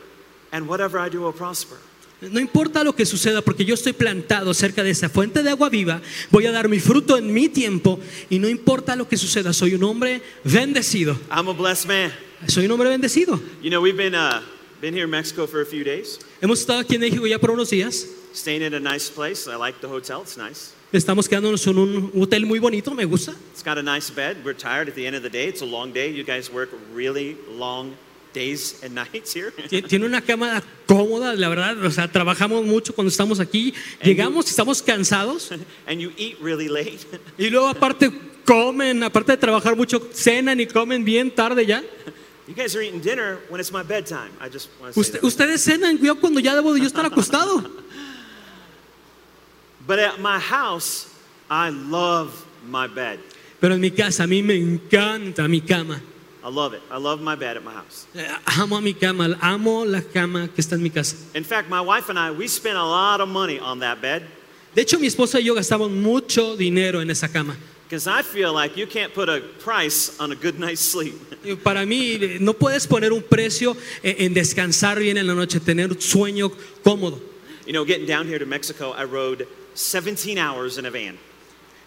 and 0.52 0.68
whatever 0.68 1.00
I 1.00 1.10
do 1.10 1.22
will 1.22 1.34
prosper. 1.34 1.78
No 2.22 2.40
importa 2.40 2.84
lo 2.84 2.94
que 2.94 3.04
suceda, 3.04 3.42
porque 3.42 3.66
yo 3.66 3.74
estoy 3.74 3.94
plantado 3.94 4.54
cerca 4.54 4.84
de 4.84 4.92
esa 4.92 5.10
fuente 5.10 5.42
de 5.42 5.50
agua 5.50 5.70
viva, 5.70 6.02
voy 6.30 6.46
a 6.46 6.52
dar 6.52 6.70
mi 6.70 6.80
fruto 6.80 7.18
en 7.18 7.34
mi 7.34 7.50
tiempo 7.50 8.00
y 8.30 8.38
no 8.38 8.48
importa 8.48 8.96
lo 8.96 9.08
que 9.08 9.18
suceda, 9.18 9.54
soy 9.54 9.74
un 9.74 9.84
hombre 9.84 10.22
bendecido. 10.44 11.18
I'm 11.32 11.48
a 11.48 11.54
blessed 11.54 11.88
man. 11.88 12.12
Soy 12.48 12.66
un 12.66 12.72
hombre 12.74 12.90
bendecido. 12.90 13.40
You 13.64 13.72
know, 13.72 13.82
we've 13.82 13.98
been, 13.98 14.14
uh, 14.14 14.42
been 14.80 14.94
here 14.94 15.06
in 15.06 15.10
Mexico 15.10 15.48
for 15.48 15.62
a 15.62 15.66
few 15.66 15.84
days, 15.84 16.20
Hemos 16.42 16.60
estado 16.60 16.80
aquí 16.80 16.94
en 16.94 17.02
México 17.02 17.26
ya 17.26 17.40
por 17.40 17.50
unos 17.50 17.72
días. 17.72 18.06
staying 18.34 18.62
in 18.62 18.76
a 18.76 18.80
nice 18.80 19.10
place. 19.10 19.48
I 19.48 19.56
like 19.56 19.82
the 19.82 19.88
hotel, 19.88 20.22
it's 20.22 20.38
nice. 20.38 20.74
Estamos 20.94 21.28
quedándonos 21.28 21.66
en 21.66 21.78
un 21.80 22.12
hotel 22.22 22.46
muy 22.46 22.60
bonito, 22.60 22.94
me 22.94 23.06
gusta. 23.06 23.34
It's 23.52 23.64
got 23.64 23.80
a 23.80 23.82
nice 23.82 24.12
bed. 24.12 24.46
We're 24.46 24.54
tired 24.54 24.88
at 24.90 24.94
the 24.94 25.08
end 25.08 25.16
of 25.16 25.24
the 25.24 25.30
day. 25.30 25.48
It's 25.48 25.62
a 25.64 25.66
long 25.66 25.92
day. 25.92 26.10
You 26.12 26.24
guys 26.24 26.52
work 26.52 26.70
really 26.94 27.36
long 27.50 27.96
days 28.34 28.82
and 28.84 28.94
nights 28.96 29.34
here. 29.34 29.52
Tie- 29.70 29.82
Tiene 29.88 30.06
una 30.06 30.22
cama 30.22 30.62
cómoda, 30.88 31.34
la 31.36 31.50
verdad. 31.50 31.84
O 31.86 31.92
sea, 31.92 32.08
trabajamos 32.12 32.66
mucho 32.66 32.94
cuando 32.94 33.10
estamos 33.10 33.40
aquí. 33.40 33.74
Llegamos, 34.04 34.50
estamos 34.50 34.82
cansados. 34.82 35.52
and 35.88 36.00
you 36.00 36.12
eat 36.18 36.38
really 36.42 36.68
late. 36.70 37.00
Y 37.38 37.50
luego 37.50 37.68
aparte 37.70 38.12
comen, 38.46 39.04
aparte 39.04 39.34
de 39.34 39.38
trabajar 39.38 39.76
mucho, 39.76 40.00
cenan 40.14 40.60
y 40.60 40.66
comen 40.66 41.04
bien 41.06 41.30
tarde 41.34 41.66
ya. 41.66 41.84
you 42.48 42.56
guys 42.56 42.76
are 42.76 42.82
eating 42.82 43.00
dinner 43.00 43.40
when 43.50 43.60
it's 43.62 43.72
my 43.72 43.84
bedtime. 43.84 44.32
I 44.42 44.50
just 44.50 44.70
want 44.82 44.94
to 44.94 44.94
say 44.94 45.00
Usted- 45.02 45.22
that. 45.22 45.24
ustedes 45.28 45.62
cenan 45.64 46.00
yo 46.02 46.16
cuando 46.16 46.40
ya 46.40 46.54
debo 46.56 46.74
de 46.74 46.82
yo 46.82 46.88
estar 46.88 47.06
acostado. 47.06 47.64
But 49.86 50.00
at 50.00 50.20
my 50.20 50.40
house, 50.40 51.08
I 51.50 51.70
love 51.70 52.46
my 52.68 52.88
bed. 52.88 53.20
Pero 53.60 53.74
en 53.76 53.82
mi 53.82 53.92
casa 53.92 54.24
a 54.24 54.28
mí 54.28 54.42
me 54.44 54.56
encanta 54.56 55.48
mi 55.48 55.62
cama. 55.62 56.02
I 56.44 56.50
love 56.50 56.74
it. 56.74 56.82
I 56.90 56.98
love 56.98 57.22
my 57.22 57.36
bed 57.36 57.56
at 57.58 57.64
my 57.64 57.72
house. 57.72 58.08
Eh, 58.16 58.28
Amo 58.58 58.78
a 58.78 58.82
mi 58.82 58.94
cama, 58.94 59.38
amo 59.42 59.84
la 59.86 60.02
cama 60.02 60.48
que 60.48 60.62
está 60.62 60.74
en 60.74 60.82
mi 60.84 60.90
casa. 60.90 61.16
In 61.36 61.44
fact, 61.44 61.70
my 61.70 61.82
wife 61.82 62.10
and 62.10 62.18
I, 62.18 62.32
we 62.32 62.48
spent 62.48 62.78
a 62.78 62.84
lot 62.84 63.22
of 63.22 63.30
money 63.30 63.60
on 63.60 63.80
that 63.80 64.02
bed 64.02 64.24
De 64.74 64.82
hecho, 64.84 64.98
mi 64.98 65.08
esposa 65.08 65.36
y 65.40 65.44
yo 65.46 65.54
gastamos 65.54 65.92
mucho 65.92 66.56
dinero 66.56 67.02
en 67.02 67.10
esa 67.12 67.28
cama. 67.28 67.56
because 67.84 68.08
I 68.08 68.22
feel 68.22 68.54
like 68.54 68.78
you 68.78 68.88
can't 68.88 69.14
put 69.14 69.28
a 69.28 69.42
price 69.60 70.18
on 70.18 70.32
a 70.32 70.36
good 70.36 70.58
night's 70.58 70.80
sleep. 70.80 71.14
Y 71.44 71.56
Para 71.64 71.86
mí, 71.86 72.14
eh, 72.22 72.38
no 72.40 72.54
puedes 72.54 72.88
poner 72.88 73.12
un 73.12 73.22
precio 73.22 73.76
eh, 74.02 74.16
en 74.20 74.34
descansar 74.34 74.98
bien 74.98 75.18
en 75.18 75.28
la 75.28 75.34
noche, 75.36 75.60
tener 75.60 75.92
un 75.92 76.00
sueño 76.00 76.50
cómodo. 76.84 77.20
You 77.66 77.74
know, 77.74 77.84
getting 77.86 78.08
down 78.08 78.28
here 78.28 78.40
to 78.40 78.46
Mexico, 78.46 78.94
I 78.94 79.04
rode 79.04 79.46
17 79.76 80.38
hours 80.38 80.78
in 80.78 80.86
a 80.86 80.90
van. 80.92 81.18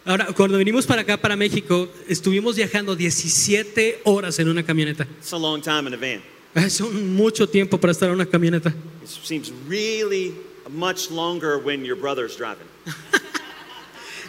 Ahora, 0.05 0.27
cuando 0.37 0.59
venimos 0.59 0.87
para 0.87 1.01
acá, 1.03 1.17
para 1.17 1.35
México, 1.35 1.89
estuvimos 2.09 2.57
viajando 2.57 2.95
17 2.95 4.03
horas 4.05 4.39
en 4.39 4.49
una 4.49 4.63
camioneta. 4.63 5.07
It's 5.19 5.33
a 5.33 5.39
long 5.39 5.63
time 5.63 5.87
in 5.89 5.95
a 5.95 5.97
van. 5.97 6.23
Es 6.55 6.81
un 6.81 7.17
mucho 7.17 7.49
tiempo 7.49 7.79
para 7.79 7.93
estar 7.93 8.09
en 8.11 8.15
una 8.15 8.27
camioneta. 8.27 8.69
It 9.03 9.09
seems 9.09 9.51
really 9.69 10.35
much 10.71 11.11
longer 11.11 11.59
when 11.59 11.85
your 11.85 11.97
brother's 11.97 12.37
driving. 12.37 12.69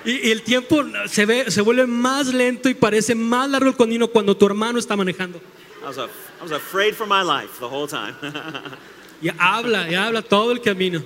Y, 0.08 0.28
y 0.28 0.32
el 0.32 0.44
tiempo 0.44 0.84
se, 1.08 1.26
ve, 1.26 1.50
se 1.50 1.62
vuelve 1.62 1.88
más 1.88 2.32
lento 2.32 2.70
y 2.70 2.76
parece 2.76 3.16
más 3.16 3.50
largo 3.50 3.70
el 3.70 3.76
camino 3.76 4.08
cuando 4.08 4.38
tu 4.38 4.46
hermano 4.46 4.78
está 4.78 4.96
manejando. 4.96 5.40
I 5.82 5.88
was, 5.88 5.98
af- 5.98 6.10
I 6.40 6.44
was 6.44 6.52
afraid 6.52 6.94
for 6.94 7.08
my 7.08 7.24
life 7.24 7.60
the 7.60 7.66
whole 7.66 7.88
time. 7.88 8.14
Y 9.22 9.30
habla, 9.40 9.90
y 9.90 9.96
habla 9.96 10.22
todo 10.22 10.52
el 10.52 10.62
camino. 10.62 11.02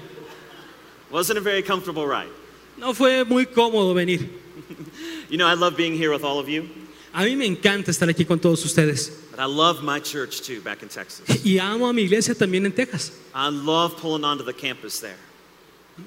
Wasn't 1.11 1.37
a 1.37 1.41
very 1.41 1.63
comfortable 1.63 2.05
ride. 2.05 2.29
No 2.75 2.93
fue 2.93 3.23
muy 3.23 3.45
cómodo 3.45 3.93
venir. 3.93 4.29
You 5.29 5.37
know, 5.37 5.47
I 5.47 5.53
love 5.55 5.75
being 5.77 5.93
here 5.95 6.11
with 6.11 6.23
all 6.23 6.39
of 6.39 6.47
you, 6.49 6.67
A 7.13 7.23
mí 7.23 7.35
me 7.35 7.45
encanta 7.47 7.89
estar 7.91 8.07
aquí 8.09 8.25
con 8.25 8.39
todos 8.39 8.63
ustedes. 8.65 9.09
but 9.31 9.39
I 9.39 9.45
love 9.45 9.81
my 9.83 9.99
church 9.99 10.41
too 10.41 10.59
back 10.61 10.81
in 10.83 10.89
Texas. 10.89 11.25
Y 11.45 11.57
amo 11.59 11.87
a 11.87 11.93
mi 11.93 12.03
iglesia 12.03 12.35
también 12.35 12.65
en 12.65 12.71
Texas. 12.71 13.11
I 13.33 13.49
love 13.49 13.95
pulling 13.97 14.23
onto 14.23 14.43
the 14.43 14.53
campus 14.53 14.99
there. 14.99 15.17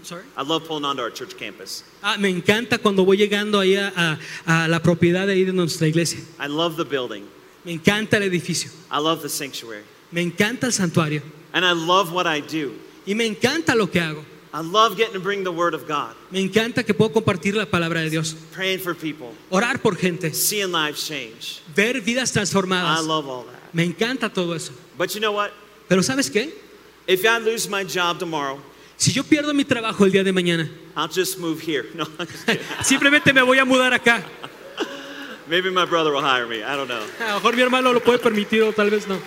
Sorry. 0.03 0.23
I 0.37 0.43
love 0.43 0.65
pulling 0.67 0.85
onto 0.85 1.03
our 1.03 1.11
church 1.11 1.37
campus. 1.37 1.83
Ah, 2.03 2.17
me 2.19 2.31
encanta 2.31 2.79
cuando 2.79 3.05
voy 3.05 3.17
llegando 3.19 3.59
ahí 3.61 3.77
a, 3.77 3.93
a- 4.47 4.65
a 4.65 4.69
la 4.69 4.81
propiedad 4.81 5.27
de 5.27 5.35
ahí 5.35 5.45
de 5.45 5.53
nuestra 5.53 5.87
iglesia. 5.87 6.21
I 6.41 6.47
love 6.47 6.77
the 6.77 6.85
building. 6.85 7.25
Me 7.65 7.73
encanta 7.73 8.17
el 8.17 8.23
edificio. 8.25 8.71
I 8.91 8.99
love 9.01 9.23
the 9.23 9.29
sanctuary. 9.29 9.83
Me 10.11 10.23
encanta 10.23 10.67
el 10.67 10.73
santuario. 10.73 11.23
And 11.53 11.65
I 11.65 11.73
love 11.73 12.13
what 12.13 12.27
I 12.27 12.41
do. 12.41 12.73
Y 13.07 13.15
me 13.15 13.27
encanta 13.27 13.75
lo 13.77 13.87
que 13.91 14.01
hago. 14.01 14.25
I 14.55 14.61
love 14.61 14.97
getting 14.99 15.15
to 15.15 15.21
bring 15.21 15.45
the 15.45 15.51
word 15.53 15.73
of 15.75 15.87
God, 15.89 16.15
Me 16.31 16.41
encanta 16.41 16.85
que 16.85 16.93
puedo 16.93 17.11
compartir 17.13 17.55
la 17.55 17.65
palabra 17.65 18.01
de 18.03 18.11
Dios. 18.11 18.35
praying 18.53 18.81
for 18.81 18.95
people, 18.95 19.33
Orar 19.51 19.81
por 19.81 19.97
gente. 19.97 20.33
seeing 20.35 20.71
lives 20.71 21.07
change. 21.07 21.61
Ver 21.75 22.01
vidas 22.03 22.31
I 22.31 22.35
transformadas. 22.41 23.07
love 23.07 23.27
all 23.29 23.45
that. 23.45 23.73
Me 23.75 23.85
encanta 23.85 24.29
todo 24.33 24.53
eso. 24.55 24.73
But 24.99 25.15
you 25.15 25.21
know 25.21 25.33
what? 25.33 25.51
Pero 25.89 26.03
¿sabes 26.03 26.31
qué? 26.31 26.53
If 27.07 27.25
I 27.25 27.39
lose 27.39 27.69
my 27.69 27.83
job 27.85 28.19
tomorrow, 28.19 28.59
Si 28.97 29.11
yo 29.11 29.25
pierdo 29.25 29.53
mi 29.55 29.65
trabajo 29.65 30.05
el 30.05 30.13
día 30.13 30.23
de 30.23 30.33
mañana, 30.33 30.71
I'll 30.97 31.09
just 31.09 31.39
move 31.39 31.61
here. 31.61 31.87
No, 31.95 32.07
simplemente 32.85 33.33
me 33.33 33.41
voy 33.43 33.59
a 33.59 33.65
mudar 33.65 33.93
acá. 33.95 34.23
maybe 35.49 35.71
my 35.71 35.85
brother 35.87 36.13
will 36.13 36.21
hire 36.23 36.47
me. 36.47 36.63
I 36.63 36.77
don't 36.77 36.89
know. 36.89 37.03
A 37.21 37.29
lo 37.31 37.35
mejor 37.41 37.57
mi 37.57 37.63
hermano 37.63 37.93
lo 37.93 38.01
puede 38.01 38.19
permitir 38.19 38.63
o 38.63 38.73
tal 38.73 38.91
vez 38.91 39.09
no. 39.09 39.19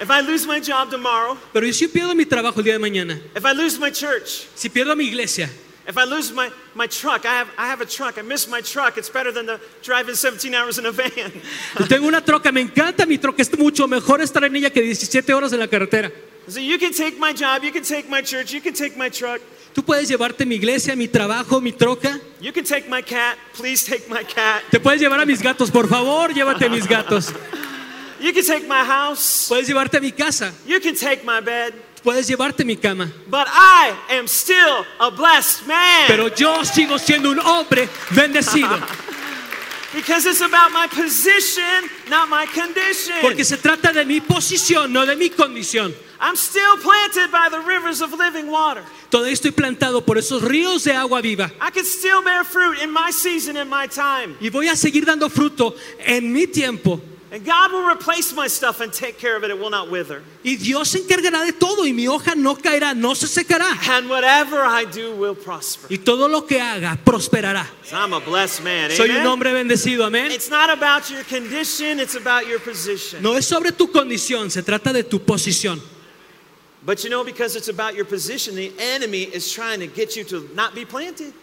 If 0.00 0.10
I 0.10 0.20
lose 0.20 0.46
my 0.46 0.60
job 0.60 0.90
tomorrow, 0.90 1.36
Pero 1.52 1.70
si 1.72 1.86
yo 1.86 1.92
pierdo 1.92 2.14
mi 2.14 2.24
trabajo 2.24 2.58
el 2.58 2.64
día 2.64 2.72
de 2.74 2.78
mañana, 2.80 3.20
if 3.36 3.44
I 3.44 3.52
lose 3.52 3.78
my 3.78 3.90
church, 3.90 4.46
si 4.54 4.68
pierdo 4.68 4.96
mi 4.96 5.06
iglesia, 5.06 5.48
if 5.86 5.96
I 5.96 6.04
lose 6.04 6.32
my, 6.32 6.50
my 6.74 6.86
truck, 6.88 7.24
I 7.24 7.34
have, 7.38 7.48
I 7.56 7.66
have 7.66 7.80
a 7.80 7.86
truck, 7.86 8.18
I 8.18 8.22
miss 8.22 8.48
my 8.48 8.60
truck, 8.60 8.98
it's 8.98 9.08
better 9.08 9.30
than 9.30 9.46
the 9.46 9.60
driving 9.82 10.14
17 10.14 10.52
hours 10.54 10.78
in 10.78 10.86
a 10.86 10.92
van. 10.92 11.10
yo 11.78 11.86
tengo 11.86 12.08
una 12.08 12.20
troca, 12.20 12.50
me 12.50 12.62
encanta 12.62 13.06
mi 13.06 13.18
troca, 13.18 13.42
es 13.42 13.56
mucho 13.56 13.86
mejor 13.86 14.20
estar 14.20 14.42
en 14.44 14.56
ella 14.56 14.70
que 14.70 14.82
17 14.82 15.32
horas 15.32 15.52
en 15.52 15.60
la 15.60 15.68
carretera. 15.68 16.10
so 16.48 16.60
you 16.60 16.78
can 16.78 16.92
take 16.92 17.18
my 17.18 17.32
job, 17.32 17.62
you 17.62 17.70
can 17.70 17.82
take 17.84 18.08
my 18.08 18.20
church, 18.20 18.52
you 18.52 18.60
can 18.60 18.74
take 18.74 18.96
my 18.96 19.08
truck, 19.08 19.40
Tú 19.74 19.82
puedes 19.82 20.08
llevarte 20.08 20.46
mi 20.46 20.54
iglesia, 20.54 20.94
mi 20.94 21.08
trabajo, 21.08 21.60
mi 21.60 21.72
troca. 21.72 22.20
you 22.40 22.52
can 22.52 22.64
take 22.64 22.88
my 22.88 23.02
cat, 23.02 23.36
please 23.54 23.84
take 23.84 24.08
my 24.08 24.22
cat. 24.24 24.62
Te 24.70 24.78
puedes 24.78 25.00
llevar 25.00 25.20
a 25.20 25.26
mis 25.26 25.42
gatos, 25.42 25.70
por 25.70 25.88
favor, 25.88 26.32
llévate 26.32 26.68
mis 26.68 26.86
gatos. 26.86 27.32
You 28.24 28.32
can 28.32 28.42
take 28.42 28.66
my 28.66 28.82
house, 28.82 29.48
Puedes 29.50 29.68
llevarte 29.68 29.98
a 29.98 30.00
mi 30.00 30.10
casa, 30.10 30.50
you 30.66 30.80
can 30.80 30.94
take 30.94 31.24
my 31.26 31.40
bed, 31.42 31.74
puedes 32.02 32.26
llevarte 32.26 32.64
mi 32.64 32.74
cama. 32.74 33.12
but 33.28 33.46
I 33.50 33.94
am 34.08 34.26
still 34.26 34.86
a 34.98 35.10
blessed 35.10 35.66
man. 35.66 36.06
Pero 36.06 36.28
yo 36.28 36.64
sigo 36.64 36.98
siendo 36.98 37.30
un 37.30 37.38
hombre 37.40 37.86
bendecido. 38.12 38.80
because 39.94 40.24
it's 40.24 40.40
about 40.40 40.72
my 40.72 40.86
position, 40.86 41.90
not 42.08 42.30
my 42.30 42.46
condition. 42.46 43.16
Porque 43.20 43.44
se 43.44 43.58
trata 43.58 43.92
de 43.92 44.06
mi 44.06 44.20
posición, 44.20 44.90
no 44.90 45.04
de 45.04 45.16
mi 45.16 45.28
condición. 45.28 45.92
I'm 46.18 46.36
still 46.36 46.78
planted 46.78 47.30
by 47.30 47.50
the 47.50 47.60
rivers 47.60 48.00
of 48.00 48.14
living 48.14 48.50
water. 48.50 48.82
Todavía 49.10 49.34
estoy 49.34 49.50
plantado 49.50 50.02
por 50.02 50.16
esos 50.16 50.40
ríos 50.40 50.84
de 50.84 50.94
agua 50.94 51.20
viva. 51.20 51.52
I 51.60 51.70
can 51.70 51.84
still 51.84 52.22
bear 52.22 52.42
fruit 52.42 52.78
in 52.82 52.90
my 52.90 53.10
season 53.10 53.58
and 53.58 53.68
my 53.68 53.86
time. 53.86 54.34
Y 54.40 54.48
voy 54.48 54.68
a 54.68 54.76
seguir 54.76 55.04
dando 55.04 55.28
fruto 55.28 55.74
en 55.98 56.32
mi 56.32 56.46
tiempo. 56.46 57.02
And 57.34 57.44
God 57.44 57.72
will 57.72 57.90
replace 57.90 58.32
my 58.32 58.46
stuff 58.46 58.80
and 58.80 58.92
take 58.92 59.18
care 59.18 59.36
of 59.36 59.42
it. 59.42 59.50
It 59.50 59.58
will 59.58 59.68
not 59.68 59.90
wither. 59.90 60.22
Y 60.44 60.54
Dios 60.54 60.90
se 60.90 61.00
encargará 61.00 61.44
de 61.44 61.50
todo 61.50 61.82
y 61.82 61.90
mi 61.90 62.06
hoja 62.06 62.36
no 62.36 62.54
caerá, 62.54 62.94
no 62.94 63.12
se 63.14 63.26
secará. 63.26 63.76
And 63.88 64.08
whatever 64.08 64.60
I 64.60 64.84
do 64.84 65.16
will 65.16 65.34
prosper. 65.34 65.88
Y 65.90 65.96
todo 65.96 66.28
lo 66.28 66.42
que 66.42 66.60
haga 66.60 66.96
prosperará. 67.04 67.66
So 67.82 67.96
I'm 67.96 68.12
a 68.12 68.20
blessed 68.20 68.62
man. 68.62 68.92
Soy 68.92 69.10
un 69.10 69.16
Amen? 69.16 69.26
hombre 69.26 69.52
bendecido, 69.52 70.06
amén. 70.06 70.30
It's 70.30 70.48
not 70.48 70.70
about 70.70 71.10
your 71.10 71.24
condition, 71.24 71.98
it's 71.98 72.14
about 72.14 72.46
your 72.46 72.60
position. 72.60 73.20
No 73.20 73.34
es 73.34 73.48
sobre 73.48 73.72
tu 73.72 73.88
condición, 73.88 74.48
se 74.48 74.62
trata 74.62 74.92
de 74.92 75.02
tu 75.02 75.18
posición. 75.18 75.80
But 76.86 77.02
you 77.02 77.10
know, 77.10 77.24
because 77.24 77.56
it's 77.56 77.68
about 77.68 77.96
your 77.96 78.04
position, 78.04 78.54
the 78.54 78.72
enemy 78.78 79.24
is 79.24 79.50
trying 79.52 79.80
to 79.80 79.88
get 79.88 80.14
you 80.14 80.22
to 80.22 80.48
not 80.54 80.72
be 80.76 80.84
planted. 80.84 81.34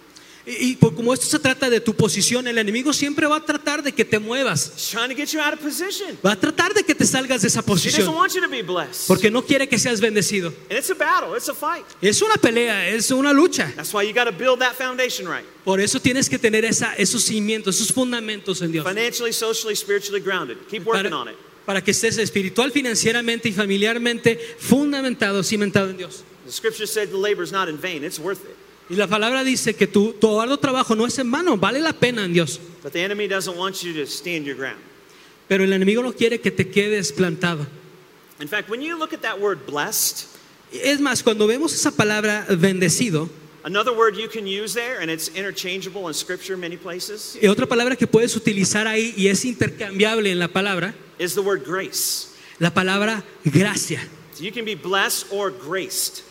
Y, 0.60 0.72
y 0.72 0.76
por 0.76 0.94
como 0.94 1.14
esto 1.14 1.26
se 1.26 1.40
trata 1.40 1.70
de 1.70 1.80
tu 1.80 1.94
posición, 1.96 2.48
el 2.48 2.58
enemigo 2.58 2.92
siempre 2.92 3.26
va 3.28 3.38
a 3.38 3.46
tratar 3.46 3.82
de 3.84 3.94
que 3.94 4.04
te 4.04 4.20
muevas. 4.20 4.74
He's 4.76 4.90
trying 4.90 5.10
to 5.10 5.16
get 5.16 5.28
you 5.32 5.40
out 5.40 5.54
of 5.54 5.60
position. 5.62 6.18
Va 6.26 6.34
a 6.34 6.36
tratar 6.40 6.74
de 6.74 6.84
que 6.84 6.94
te 6.94 7.06
salgas 7.06 7.42
de 7.42 7.48
esa 7.48 7.60
He 7.60 7.64
doesn't 7.64 7.92
posición. 7.92 8.16
want 8.16 8.34
you 8.34 8.42
to 8.42 8.50
be 8.50 8.62
blessed. 8.62 9.08
Porque 9.08 9.32
no 9.32 9.42
quiere 9.44 9.68
que 9.68 9.78
seas 9.80 10.02
bendecido. 10.02 10.48
And 10.70 10.78
it's 10.78 10.90
a 10.90 10.96
battle, 10.96 11.36
it's 11.38 11.48
a 11.50 11.54
fight. 11.54 11.86
Es 12.02 12.22
una 12.22 12.36
pelea, 12.36 12.90
es 12.90 13.10
una 13.12 13.32
lucha. 13.34 13.72
That's 13.76 13.94
why 13.94 14.04
you 14.08 14.14
got 14.14 14.26
to 14.26 14.32
build 14.32 14.60
that 14.60 14.76
foundation 14.76 15.28
right. 15.28 15.46
Por 15.64 15.80
eso 15.80 16.00
tienes 16.00 16.28
que 16.28 16.38
tener 16.40 16.66
esa, 16.66 16.94
esos 16.96 17.24
cimientos, 17.24 17.76
esos 17.76 17.92
fundamentos 17.94 18.62
en 18.62 18.72
Dios. 18.72 18.86
Financially, 18.88 19.32
socially, 19.32 19.76
spiritually 19.76 20.20
grounded. 20.20 20.58
Keep 20.70 20.86
working 20.86 21.14
on 21.14 21.26
Para, 21.26 21.32
it. 21.32 21.38
para 21.66 21.82
que 21.84 21.92
estés 21.92 22.18
espiritual, 22.18 22.72
financieramente 22.72 23.48
y 23.50 23.54
familiarmente 23.54 24.40
fundamentado, 24.60 25.44
cimentado 25.44 25.90
en 25.92 25.98
Dios. 25.98 26.24
The 26.46 26.52
scripture 26.52 26.88
said 26.88 27.10
the 27.10 27.18
labor 27.18 27.44
is 27.44 27.52
not 27.52 27.70
in 27.70 27.78
vain, 27.78 28.04
it's 28.04 28.18
worth 28.20 28.44
it. 28.44 28.58
Y 28.92 28.96
la 28.96 29.08
palabra 29.08 29.46
dice 29.46 29.74
que 29.74 29.88
tu, 29.88 30.14
tu 30.14 30.42
arduo 30.42 30.58
trabajo 30.58 30.96
no 30.96 31.06
es 31.06 31.18
en 31.18 31.32
vano, 31.32 31.56
vale 31.56 31.80
la 31.80 31.94
pena 31.94 32.26
en 32.26 32.34
Dios. 32.34 32.60
But 32.84 32.92
the 32.92 33.02
enemy 33.02 33.26
doesn't 33.26 33.58
want 33.58 33.82
you 33.84 33.94
to 33.94 34.06
stand 34.06 34.46
your 34.46 34.58
ground. 34.58 34.80
Pero 35.48 35.64
el 35.64 35.72
enemigo 35.72 36.04
no 36.04 36.12
quiere 36.12 36.42
que 36.42 36.52
te 36.52 36.70
quedes 36.70 37.14
plantado. 37.14 37.66
In 38.42 38.50
fact, 38.50 38.70
when 38.70 38.82
you 38.82 38.98
look 38.98 39.14
at 39.14 39.22
that 39.22 39.40
word 39.40 39.66
blessed, 39.66 40.28
Es 40.74 41.00
más, 41.00 41.22
cuando 41.24 41.48
vemos 41.48 41.74
esa 41.74 41.92
palabra 41.92 42.46
bendecido, 42.50 43.30
another 43.64 43.94
word 43.94 44.16
you 44.16 44.28
can 44.28 44.46
use 44.46 44.74
there, 44.74 45.00
and 45.02 45.10
it's 45.10 45.30
interchangeable 45.30 46.08
in 46.08 46.14
scripture 46.14 46.58
many 46.58 46.78
places, 46.78 47.38
y 47.42 47.48
otra 47.48 47.68
palabra 47.68 47.96
que 47.96 48.08
puedes 48.08 48.36
utilizar 48.36 48.88
ahí 48.88 49.14
y 49.16 49.28
es 49.28 49.46
intercambiable 49.46 50.32
en 50.32 50.40
la 50.40 50.48
palabra, 50.48 50.94
is 51.20 51.34
the 51.34 51.42
word 51.42 51.64
grace. 51.66 52.28
la 52.60 52.74
palabra 52.74 53.24
gracia. 53.46 54.02
So 54.34 54.44
you 54.44 54.52
can 54.52 54.66
be 54.66 54.76
blessed 54.76 55.28
or 55.32 55.50
graced. 55.52 56.24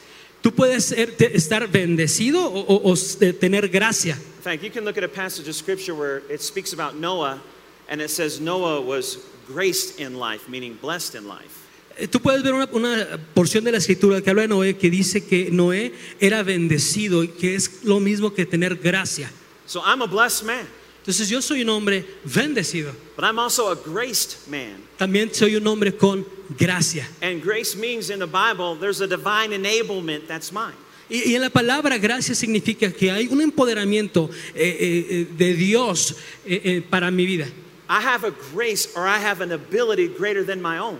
Tú 0.43 0.53
puedes 0.53 0.87
ser- 0.87 1.15
estar 1.35 1.67
bendecido 1.71 2.43
o, 2.47 2.61
o- 2.61 2.91
o 2.91 2.93
s- 2.95 3.17
tener 3.35 3.69
gracia. 3.69 4.15
In 4.15 4.43
fact, 4.43 4.63
you 4.63 4.71
can 4.71 4.85
look 4.85 4.97
at 4.97 5.05
a 5.05 5.09
passage 5.09 5.49
of 5.49 5.55
scripture 5.55 5.95
where 5.95 6.23
it 6.33 6.41
speaks 6.41 6.73
about 6.73 6.95
Noah, 6.97 7.43
and 7.91 8.01
it 8.01 8.09
says 8.11 8.41
Noah 8.41 8.81
was 8.81 9.19
graced 9.47 10.01
in 10.01 10.15
life, 10.19 10.49
meaning 10.49 10.79
blessed 10.81 11.15
in 11.15 11.27
life. 11.29 11.59
Eh, 11.99 12.07
Tú 12.07 12.21
puedes 12.21 12.43
ver 12.43 12.55
una, 12.55 12.67
una 12.73 13.19
porción 13.35 13.65
de 13.65 13.73
la 13.73 13.79
escritura 13.79 14.23
que 14.23 14.31
habla 14.31 14.43
de 14.43 14.49
Noé 14.49 14.79
que 14.79 14.89
dice 14.91 15.27
que 15.27 15.51
Noé 15.51 15.93
era 16.21 16.43
bendecido 16.43 17.23
y 17.23 17.29
que 17.29 17.55
es 17.55 17.85
lo 17.85 18.01
mismo 18.01 18.33
que 18.33 18.47
tener 18.47 18.77
gracia. 18.77 19.31
So 19.67 19.81
I'm 19.85 20.01
a 20.01 20.07
blessed 20.07 20.45
man, 20.47 20.67
Entonces 21.03 21.29
yo 21.29 21.43
soy 21.43 21.61
un 21.63 21.69
hombre 21.69 22.05
bendecido. 22.25 22.93
but 23.17 23.25
I'm 23.27 23.39
also 23.39 23.69
a 23.71 23.75
graced 23.77 24.49
man. 24.49 24.83
También 24.99 25.35
soy 25.35 25.57
un 25.57 25.67
hombre 25.67 25.95
con 25.97 26.25
gracia. 26.59 27.07
And 27.23 27.43
grace 27.43 27.77
means 27.77 28.11
in 28.11 28.19
the 28.19 28.27
Bible, 28.27 28.75
there's 28.77 29.01
a 29.01 29.07
divine 29.07 29.51
enablement 29.53 30.27
that's 30.27 30.53
mine. 30.53 30.75
Y, 31.09 31.33
y 31.33 31.35
en 31.35 31.43
la 31.43 31.51
palabra 31.51 31.99
gracia 31.99 32.35
significa 32.35 32.93
que 32.93 33.11
hay 33.11 33.27
un 33.27 33.41
empoderamiento 33.41 34.31
eh, 34.55 34.77
eh, 34.81 35.07
eh, 35.11 35.27
de 35.37 35.55
Dios 35.55 36.15
eh, 36.47 36.61
eh, 36.65 36.83
para 36.89 37.11
mi 37.11 37.27
vida. 37.27 37.47
I 37.89 38.01
have 38.01 38.25
a 38.25 38.31
grace 38.55 38.89
or 38.95 39.07
I 39.09 39.19
have 39.19 39.41
an 39.41 39.51
ability 39.51 40.07
greater 40.07 40.45
than 40.45 40.63
my 40.63 40.79
own, 40.79 40.99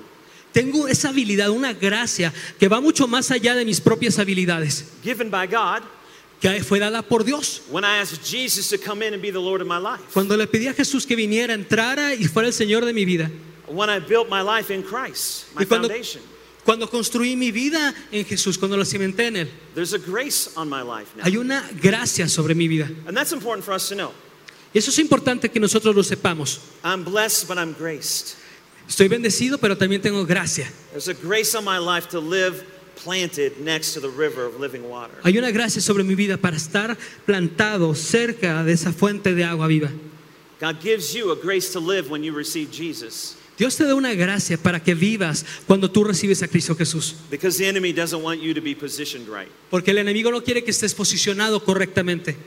Tengo 0.53 0.89
esa 0.89 1.11
habilidad, 1.11 1.51
una 1.51 1.73
gracia 1.73 2.33
que 2.59 2.67
va 2.67 2.81
mucho 2.81 3.07
más 3.07 3.31
allá 3.31 3.55
de 3.55 3.65
mis 3.65 3.81
propias 3.81 4.19
habilidades, 4.19 4.85
given 5.05 5.31
by 5.31 5.47
God 5.47 5.83
que 6.41 6.65
fue 6.65 6.81
dada 6.81 7.03
por 7.03 7.23
Dios. 7.23 7.61
when 7.71 7.85
I 7.85 7.99
asked 7.99 8.25
Jesus 8.25 8.69
to 8.71 8.79
come 8.79 9.07
in 9.07 9.15
and 9.15 9.23
be 9.23 9.31
the 9.31 9.39
Lord 9.39 9.61
of 9.61 9.69
my 9.69 9.79
life. 9.79 10.03
Cuando 10.13 10.37
le 10.37 10.49
pedí 10.49 10.67
a 10.67 10.75
Jesús 10.75 11.07
que 11.07 11.15
viniera, 11.15 11.55
entrara 11.55 12.15
y 12.17 12.25
fuera 12.25 12.49
el 12.49 12.55
Señor 12.55 12.85
de 12.85 12.93
mi 12.93 13.05
vida, 13.05 13.31
when 13.71 13.89
I 13.89 13.99
built 13.99 14.29
my 14.29 14.43
life 14.43 14.71
in 14.71 14.83
Christ, 14.83 15.47
my 15.55 15.65
cuando, 15.65 15.89
foundation. 15.89 16.23
cuando 16.65 16.89
construí 16.89 17.37
mi 17.37 17.51
vida 17.51 17.95
en 18.13 18.25
Jesús, 18.25 18.59
cuando 18.59 18.77
la 18.77 18.85
cimenté 18.85 19.27
en 19.27 19.37
Él, 19.37 19.49
There's 19.75 19.93
a 19.93 19.99
grace 19.99 20.57
on 20.57 20.69
my 20.69 20.83
life 20.83 21.15
now. 21.17 21.25
hay 21.25 21.37
una 21.37 21.63
gracia 21.81 22.29
sobre 22.29 22.55
mi 22.55 22.69
vida. 22.69 22.89
And 23.07 23.17
that's 23.17 23.33
important 23.33 23.65
for 23.65 23.73
us 23.73 23.89
to 23.89 23.95
know. 23.95 24.13
Y 24.73 24.79
eso 24.79 24.91
es 24.91 24.99
importante 24.99 25.51
que 25.51 25.59
nosotros 25.59 25.95
lo 25.95 26.03
sepamos. 26.03 26.61
I'm 26.85 27.05
blessed, 27.05 27.49
but 27.49 27.59
I'm 27.59 27.73
graced. 27.73 28.37
Estoy 28.89 29.09
bendecido, 29.09 29.59
pero 29.59 29.77
también 29.77 30.03
tengo 30.03 30.25
gracia. 30.27 30.69
There's 30.91 31.09
a 31.09 31.15
grace 31.15 31.55
on 31.55 31.65
my 31.65 31.79
life 31.79 32.09
to 32.11 32.21
live 32.21 32.65
planted 32.97 33.61
next 33.61 33.95
to 33.95 34.01
the 34.01 34.11
river 34.11 34.45
of 34.45 34.61
living 34.61 34.89
water. 34.89 35.15
Hay 35.25 35.39
una 35.39 35.51
gracia 35.51 35.81
sobre 35.81 36.05
mi 36.05 36.15
vida 36.15 36.37
para 36.37 36.57
estar 36.57 36.97
plantado 37.25 37.95
cerca 37.95 38.63
de 38.65 38.73
esa 38.73 38.93
fuente 38.93 39.35
de 39.35 39.45
agua 39.45 39.69
viva. 39.69 39.91
God 40.61 40.81
gives 40.81 41.15
you 41.15 41.31
a 41.31 41.37
grace 41.37 41.73
to 41.73 41.81
live 41.81 42.11
when 42.11 42.23
you 42.23 42.33
receive 42.33 42.71
Jesus 42.71 43.37
Dios 43.61 43.77
te 43.77 43.85
da 43.85 43.95
una 43.95 44.15
gracia 44.15 44.57
para 44.57 44.83
que 44.83 44.95
vivas 44.95 45.45
cuando 45.67 45.91
tú 45.91 46.03
recibes 46.03 46.43
a 46.43 46.49
Cristo 46.49 46.75
Jesús. 46.75 47.15
because 47.31 47.59
the 47.59 47.69
enemy 47.69 47.93
doesn't 47.93 48.23
want 48.23 48.41
you 48.41 48.55
to 48.55 48.61
be 48.63 48.75
positioned 48.75 49.29
right. 49.29 49.51
Porque 49.69 49.91
el 49.91 49.99
enemigo 49.99 50.31
no 50.31 50.41
quiere 50.41 50.65
que 50.65 50.71
estés 50.71 50.95
posicionado 50.95 51.63
correctamente. 51.63 52.39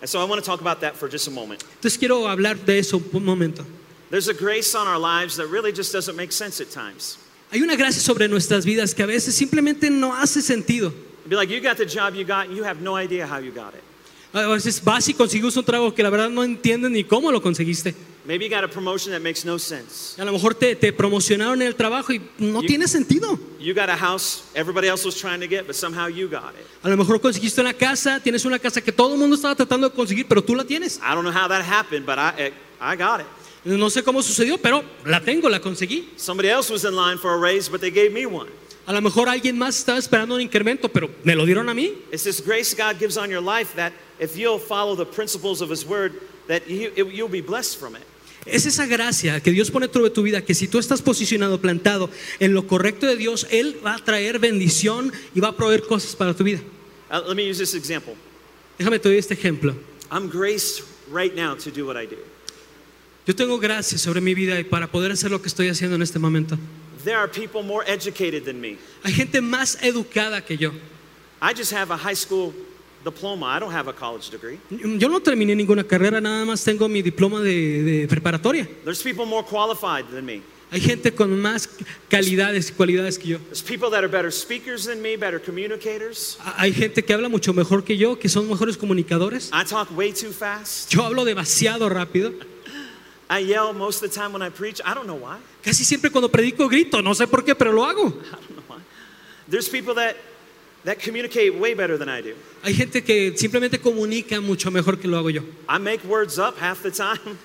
And 0.00 0.08
so 0.08 0.20
I 0.20 0.24
want 0.24 0.40
to 0.40 0.48
talk 0.48 0.60
about 0.60 0.80
that 0.82 0.94
for 0.94 1.10
just 1.10 1.26
a 1.26 1.32
moment. 1.32 1.64
Entonces 1.64 1.98
quiero 1.98 2.28
hablar 2.28 2.64
de 2.64 2.78
eso 2.78 3.02
un 3.12 3.24
momento. 3.24 3.66
There's 4.10 4.28
a 4.28 4.32
grace 4.32 4.76
on 4.76 4.86
our 4.86 5.00
lives 5.00 5.34
that 5.38 5.48
really 5.48 5.72
just 5.72 5.92
doesn't 5.92 6.14
make 6.14 6.30
sense 6.30 6.62
at 6.62 6.70
times. 6.70 7.18
Hay 7.50 7.60
una 7.60 7.74
gracia 7.74 8.00
sobre 8.00 8.28
nuestras 8.28 8.64
vidas 8.64 8.94
que 8.94 9.02
a 9.02 9.06
veces 9.06 9.34
simplemente 9.34 9.90
no 9.90 10.14
hace 10.14 10.42
sentido. 10.42 10.92
It'd 11.22 11.28
be 11.28 11.34
like 11.34 11.52
you 11.52 11.60
got 11.60 11.76
the 11.76 11.86
job 11.86 12.14
you 12.14 12.24
got 12.24 12.46
and 12.46 12.56
you 12.56 12.62
have 12.62 12.80
no 12.80 12.96
idea 12.96 13.26
how 13.26 13.38
you 13.38 13.50
got 13.50 13.74
it. 13.74 13.82
A 14.32 14.46
veces 14.46 14.80
vas 14.84 15.08
y 15.08 15.12
consigues 15.14 15.56
un 15.56 15.64
trabajo 15.64 15.92
que 15.92 16.04
la 16.04 16.10
verdad 16.10 16.30
no 16.30 16.44
entiendes 16.44 16.92
ni 16.92 17.02
cómo 17.02 17.32
lo 17.32 17.42
conseguiste. 17.42 17.96
Maybe 18.24 18.44
you 18.44 18.50
got 18.50 18.62
a 18.62 18.68
promotion 18.68 19.10
that 19.12 19.20
makes 19.20 19.44
no 19.44 19.58
sense. 19.58 20.16
A 20.16 20.24
lo 20.24 20.30
mejor 20.32 20.54
te, 20.54 20.76
te 20.76 20.92
promocionaron 20.92 21.60
en 21.60 21.66
el 21.66 21.74
trabajo 21.74 22.12
y 22.12 22.20
no 22.38 22.60
You- 22.62 22.68
tiene 22.68 22.86
sentido. 22.86 23.36
You 23.58 23.74
got 23.74 23.88
a 23.88 23.96
house 23.96 24.44
everybody 24.54 24.86
else 24.88 25.04
was 25.04 25.16
trying 25.16 25.40
to 25.40 25.48
get, 25.48 25.66
but 25.66 25.74
somehow 25.74 26.06
you 26.06 26.28
got 26.28 26.54
it. 26.54 26.64
A 26.84 26.88
lo 26.88 26.96
mejor 26.96 27.20
conseguiste 27.20 27.60
una 27.60 27.72
casa, 27.74 28.20
tienes 28.22 28.44
una 28.44 28.58
casa 28.60 28.80
que 28.80 28.92
todo 28.92 29.14
el 29.14 29.18
mundo 29.18 29.34
estaba 29.34 29.56
tratando 29.56 29.88
de 29.88 29.94
conseguir, 29.94 30.26
pero 30.28 30.42
tú 30.42 30.54
la 30.54 30.64
tienes. 30.64 30.98
I 30.98 31.14
don't 31.14 31.24
know 31.24 31.32
how 31.32 31.48
that 31.48 31.62
happened, 31.64 32.06
but 32.06 32.18
I, 32.18 32.32
eh, 32.38 32.52
I 32.80 32.94
got 32.96 33.20
it. 33.20 33.26
No 33.64 33.88
sé 33.90 34.02
cómo 34.04 34.22
sucedió, 34.22 34.56
pero 34.58 34.82
la 35.04 35.20
tengo, 35.20 35.48
la 35.48 35.60
conseguí. 35.60 36.10
Somebody 36.16 36.48
else 36.48 36.70
was 36.70 36.84
in 36.84 36.94
line 36.94 37.18
for 37.18 37.32
a 37.34 37.38
raise, 37.38 37.68
but 37.68 37.80
they 37.80 37.90
gave 37.90 38.12
me 38.12 38.24
one. 38.26 38.48
A 38.86 38.92
lo 38.92 39.00
mejor 39.00 39.28
alguien 39.28 39.56
más 39.56 39.78
estaba 39.78 39.98
esperando 39.98 40.34
un 40.34 40.40
incremento, 40.40 40.88
pero 40.88 41.08
me 41.24 41.34
lo 41.36 41.44
dieron 41.46 41.68
a 41.68 41.74
mí. 41.74 41.92
It's 42.12 42.24
this 42.24 42.40
grace 42.40 42.74
God 42.74 42.98
gives 42.98 43.16
on 43.16 43.30
your 43.30 43.40
life 43.40 43.74
that 43.76 43.92
if 44.20 44.36
you'll 44.36 44.58
follow 44.60 44.96
the 44.96 45.06
principles 45.06 45.60
of 45.60 45.70
His 45.70 45.84
Word, 45.86 46.12
that 46.48 46.68
you, 46.68 46.90
it, 46.96 47.06
you'll 47.14 47.28
be 47.28 47.40
blessed 47.40 47.78
from 47.78 47.94
it. 47.94 48.02
Es 48.44 48.66
esa 48.66 48.86
gracia 48.86 49.40
que 49.40 49.52
Dios 49.52 49.70
pone 49.70 49.88
sobre 49.88 50.10
tu 50.10 50.22
vida, 50.22 50.42
que 50.42 50.54
si 50.54 50.66
tú 50.66 50.78
estás 50.78 51.00
posicionado, 51.00 51.60
plantado 51.60 52.10
en 52.40 52.54
lo 52.54 52.66
correcto 52.66 53.06
de 53.06 53.16
Dios, 53.16 53.46
Él 53.50 53.76
va 53.84 53.94
a 53.94 53.98
traer 53.98 54.38
bendición 54.40 55.12
y 55.34 55.40
va 55.40 55.48
a 55.48 55.56
proveer 55.56 55.82
cosas 55.82 56.16
para 56.16 56.34
tu 56.34 56.42
vida. 56.42 56.60
Uh, 57.10 57.20
let 57.28 57.36
me 57.36 57.48
use 57.48 57.58
this 57.58 57.74
example. 57.74 58.14
Déjame 58.78 58.98
te 58.98 59.08
doy 59.08 59.18
este 59.18 59.34
ejemplo. 59.34 59.76
I'm 60.10 60.28
graced 60.28 60.82
right 61.08 61.34
now 61.34 61.54
to 61.54 61.70
do 61.70 61.86
what 61.86 61.96
I 61.96 62.06
do. 62.06 62.16
Yo 63.26 63.34
tengo 63.34 63.58
gracia 63.58 63.98
sobre 63.98 64.20
mi 64.20 64.34
vida 64.34 64.58
y 64.58 64.64
para 64.64 64.90
poder 64.90 65.12
hacer 65.12 65.30
lo 65.30 65.40
que 65.40 65.48
estoy 65.48 65.68
haciendo 65.68 65.94
en 65.94 66.02
este 66.02 66.18
momento. 66.18 66.58
There 67.04 67.16
are 67.16 67.28
people 67.28 67.62
more 67.62 67.84
educated 67.86 68.44
than 68.44 68.60
me. 68.60 68.78
Hay 69.04 69.12
gente 69.12 69.40
más 69.40 69.78
educada 69.82 70.44
que 70.44 70.56
yo. 70.56 70.72
I 71.40 71.54
just 71.54 71.72
have 71.72 71.92
a 71.92 71.96
high 71.96 72.16
school 72.16 72.52
diploma. 73.04 73.46
I 73.46 73.58
don't 73.58 73.72
have 73.72 73.88
a 73.88 73.92
college 73.92 74.30
degree. 74.30 74.58
Yo 74.70 75.08
no 75.08 75.20
terminé 75.20 75.54
ninguna 75.54 75.84
carrera, 75.84 76.20
nada 76.20 76.44
más 76.44 76.64
tengo 76.64 76.88
mi 76.88 77.02
diploma 77.02 77.40
de, 77.40 77.82
de 77.82 78.08
preparatoria. 78.08 78.68
There's 78.84 79.02
people 79.02 79.26
more 79.26 79.42
qualified 79.42 80.06
than 80.10 80.24
me. 80.24 80.42
Hay 80.72 80.80
gente 80.80 81.12
con 81.14 81.38
más 81.38 81.68
calidades 82.08 82.70
y 82.70 82.72
cualidades 82.72 83.18
que 83.18 83.28
yo. 83.28 83.38
There's 83.38 83.60
people 83.62 83.90
that 83.90 84.02
are 84.02 84.08
better 84.08 84.30
speakers 84.30 84.86
than 84.86 85.02
me, 85.02 85.16
better 85.16 85.38
communicators. 85.38 86.38
Hay 86.56 86.72
gente 86.72 87.04
que 87.04 87.12
habla 87.12 87.28
mucho 87.28 87.52
mejor 87.52 87.84
que 87.84 87.98
yo, 87.98 88.18
que 88.18 88.30
son 88.30 88.48
mejores 88.48 88.78
comunicadores. 88.78 89.50
I 89.52 89.64
talk 89.64 89.90
way 89.94 90.12
too 90.12 90.32
fast. 90.32 90.90
Yo 90.90 91.02
hablo 91.02 91.26
demasiado 91.26 91.90
rápido. 91.90 92.32
I 93.28 93.40
yell 93.40 93.74
most 93.74 94.02
of 94.02 94.10
the 94.10 94.14
time 94.14 94.32
when 94.32 94.40
I 94.40 94.48
preach. 94.48 94.80
I 94.82 94.94
don't 94.94 95.06
know 95.06 95.16
why. 95.16 95.38
Casi 95.62 95.84
siempre 95.84 96.10
cuando 96.10 96.30
predico 96.30 96.68
grito, 96.68 97.02
no 97.02 97.12
sé 97.14 97.26
por 97.26 97.44
qué, 97.44 97.54
pero 97.54 97.72
lo 97.72 97.84
hago. 97.84 98.08
I 98.08 98.30
don't 98.30 98.56
know 98.56 98.62
why. 98.68 98.78
There's 99.48 99.68
people 99.68 99.94
that 99.96 100.16
that 100.84 100.98
communicate 100.98 101.54
way 101.58 101.74
better 101.74 101.96
than 101.96 102.08
I 102.08 102.20
do. 102.22 102.34
Hay 102.62 102.74
gente 102.74 103.02
que 103.02 103.36
simplemente 103.36 103.78
comunica 103.78 104.40
mucho 104.40 104.70
mejor 104.70 104.98
que 104.98 105.08
lo 105.08 105.18
hago 105.18 105.30
yo. 105.30 105.42
I 105.68 105.78
make 105.78 106.04
words 106.04 106.38
up 106.38 106.56
half 106.58 106.82
the 106.82 106.90
time. 106.90 107.38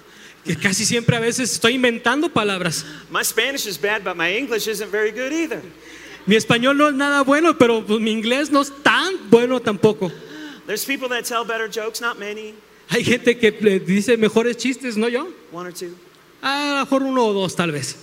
Que 0.43 0.55
casi 0.55 0.85
siempre 0.85 1.17
a 1.17 1.19
veces 1.19 1.51
estoy 1.51 1.73
inventando 1.75 2.29
palabras. 2.29 2.85
My 3.11 3.23
Spanish 3.23 3.65
is 3.67 3.77
bad, 3.77 4.03
but 4.03 4.15
my 4.15 4.31
English 4.31 4.67
isn't 4.67 4.89
very 4.89 5.11
good 5.11 5.33
either. 5.33 5.61
Mi 6.25 6.35
español 6.35 6.77
no 6.77 6.87
es 6.87 6.93
nada 6.93 7.23
bueno, 7.23 7.57
pero 7.57 7.85
pues, 7.85 7.99
mi 7.99 8.11
inglés 8.11 8.49
no 8.49 8.61
es 8.61 8.71
tan 8.83 9.29
bueno 9.29 9.59
tampoco. 9.59 10.11
There's 10.65 10.85
people 10.85 11.07
that 11.09 11.25
tell 11.25 11.45
better 11.45 11.67
jokes, 11.69 12.01
not 12.01 12.19
many, 12.19 12.53
Hay 12.89 13.03
gente 13.03 13.37
que 13.37 13.51
le 13.61 13.79
dice 13.79 14.17
mejores 14.17 14.57
chistes, 14.57 14.95
no 14.95 15.07
yo. 15.09 15.27
one 15.51 15.67
or 15.67 15.73
two. 15.73 15.95
A 16.41 16.75
lo 16.75 16.85
mejor 16.85 17.03
uno 17.03 17.25
o 17.27 17.33
dos 17.33 17.55
tal 17.55 17.71
vez. 17.71 17.95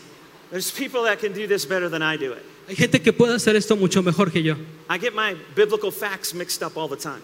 There's 0.50 0.70
people 0.70 1.04
that 1.04 1.18
can 1.18 1.32
do 1.32 1.46
this 1.46 1.64
better 1.66 1.88
than 1.88 2.02
I 2.02 2.16
do 2.16 2.32
it. 2.32 2.42
Hay 2.68 2.76
gente 2.76 3.00
que 3.00 3.12
puede 3.12 3.34
hacer 3.34 3.56
esto 3.56 3.76
mucho 3.76 4.02
mejor 4.02 4.30
que 4.30 4.42
yo. 4.42 4.56
I 4.88 4.98
get 4.98 5.14
my 5.14 5.36
biblical 5.54 5.90
facts 5.90 6.32
mixed 6.34 6.62
up 6.62 6.76
all 6.76 6.88
the 6.88 6.96
time. 6.96 7.22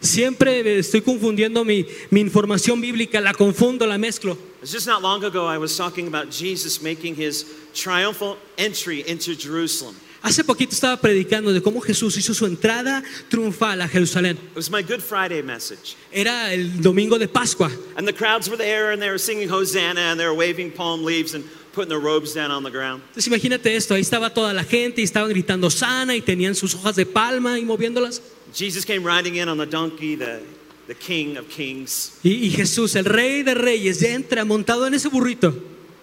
Siempre 0.00 0.78
estoy 0.78 1.00
confundiendo 1.00 1.64
mi, 1.64 1.86
mi 2.10 2.20
información 2.20 2.80
bíblica, 2.80 3.20
la 3.20 3.32
confundo, 3.32 3.86
la 3.86 3.98
mezclo. 3.98 4.36
It's 4.60 4.72
just 4.72 4.86
not 4.86 5.00
long 5.00 5.22
ago 5.24 5.46
I 5.46 5.58
was 5.58 5.76
talking 5.76 6.08
about 6.08 6.30
Jesus 6.30 6.82
making 6.82 7.14
his 7.14 7.46
triumphal 7.72 8.36
entry 8.58 9.04
into 9.06 9.36
Jerusalem. 9.36 9.94
Hace 10.22 10.44
poquito 10.44 10.72
estaba 10.72 11.00
predicando 11.00 11.52
de 11.52 11.60
cómo 11.60 11.80
Jesús 11.80 12.16
hizo 12.16 12.32
su 12.32 12.46
entrada 12.46 13.02
triunfal 13.28 13.80
a 13.80 13.88
Jerusalén. 13.88 14.36
It 14.36 14.56
was 14.56 14.70
my 14.70 14.82
Good 14.82 15.02
Friday 15.02 15.42
message. 15.42 15.96
Era 16.12 16.52
el 16.52 16.80
domingo 16.80 17.18
de 17.18 17.26
Pascua. 17.28 17.70
And 17.96 18.06
the 18.06 18.12
crowds 18.12 18.48
were 18.48 18.56
there 18.56 18.92
and 18.92 19.02
they 19.02 19.08
were 19.08 19.18
singing 19.18 19.48
Hosanna 19.48 20.00
and 20.00 20.18
they 20.18 20.26
were 20.26 20.34
waving 20.34 20.72
palm 20.72 21.04
leaves 21.04 21.34
and 21.34 21.44
putting 21.72 21.88
their 21.88 22.00
robes 22.00 22.34
down 22.34 22.50
on 22.50 22.62
the 22.62 22.70
ground. 22.70 23.02
Entonces 23.08 23.26
imagínate 23.26 23.74
esto, 23.74 23.94
ahí 23.94 24.02
estaba 24.02 24.32
toda 24.32 24.52
la 24.52 24.64
gente 24.64 25.00
y 25.00 25.04
estaban 25.04 25.30
gritando 25.30 25.70
sana 25.70 26.14
y 26.14 26.20
tenían 26.20 26.54
sus 26.54 26.74
hojas 26.74 26.96
de 26.96 27.06
palma 27.06 27.58
y 27.58 27.64
moviéndolas. 27.64 28.22
Jesus 28.54 28.84
came 28.84 29.04
riding 29.04 29.36
in 29.36 29.48
on 29.48 29.58
the 29.58 29.66
donkey, 29.66 30.16
the, 30.16 30.40
the 30.86 30.94
King 30.94 31.36
of 31.38 31.48
Kings. 31.48 32.18
Y, 32.22 32.46
y 32.46 32.50
Jesús, 32.50 32.94
el 32.96 33.06
rey 33.06 33.42
de 33.42 33.54
reyes, 33.54 34.00
ya 34.00 34.14
entra 34.14 34.44
montado 34.44 34.86
en 34.86 34.94
ese 34.94 35.08
burrito. 35.08 35.54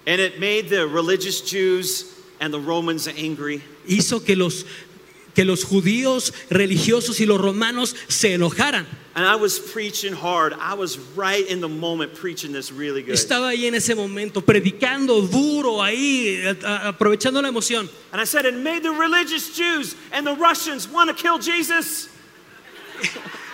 And 0.08 0.20
it 0.20 0.40
made 0.40 0.70
the 0.70 0.88
religious 0.88 1.42
Jews 1.42 2.16
and 2.40 2.54
the 2.54 2.60
Romans 2.60 3.08
angry. 3.08 3.62
Hizo 3.88 4.24
que 4.24 4.36
los, 4.36 4.66
que 5.40 5.46
los 5.46 5.64
judíos 5.64 6.34
religiosos 6.50 7.22
y 7.22 7.26
los 7.26 7.40
romanos 7.40 7.96
se 8.10 8.34
enojaran. 8.34 8.86
And 9.16 9.26
I 9.26 9.36
was 9.36 9.58
preaching 9.58 10.12
hard. 10.14 10.54
I 10.60 10.74
was 10.74 11.00
right 11.16 11.48
in 11.48 11.62
the 11.62 11.70
moment 11.70 12.14
preaching 12.14 12.52
this 12.52 12.74
really 12.74 13.02
good. 13.02 13.14
Estaba 13.16 13.48
ahí 13.52 13.66
en 13.66 13.74
ese 13.74 13.96
momento, 13.96 14.42
predicando 14.42 15.22
duro 15.22 15.82
ahí, 15.82 16.44
a- 16.46 16.90
aprovechando 16.90 17.42
la 17.42 17.48
emoción. 17.48 17.88
And 18.12 18.20
I 18.20 18.26
said, 18.26 18.46
and 18.48 18.62
made 18.66 18.84
the 18.84 18.92
religious 18.92 19.56
Jews 19.56 19.96
and 20.12 20.28
the 20.28 20.36
Russians 20.36 20.90
want 20.90 21.10
to 21.10 21.14
kill 21.16 21.40
Jesus. 21.40 22.10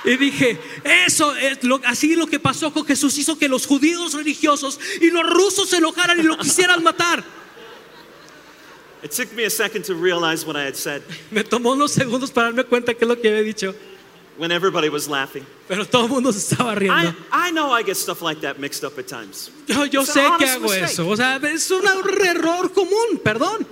Y 0.03 0.17
dije, 0.17 0.57
eso 1.05 1.35
es 1.35 1.63
lo, 1.63 1.77
así 1.85 2.15
lo 2.15 2.25
que 2.25 2.39
pasó 2.39 2.73
con 2.73 2.83
Jesús 2.83 3.15
hizo 3.19 3.37
que 3.37 3.47
los 3.47 3.67
judíos 3.67 4.15
religiosos 4.15 4.79
y 4.99 5.11
los 5.11 5.23
rusos 5.29 5.69
se 5.69 5.77
enojaran 5.77 6.19
y 6.19 6.23
lo 6.23 6.35
quisieran 6.39 6.81
matar. 6.81 7.23
It 9.05 9.11
took 9.11 9.31
me 9.35 9.43
a 9.45 9.49
second 9.49 9.85
to 9.85 9.93
realize 9.95 10.45
what 10.45 10.55
I 10.55 10.63
had 10.65 10.75
said 10.75 11.03
Me 11.31 11.43
tomó 11.43 11.73
unos 11.73 11.93
segundos 11.93 12.33
para 12.33 12.51
darme 12.51 12.63
cuenta 12.65 12.93
qué 12.93 13.03
es 13.03 13.07
lo 13.07 13.15
que 13.15 13.29
había 13.29 13.43
dicho, 13.43 13.73
when 14.37 14.51
everybody 14.51 14.89
was 14.89 15.07
laughing. 15.07 15.45
pero 15.67 15.85
todo 15.85 16.05
el 16.05 16.09
mundo 16.09 16.31
se 16.31 16.39
estaba 16.55 16.71
I, 16.73 16.75
riendo. 16.75 17.15
I 17.31 17.51
know 17.51 17.71
I 17.71 17.83
get 17.83 17.95
stuff 17.97 18.21
like 18.21 18.41
that 18.41 18.59
mixed 18.59 18.83
up 18.83 18.97
at 18.97 19.07
times. 19.07 19.51
Yo, 19.67 19.83
yo 19.85 20.01
It's 20.01 20.11
sé 20.13 20.21
an 20.25 20.37
que 20.39 20.45
honest 20.47 20.57
hago 20.57 20.63
mistake. 20.63 20.83
eso, 20.91 21.07
o 21.09 21.15
sea, 21.15 21.39
es 21.43 21.71
un 21.71 21.85
error 22.25 22.69
común, 22.73 23.19
perdón. 23.23 23.65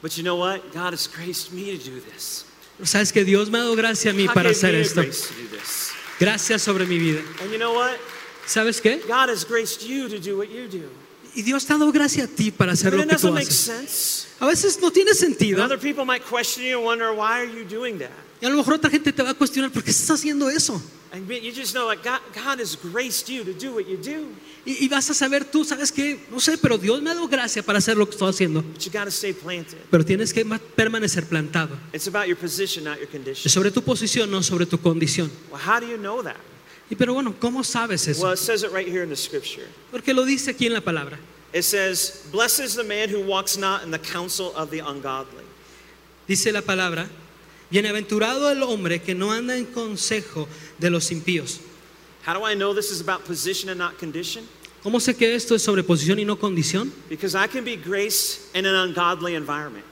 But 0.00 0.16
you 0.16 0.22
know 0.22 0.36
what? 0.36 0.72
God 0.72 0.92
has 0.94 1.06
graced 1.08 1.52
me 1.52 1.76
to 1.76 1.78
do 1.78 2.00
this. 2.00 2.44
Pero 2.78 2.86
Sabes 2.86 3.12
que 3.12 3.24
Dios 3.24 3.50
me 3.50 3.58
ha 3.58 3.62
dado 3.62 3.76
gracia 3.76 4.10
a 4.10 4.14
mí 4.14 4.26
God 4.26 4.34
para 4.34 4.50
gave 4.50 4.56
hacer 4.56 4.72
me 4.72 4.80
esto. 4.80 5.02
grace 5.02 5.28
to 5.28 5.34
do 5.34 5.48
this. 5.56 5.92
Gracias 6.18 6.62
sobre 6.62 6.86
mi 6.86 6.98
vida. 6.98 7.22
And 7.40 7.50
you 7.52 7.58
know 7.58 7.74
what? 7.74 7.98
¿Sabes 8.46 8.80
qué? 8.80 9.00
God 9.06 9.28
has 9.28 9.44
graced 9.44 9.82
you 9.86 10.08
to 10.08 10.18
do 10.18 10.36
what 10.36 10.48
you 10.48 10.66
do. 10.68 10.88
Y 11.34 11.42
Dios 11.42 11.64
te 11.64 11.72
ha 11.72 11.78
dado 11.78 11.92
gracia 11.92 12.24
a 12.24 12.26
ti 12.26 12.50
para 12.50 12.72
hacer 12.72 12.92
lo 12.92 13.02
it 13.02 13.08
que 13.08 13.16
tú 13.16 13.34
haces. 13.34 13.54
sense. 13.54 14.28
A 14.40 14.46
veces 14.46 14.78
no 14.80 14.90
tiene 14.90 15.14
sentido. 15.14 15.64
other 15.64 15.78
people 15.78 16.04
might 16.04 16.22
question 16.22 16.64
you 16.64 16.78
and 16.78 16.84
wonder, 16.84 17.12
why 17.12 17.40
are 17.40 17.46
you 17.46 17.64
doing 17.64 17.98
that? 17.98 18.10
Y 18.40 18.46
a 18.46 18.50
lo 18.50 18.56
mejor 18.56 18.74
otra 18.74 18.90
gente 18.90 19.12
te 19.12 19.22
va 19.22 19.30
a 19.30 19.34
cuestionar, 19.34 19.70
¿por 19.70 19.82
qué 19.82 19.90
estás 19.90 20.10
haciendo 20.10 20.50
eso? 20.50 20.82
And 21.12 21.28
you 21.28 21.52
just 21.52 21.74
know 21.74 21.88
that 21.88 22.02
God, 22.02 22.20
God 22.34 22.58
has 22.58 22.74
graced 22.74 23.28
you 23.28 23.44
to 23.44 23.52
do 23.52 23.74
what 23.74 23.86
you 23.86 23.98
do. 23.98 24.28
Y, 24.64 24.88
vas 24.88 25.10
a 25.10 25.14
saber 25.14 25.44
tú, 25.44 25.64
¿sabes 25.64 25.92
qué? 25.92 26.18
No 26.30 26.40
sé, 26.40 26.56
pero 26.56 26.78
Dios 26.78 27.02
me 27.02 27.10
ha 27.10 27.14
dado 27.14 27.28
gracia 27.28 27.62
para 27.62 27.78
hacer 27.78 27.96
lo 27.96 28.06
que 28.06 28.12
estoy 28.12 28.30
haciendo. 28.30 28.62
But 28.62 28.80
you 28.80 28.90
got 28.90 29.04
to 29.04 29.10
stay 29.10 29.32
planted. 29.32 29.78
Pero 29.90 30.04
tienes 30.04 30.32
que 30.32 30.44
ma- 30.44 30.58
permanecer 30.58 31.26
plantado. 31.26 31.76
It's 31.92 32.08
about 32.08 32.28
your 32.28 32.38
position, 32.38 32.84
not 32.84 32.98
your 32.98 33.08
condition. 33.08 33.50
Sobre 33.50 33.70
tu 33.70 33.82
posición, 33.82 34.30
no 34.30 34.42
sobre 34.42 34.64
tu 34.64 34.78
condición. 34.78 35.30
Well, 35.50 35.60
how 35.60 35.80
do 35.80 35.86
you 35.86 35.98
know 35.98 36.22
that? 36.22 36.36
Y 36.92 36.94
pero 36.94 37.14
bueno, 37.14 37.34
¿cómo 37.40 37.64
sabes 37.64 38.06
eso? 38.06 38.22
Well, 38.22 38.34
it 38.34 38.38
says 38.38 38.64
it 38.64 38.70
right 38.70 38.86
here 38.86 39.02
in 39.02 39.08
the 39.08 39.16
scripture. 39.16 39.66
Porque 39.90 40.12
lo 40.12 40.26
dice 40.26 40.50
aquí 40.50 40.66
en 40.66 40.74
la 40.74 40.82
palabra. 40.82 41.18
it 41.54 41.62
says, 41.62 42.28
Blessed 42.30 42.60
is 42.60 42.74
the 42.74 42.84
man 42.84 43.08
who 43.08 43.22
walks 43.22 43.56
not 43.56 43.82
in 43.82 43.90
the 43.90 43.98
counsel 43.98 44.52
of 44.54 44.70
the 44.70 44.80
ungodly. 44.80 45.42
Dice 46.28 46.52
la 46.52 46.60
palabra, 46.60 47.08
bienaventurado 47.70 48.50
el 48.50 48.62
hombre 48.62 48.98
que 48.98 49.14
no 49.14 49.32
anda 49.32 49.56
en 49.56 49.64
consejo 49.64 50.46
de 50.78 50.90
los 50.90 51.10
impíos. 51.10 51.60
How 52.26 52.34
do 52.34 52.44
I 52.44 52.54
know 52.54 52.74
this 52.74 52.90
is 52.90 53.00
about 53.00 53.24
position 53.24 53.70
and 53.70 53.78
not 53.78 53.98
condition? 53.98 54.46
¿Cómo 54.82 55.00
sé 55.00 55.16
que 55.16 55.34
esto 55.34 55.54
es 55.54 55.62
sobre 55.62 55.82
posición 55.82 56.18
y 56.18 56.24
no 56.26 56.36
condición? 56.36 56.92
Because 57.08 57.34
I 57.34 57.46
can 57.46 57.64
be 57.64 57.76
graced 57.76 58.54
in 58.54 58.66
an 58.66 58.74
ungodly 58.74 59.34
environment. 59.34 59.86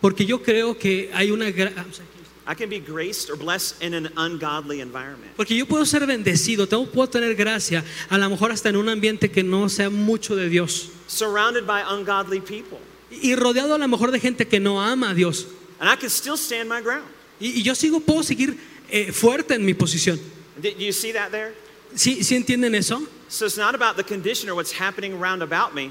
Porque 0.00 0.24
yo 0.24 0.38
creo 0.38 0.78
que 0.78 1.10
hay 1.12 1.30
una... 1.30 1.50
gra- 1.50 1.74
o 1.86 1.92
sea, 1.92 2.06
I 2.50 2.54
can 2.54 2.70
be 2.70 2.80
graced 2.80 3.28
or 3.28 3.36
blessed 3.36 3.82
in 3.82 3.92
an 3.92 4.08
ungodly 4.16 4.80
environment. 4.80 5.36
Porque 5.36 5.54
yo 5.54 5.66
puedo 5.66 5.84
ser 5.84 6.06
bendecido, 6.06 6.66
tengo, 6.66 6.86
puedo 6.86 7.06
tener 7.06 7.34
gracia, 7.34 7.84
a 8.08 8.16
lo 8.16 8.30
mejor 8.30 8.50
hasta 8.50 8.70
en 8.70 8.76
un 8.76 8.88
ambiente 8.88 9.30
que 9.30 9.42
no 9.42 9.68
sea 9.68 9.90
mucho 9.90 10.34
de 10.34 10.48
Dios. 10.48 10.88
Surrounded 11.08 11.66
by 11.66 11.82
ungodly 11.82 12.40
people. 12.40 12.78
Y 13.10 13.34
rodeado 13.36 13.74
a 13.74 13.78
lo 13.78 13.86
mejor 13.86 14.10
de 14.12 14.18
gente 14.18 14.48
que 14.48 14.60
no 14.60 14.80
ama 14.80 15.10
a 15.10 15.14
Dios. 15.14 15.46
And 15.78 15.90
I 15.90 15.96
can 15.96 16.08
still 16.08 16.38
stand 16.38 16.70
my 16.70 16.80
ground. 16.80 17.04
Y, 17.38 17.60
y 17.60 17.62
yo 17.62 17.74
sigo, 17.74 18.00
puedo 18.00 18.22
seguir 18.22 18.56
eh, 18.88 19.12
fuerte 19.12 19.54
en 19.54 19.66
mi 19.66 19.74
posición. 19.74 20.18
Do 20.56 20.70
you 20.70 20.92
see 20.92 21.12
that 21.12 21.30
there? 21.30 21.54
¿Sí, 21.94 22.24
¿Sí 22.24 22.34
entienden 22.34 22.74
eso? 22.74 23.06
So 23.28 23.44
it's 23.44 23.58
not 23.58 23.74
about 23.74 23.96
the 23.96 24.04
condition 24.04 24.48
or 24.48 24.54
what's 24.54 24.72
happening 24.72 25.12
around 25.12 25.42
about 25.42 25.74
me. 25.74 25.90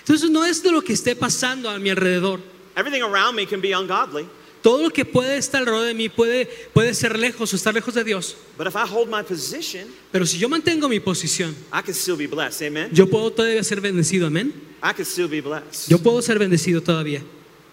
Entonces 0.00 0.28
no 0.28 0.44
es 0.44 0.62
de 0.62 0.70
lo 0.70 0.82
que 0.82 0.92
esté 0.92 1.16
pasando 1.16 1.70
a 1.70 1.78
mi 1.78 1.88
alrededor. 1.88 2.40
Everything 2.76 3.02
around 3.02 3.36
me 3.36 3.46
can 3.46 3.62
be 3.62 3.72
ungodly. 3.72 4.28
Todo 4.64 4.82
lo 4.82 4.88
que 4.88 5.04
puede 5.04 5.36
estar 5.36 5.60
alrededor 5.60 5.88
de 5.88 5.92
mí 5.92 6.08
puede, 6.08 6.46
puede 6.72 6.94
ser 6.94 7.18
lejos 7.18 7.52
o 7.52 7.56
estar 7.56 7.74
lejos 7.74 7.92
de 7.92 8.02
Dios. 8.02 8.34
But 8.56 8.66
if 8.66 8.74
I 8.74 8.90
hold 8.90 9.10
my 9.10 9.22
position, 9.22 9.88
Pero 10.10 10.24
si 10.24 10.38
yo 10.38 10.48
mantengo 10.48 10.88
mi 10.88 11.00
posición, 11.00 11.54
I 11.70 11.82
can 11.82 11.92
still 11.92 12.16
be 12.16 12.26
blessed. 12.26 12.66
Amen? 12.68 12.88
yo 12.90 13.06
puedo 13.06 13.30
todavía 13.30 13.62
ser 13.62 13.82
bendecido, 13.82 14.26
amén. 14.26 14.54
I 14.82 14.94
can 14.94 15.04
still 15.04 15.28
be 15.28 15.42
blessed. 15.42 15.90
Yo 15.90 15.98
puedo 15.98 16.22
ser 16.22 16.38
bendecido 16.38 16.80
todavía. 16.80 17.22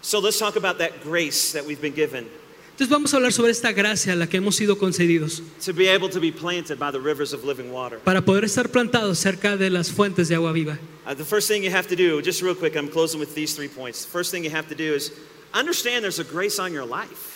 So 0.01 0.19
let's 0.19 0.37
talk 0.37 0.57
about 0.57 0.79
that 0.79 1.01
grace 1.01 1.53
that 1.53 1.65
we've 1.65 1.79
been 1.79 1.95
given 1.95 2.27
Entonces 2.71 2.89
vamos 2.89 3.13
a 3.13 3.17
hablar 3.17 3.31
sobre 3.31 3.51
esta 3.51 3.71
gracia 3.71 4.11
a 4.11 4.15
la 4.17 4.27
que 4.27 4.37
hemos 4.37 4.57
sido 4.57 4.77
concedidos 4.77 5.41
to 5.63 5.73
be 5.73 5.87
able 5.87 6.09
to 6.09 6.19
be 6.19 6.31
planted 6.33 6.77
by 6.77 6.91
the 6.91 6.99
rivers 6.99 7.31
of 7.31 7.45
living 7.45 7.71
water. 7.71 7.99
para 7.99 8.21
poder 8.25 8.43
estar 8.43 8.69
plantados 8.69 9.17
cerca 9.17 9.55
de 9.55 9.69
las 9.69 9.89
fuentes 9.89 10.27
de 10.27 10.35
agua 10.35 10.51
viva. 10.51 10.77
Uh, 11.07 11.13
the 11.13 11.23
first 11.23 11.47
thing 11.47 11.63
you 11.63 11.71
have 11.71 11.87
to 11.87 11.95
do, 11.95 12.21
just 12.21 12.41
real 12.41 12.53
quick, 12.53 12.75
I'm 12.75 12.89
closing 12.89 13.17
with 13.17 13.33
these 13.33 13.55
three 13.55 13.69
points. 13.69 14.03
The 14.03 14.11
first 14.11 14.31
thing 14.31 14.43
you 14.43 14.49
have 14.49 14.67
to 14.67 14.75
do 14.75 14.93
is 14.93 15.11
understand 15.53 16.03
there's 16.03 16.19
a 16.19 16.23
grace 16.23 16.59
on 16.59 16.73
your 16.73 16.85
life. 16.85 17.29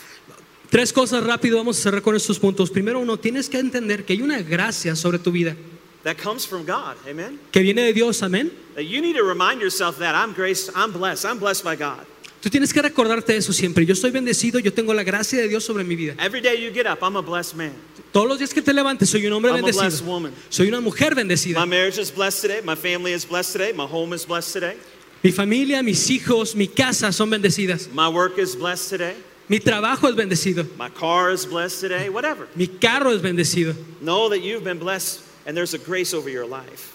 Tres 0.69 0.91
cosas 0.91 1.23
rápido, 1.23 1.57
vamos 1.57 1.77
a 1.77 1.81
cerrar 1.81 2.01
con 2.01 2.15
estos 2.15 2.39
puntos. 2.39 2.69
Primero 2.69 2.99
uno, 2.99 3.17
tienes 3.17 3.49
que 3.49 3.59
entender 3.59 4.03
que 4.03 4.13
hay 4.13 4.21
una 4.21 4.41
gracia 4.41 4.95
sobre 4.95 5.19
tu 5.19 5.31
vida, 5.31 5.55
That 6.03 6.17
comes 6.21 6.45
from 6.45 6.65
God. 6.65 6.97
Amen? 7.09 7.39
que 7.51 7.61
viene 7.61 7.81
de 7.81 7.91
Dios, 7.91 8.21
amén. 8.21 8.51
You 8.77 9.01
need 9.01 9.15
to 9.15 9.23
remind 9.23 9.59
yourself 9.59 9.97
that 9.97 10.13
I'm 10.13 10.33
graced, 10.33 10.69
I'm 10.75 10.91
blessed, 10.91 11.25
I'm 11.25 11.39
blessed 11.39 11.63
by 11.63 11.75
God. 11.75 12.05
Tú 12.41 12.51
tienes 12.51 12.71
que 12.71 12.79
recordarte 12.79 13.35
eso 13.35 13.51
siempre. 13.51 13.87
Yo 13.87 13.93
estoy 13.93 14.11
bendecido, 14.11 14.59
yo 14.59 14.71
tengo 14.71 14.93
la 14.93 15.01
gracia 15.03 15.41
de 15.41 15.47
Dios 15.47 15.63
sobre 15.63 15.83
mi 15.83 15.95
vida. 15.95 16.13
Every 16.19 16.41
day 16.41 16.63
you 16.63 16.71
get 16.71 16.85
up, 16.85 16.99
I'm 17.01 17.15
a 17.15 17.21
blessed 17.21 17.55
man. 17.55 17.73
Todos 18.11 18.27
los 18.27 18.37
días 18.37 18.53
que 18.53 18.61
te 18.61 18.71
levantes, 18.71 19.09
soy 19.09 19.25
un 19.25 19.33
hombre 19.33 19.51
I'm 19.51 19.65
a 19.65 19.71
blessed 19.71 20.05
woman. 20.05 20.31
Soy 20.49 20.67
una 20.67 20.79
mujer 20.79 21.15
bendecida. 21.15 21.59
My 21.59 21.65
marriage 21.65 21.99
is 21.99 22.11
blessed 22.13 22.41
today, 22.43 22.61
my 22.61 22.75
family 22.75 23.13
is 23.13 23.25
blessed 23.25 23.53
today, 23.53 23.73
my 23.73 23.87
home 23.87 24.13
is 24.13 24.27
blessed 24.27 24.53
today, 24.53 24.77
Mi 25.25 25.31
familia, 25.31 25.81
mis 25.81 26.07
hijos, 26.11 26.53
mi 26.55 26.67
casa 26.67 27.11
son 27.11 27.31
bendecidas. 27.31 27.91
my 27.91 28.07
work 28.07 28.37
is 28.37 28.55
blessed 28.55 28.91
today, 28.91 29.15
Mi 29.49 29.59
trabajo 29.59 30.07
es 30.07 30.13
bendecido. 30.15 30.67
my 30.77 30.87
car 30.89 31.31
is 31.31 31.47
blessed 31.47 31.81
today, 31.81 32.09
whatever. 32.09 32.47
Mi 32.55 32.67
carro 32.67 33.09
es 33.09 33.23
bendecido. 33.23 33.75
Know 34.01 34.29
that 34.29 34.41
you've 34.41 34.63
been 34.63 34.77
blessed 34.77 35.23
and 35.47 35.57
there's 35.57 35.73
a 35.73 35.79
grace 35.79 36.13
over 36.13 36.29
your 36.29 36.45
life. 36.45 36.93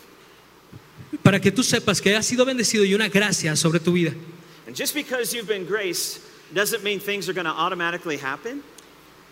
Para 1.25 1.41
que 1.41 1.51
tú 1.51 1.65
sepas 1.65 2.01
que 2.01 2.15
has 2.15 2.25
sido 2.25 2.45
bendecido 2.47 2.85
y 2.87 2.95
una 2.95 3.09
gracia 3.09 3.57
sobre 3.57 3.81
tu 3.81 3.91
vida. 3.91 4.15
And 4.69 4.77
just 4.77 4.95
because 4.95 5.35
you've 5.35 5.49
been 5.49 5.67
graced 5.67 6.21
doesn't 6.55 6.85
mean 6.85 7.01
things 7.01 7.29
are 7.29 7.33
going 7.33 7.47
to 7.47 7.51
automatically 7.51 8.17
happen. 8.17 8.63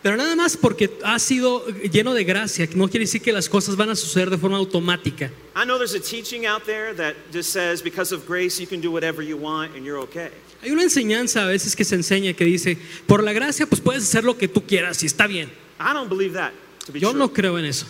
Pero 0.03 0.17
nada 0.17 0.37
más 0.37 0.57
porque 0.57 0.91
has 1.03 1.23
sido 1.23 1.67
lleno 1.93 2.15
de 2.15 2.23
gracia, 2.23 2.69
no 2.77 2.89
quiere 2.89 3.05
decir 3.05 3.21
que 3.21 3.33
las 3.33 3.49
cosas 3.49 3.75
van 3.77 3.91
a 3.91 3.97
suceder 3.97 4.31
de 4.31 4.39
forma 4.39 4.57
automática. 4.57 5.31
I 5.57 5.65
know 5.65 5.77
there's 5.77 5.95
a 5.95 6.01
teaching 6.01 6.47
out 6.47 6.65
there 6.67 6.95
that 6.95 7.15
just 7.33 7.51
says 7.51 7.83
because 7.83 8.15
of 8.15 8.25
grace 8.27 8.61
you 8.61 8.67
can 8.69 8.81
do 8.81 8.93
whatever 8.93 9.23
you 9.25 9.37
want 9.37 9.75
and 9.75 9.85
you're 9.85 10.01
okay. 10.03 10.29
Hay 10.63 10.71
una 10.71 10.85
enseñanza 10.85 11.43
a 11.45 11.47
veces 11.49 11.75
que 11.75 11.85
se 11.85 11.97
enseña 11.97 12.33
que 12.35 12.45
dice, 12.45 12.79
por 13.07 13.23
la 13.25 13.33
gracia 13.33 13.67
pues 13.67 13.81
puedes 13.81 14.05
hacer 14.05 14.23
lo 14.25 14.37
que 14.39 14.47
tú 14.47 14.65
quieras 14.67 15.03
y 15.03 15.07
está 15.07 15.27
bien. 15.27 15.51
I 15.81 15.93
don't 15.93 16.09
believe 16.09 16.33
that 16.35 16.53
to 16.87 16.93
be 16.93 17.01
Yo 17.01 17.11
true. 17.11 17.19
no 17.19 17.33
creo 17.33 17.59
en 17.59 17.65
eso. 17.65 17.87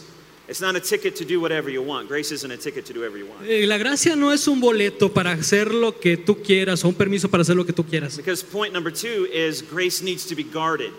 It's 0.49 0.63
not 0.63 0.77
a 0.77 0.81
ticket 0.81 1.15
to 1.17 1.27
do 1.27 1.41
whatever 1.43 1.71
you 1.71 1.83
want. 1.83 2.09
Grace 2.09 2.33
isn't 2.33 2.51
a 2.51 2.57
ticket 2.57 2.87
to 2.87 2.95
do 2.95 3.01
whatever 3.01 3.19
you 3.19 3.27
want. 3.27 3.43
Eh, 3.47 3.67
La 3.67 3.77
gracia 3.77 4.17
no 4.17 4.33
es 4.33 4.49
un 4.49 4.61
boleto 4.61 5.13
para 5.13 5.33
hacer 5.33 5.75
lo 5.75 6.01
que 6.01 6.17
tú 6.17 6.43
quieras 6.43 6.83
o 6.85 6.89
un 6.89 6.95
permiso 6.95 7.29
para 7.29 7.43
hacer 7.43 7.55
lo 7.55 7.67
que 7.67 7.75
tú 7.75 7.85
quieras. 7.85 8.17
Because 8.17 8.43
point 8.43 8.73
number 8.73 8.91
two 8.91 9.27
is 9.31 9.63
grace 9.63 10.03
needs 10.03 10.25
to 10.27 10.35
be 10.35 10.43
guarded. 10.43 10.91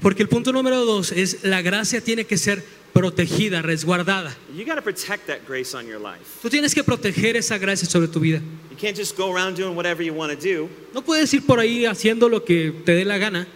Porque 0.00 0.22
el 0.22 0.28
punto 0.28 0.52
número 0.52 0.84
dos 0.84 1.12
es 1.12 1.44
la 1.44 1.62
gracia 1.62 2.00
tiene 2.00 2.24
que 2.24 2.36
ser 2.36 2.62
protegida, 2.92 3.62
resguardada. 3.62 4.34
You 4.54 4.64
got 4.64 4.76
to 4.76 4.82
protect 4.82 5.26
that 5.26 5.46
grace 5.46 5.74
on 5.74 5.86
your 5.86 6.00
life. 6.00 6.40
Tú 6.42 6.48
tienes 6.48 6.74
que 6.74 6.82
proteger 6.82 7.36
esa 7.36 7.58
gracia 7.58 7.88
sobre 7.88 8.08
tu 8.08 8.20
vida. 8.20 8.40
You 8.70 8.76
can't 8.76 8.96
just 8.96 9.16
go 9.16 9.32
around 9.34 9.56
doing 9.56 9.74
whatever 9.74 10.02
you 10.02 10.14
want 10.14 10.32
to 10.32 10.38
do. 10.38 10.68
No 10.94 11.02
puedes 11.02 11.32
ir 11.34 11.44
por 11.46 11.58
ahí 11.58 11.86
haciendo 11.86 12.28
lo 12.28 12.44
que 12.44 12.72
te 12.84 12.92
dé 12.92 13.04
la 13.04 13.18
gana. 13.18 13.46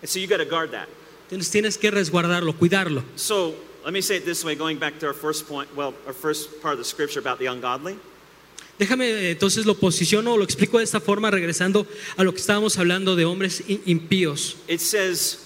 And 0.00 0.08
so 0.08 0.18
you 0.18 0.26
got 0.26 0.38
to 0.38 0.44
guard 0.44 0.70
that. 0.72 0.88
Tienes, 1.28 1.50
tienes 1.50 1.78
que 1.78 1.90
resguardarlo, 1.90 2.54
cuidarlo. 2.58 3.02
So 3.16 3.54
let 3.84 3.92
me 3.92 4.02
say 4.02 4.16
it 4.16 4.24
this 4.24 4.44
way, 4.44 4.54
going 4.54 4.78
back 4.78 4.98
to 5.00 5.06
our 5.06 5.14
first 5.14 5.46
point, 5.46 5.68
well, 5.74 5.94
our 6.06 6.12
first 6.12 6.60
part 6.62 6.72
of 6.72 6.78
the 6.78 6.84
scripture 6.84 7.20
about 7.20 7.38
the 7.38 7.46
ungodly. 7.46 7.98
Déjame 8.78 9.08
eh, 9.08 9.30
entonces 9.30 9.66
lo 9.66 9.74
posiciono 9.74 10.34
o 10.34 10.36
lo 10.36 10.44
explico 10.44 10.78
de 10.78 10.84
esta 10.84 11.00
forma, 11.00 11.30
regresando 11.30 11.86
a 12.16 12.24
lo 12.24 12.32
que 12.32 12.40
estábamos 12.40 12.78
hablando 12.78 13.14
de 13.14 13.24
hombres 13.24 13.62
impíos. 13.86 14.56
It 14.68 14.80
says, 14.80 15.43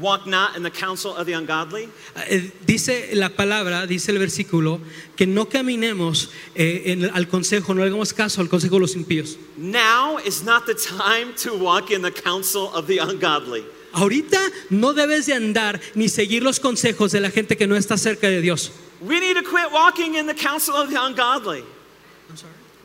Walk 0.00 0.26
not 0.26 0.56
in 0.56 0.62
the 0.62 0.70
counsel 0.70 1.14
of 1.14 1.26
the 1.26 1.34
ungodly. 1.34 1.86
Eh, 2.28 2.50
Dice 2.64 3.10
la 3.14 3.28
palabra, 3.28 3.86
dice 3.86 4.08
el 4.10 4.18
versículo, 4.18 4.80
que 5.16 5.26
no 5.26 5.46
caminemos 5.50 6.30
eh, 6.54 6.84
en- 6.86 7.10
al 7.14 7.28
consejo, 7.28 7.74
no 7.74 7.82
hagamos 7.82 8.14
caso 8.14 8.40
al 8.40 8.48
consejo 8.48 8.76
de 8.76 8.80
los 8.80 8.94
impíos. 8.96 9.36
Now 9.58 10.16
is 10.24 10.42
not 10.44 10.64
the 10.64 10.74
time 10.74 11.34
to 11.42 11.54
walk 11.58 11.90
in 11.90 12.00
the 12.00 12.10
counsel 12.10 12.70
of 12.74 12.86
the 12.86 13.00
ungodly. 13.00 13.64
Ahorita 13.92 14.40
no 14.70 14.94
debes 14.94 15.26
de 15.26 15.34
andar 15.34 15.78
ni 15.94 16.08
seguir 16.08 16.42
los 16.42 16.58
consejos 16.58 17.12
de 17.12 17.20
la 17.20 17.28
gente 17.30 17.58
que 17.58 17.66
no 17.66 17.76
está 17.76 17.98
cerca 17.98 18.28
de 18.30 18.40
Dios. 18.40 18.70
We 19.02 19.20
need 19.20 19.34
to 19.36 19.42
quit 19.42 19.70
walking 19.70 20.14
in 20.14 20.26
the 20.26 20.34
counsel 20.34 20.74
of 20.74 20.88
the 20.88 20.96
ungodly. 20.96 21.62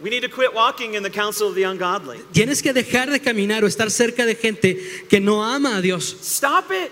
We 0.02 0.12
need 0.12 0.22
to 0.22 0.30
quit 0.30 0.54
walking 0.54 0.94
in 0.94 1.02
the 1.02 1.10
counsel 1.10 1.48
of 1.50 1.56
the 1.56 1.64
ungodly. 1.64 2.20
Tienes 2.32 2.62
que 2.62 2.72
dejar 2.72 3.08
de 3.12 3.20
caminar 3.20 3.64
o 3.64 3.68
estar 3.68 3.90
cerca 3.90 4.26
de 4.26 4.36
gente 4.36 5.08
que 5.10 5.20
no 5.20 5.42
ama 5.42 5.78
a 5.78 5.82
Dios. 5.82 6.14
Stop 6.22 6.72
it. 6.72 6.92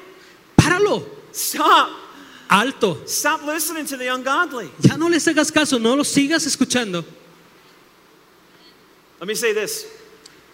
Páralo, 0.57 1.05
Stop. 1.31 1.91
alto. 2.49 3.05
Stop 3.05 3.43
listening 3.43 3.85
to 3.85 3.97
the 3.97 4.07
ungodly. 4.07 4.71
Ya 4.79 4.95
no 4.95 5.07
les 5.07 5.25
hagas 5.27 5.51
caso, 5.53 5.77
no 5.79 5.95
los 5.95 6.07
sigas 6.07 6.47
escuchando. 6.47 7.05
Let 9.19 9.27
me 9.27 9.35
say 9.35 9.53
this. 9.53 9.85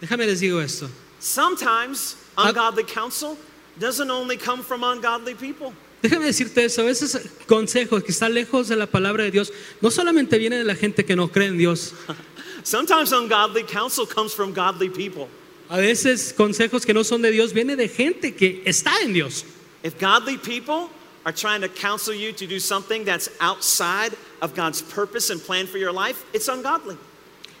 Déjame 0.02 0.26
les 0.26 0.40
digo 0.40 0.62
esto. 0.62 0.88
Sometimes 1.20 2.16
ungodly 2.36 2.84
counsel 2.84 3.38
doesn't 3.78 4.10
only 4.10 4.36
come 4.36 4.62
from 4.62 4.84
ungodly 4.84 5.34
people. 5.34 5.72
Déjame 6.02 6.26
decirte 6.26 6.64
eso, 6.64 6.82
a 6.82 6.84
veces 6.84 7.18
consejos 7.46 8.02
que 8.02 8.10
están 8.10 8.34
lejos 8.34 8.68
de 8.68 8.76
la 8.76 8.86
palabra 8.86 9.24
de 9.24 9.30
Dios 9.30 9.52
no 9.80 9.90
solamente 9.90 10.36
viene 10.36 10.58
de 10.58 10.64
la 10.64 10.74
gente 10.74 11.04
que 11.04 11.14
no 11.14 11.28
cree 11.28 11.48
en 11.48 11.58
Dios, 11.58 11.94
Sometimes 12.64 13.12
ungodly 13.12 13.64
counsel 13.64 14.06
comes 14.06 14.34
from 14.34 14.52
godly 14.52 14.88
people. 14.88 15.28
a 15.68 15.78
veces 15.78 16.32
consejos 16.36 16.84
que 16.84 16.92
no 16.92 17.02
son 17.02 17.22
de 17.22 17.30
Dios 17.30 17.52
viene 17.52 17.76
de 17.76 17.88
gente 17.88 18.34
que 18.34 18.62
está 18.64 19.00
en 19.02 19.12
Dios. 19.12 19.44
If 19.82 19.98
godly 19.98 20.36
people 20.36 20.90
are 21.24 21.32
trying 21.32 21.60
to 21.62 21.68
counsel 21.68 22.14
you 22.14 22.32
to 22.32 22.46
do 22.46 22.60
something 22.60 23.04
that's 23.04 23.30
outside 23.40 24.12
of 24.40 24.54
God's 24.54 24.82
purpose 24.82 25.30
and 25.30 25.40
plan 25.40 25.66
for 25.66 25.78
your 25.78 25.92
life, 25.92 26.24
it's 26.32 26.48
ungodly. 26.48 26.96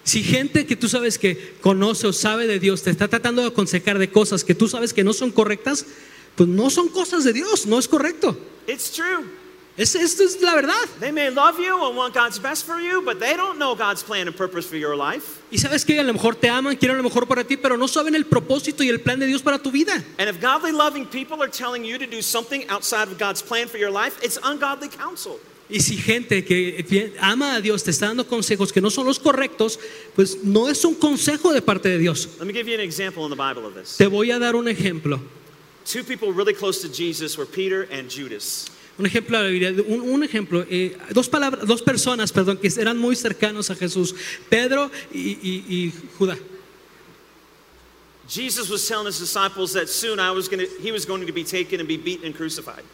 Si 0.04 0.22
gente 0.22 0.66
que 0.66 0.76
tú 0.76 0.88
sabes 0.88 1.16
que 1.16 1.54
conoce 1.60 2.06
o 2.08 2.12
sabe 2.12 2.46
de 2.48 2.58
Dios 2.58 2.82
te 2.82 2.90
está 2.90 3.08
tratando 3.08 3.42
de 3.42 3.48
aconsejar 3.48 3.98
de 3.98 4.10
cosas 4.10 4.44
que 4.44 4.54
tú 4.54 4.68
sabes 4.68 4.92
que 4.92 5.04
no 5.04 5.12
son 5.12 5.30
correctas, 5.30 5.86
pues 6.36 6.48
no 6.48 6.70
son 6.70 6.88
cosas 6.88 7.24
de 7.24 7.32
Dios, 7.32 7.66
no 7.66 7.78
es 7.78 7.88
correcto. 7.88 8.36
It's 8.66 8.90
true. 8.90 9.24
Es, 9.74 9.94
esto 9.94 10.22
es 10.22 10.38
la 10.42 10.54
verdad. 10.54 10.74
They 11.00 11.10
may 11.10 11.30
love 11.30 11.58
you 11.58 11.74
and 11.86 11.96
want 11.96 12.14
God's 12.14 12.38
best 12.38 12.66
for 12.66 12.78
you, 12.78 13.00
but 13.00 13.18
they 13.18 13.36
don't 13.36 13.58
know 13.58 13.74
God's 13.74 14.02
plan 14.02 14.28
and 14.28 14.36
purpose 14.36 14.66
for 14.68 14.76
your 14.76 14.94
life. 14.94 15.40
Y 15.50 15.56
sabes 15.56 15.86
que 15.86 15.98
a 15.98 16.02
lo 16.02 16.12
mejor 16.12 16.34
te 16.34 16.50
aman, 16.50 16.76
quieren 16.76 16.98
lo 16.98 17.02
mejor 17.02 17.26
para 17.26 17.42
ti, 17.42 17.56
pero 17.56 17.78
no 17.78 17.88
saben 17.88 18.14
el 18.14 18.26
propósito 18.26 18.84
y 18.84 18.90
el 18.90 19.00
plan 19.00 19.18
de 19.18 19.26
Dios 19.26 19.40
para 19.40 19.58
tu 19.58 19.70
vida. 19.70 20.04
And 20.18 20.28
if 20.28 20.42
godly 20.42 20.72
loving 20.72 21.06
people 21.06 21.42
are 21.42 21.50
telling 21.50 21.84
you 21.84 21.96
to 21.98 22.06
do 22.06 22.20
something 22.20 22.68
outside 22.68 23.08
of 23.08 23.18
God's 23.18 23.40
plan 23.40 23.66
for 23.66 23.78
your 23.78 23.90
life, 23.90 24.22
it's 24.22 24.38
ungodly 24.44 24.88
counsel. 24.90 25.40
Y 25.70 25.80
si 25.80 25.96
gente 25.96 26.44
que 26.44 27.14
ama 27.18 27.54
a 27.54 27.60
Dios 27.62 27.82
te 27.82 27.92
está 27.92 28.08
dando 28.08 28.26
consejos 28.26 28.74
que 28.74 28.82
no 28.82 28.90
son 28.90 29.06
los 29.06 29.18
correctos, 29.18 29.78
pues 30.14 30.44
no 30.44 30.68
es 30.68 30.84
un 30.84 30.96
consejo 30.96 31.50
de 31.50 31.62
parte 31.62 31.88
de 31.88 31.96
Dios. 31.96 32.28
Let 32.38 32.46
me 32.46 32.52
give 32.52 32.68
you 32.68 32.74
an 32.74 32.80
example 32.80 33.24
in 33.24 33.30
the 33.30 33.36
Bible 33.36 33.66
of 33.66 33.74
this. 33.74 33.96
Te 33.96 34.06
voy 34.06 34.30
a 34.30 34.38
dar 34.38 34.54
un 34.54 34.68
ejemplo. 34.68 35.18
Two 35.84 36.04
people 36.04 36.32
really 36.32 36.54
close 36.54 36.80
to 36.82 36.88
Jesus 36.88 37.36
were 37.36 37.46
Peter 37.46 37.82
and 37.90 38.08
Judas. 38.10 38.68
Un 38.98 39.06
ejemplo, 39.06 39.38
de 39.38 39.44
la 39.44 39.50
Biblia, 39.50 39.84
un, 39.88 40.00
un 40.12 40.22
ejemplo, 40.22 40.66
eh, 40.70 40.94
dos, 41.12 41.28
palabras, 41.28 41.66
dos 41.66 41.80
personas, 41.82 42.30
perdón, 42.30 42.58
que 42.60 42.68
eran 42.78 42.98
muy 42.98 43.16
cercanos 43.16 43.70
a 43.70 43.74
Jesús, 43.74 44.14
Pedro 44.50 44.90
y, 45.12 45.38
y- 45.42 45.64
y 45.68 45.92
Judá. 46.18 46.38
Jesus 48.28 48.70
was 48.70 48.86
telling 48.86 49.06
his 49.06 49.18
disciples 49.18 49.72
that 49.72 49.88
soon 49.88 50.20
I 50.20 50.30
was 50.30 50.48
gonna, 50.48 50.66
he 50.80 50.92
was 50.92 51.04
going 51.04 51.26
to 51.26 51.32
be 51.32 51.42
taken 51.44 51.80
and 51.80 51.88
be 51.88 51.96
beaten 51.96 52.26
and 52.26 52.34
crucified. 52.34 52.84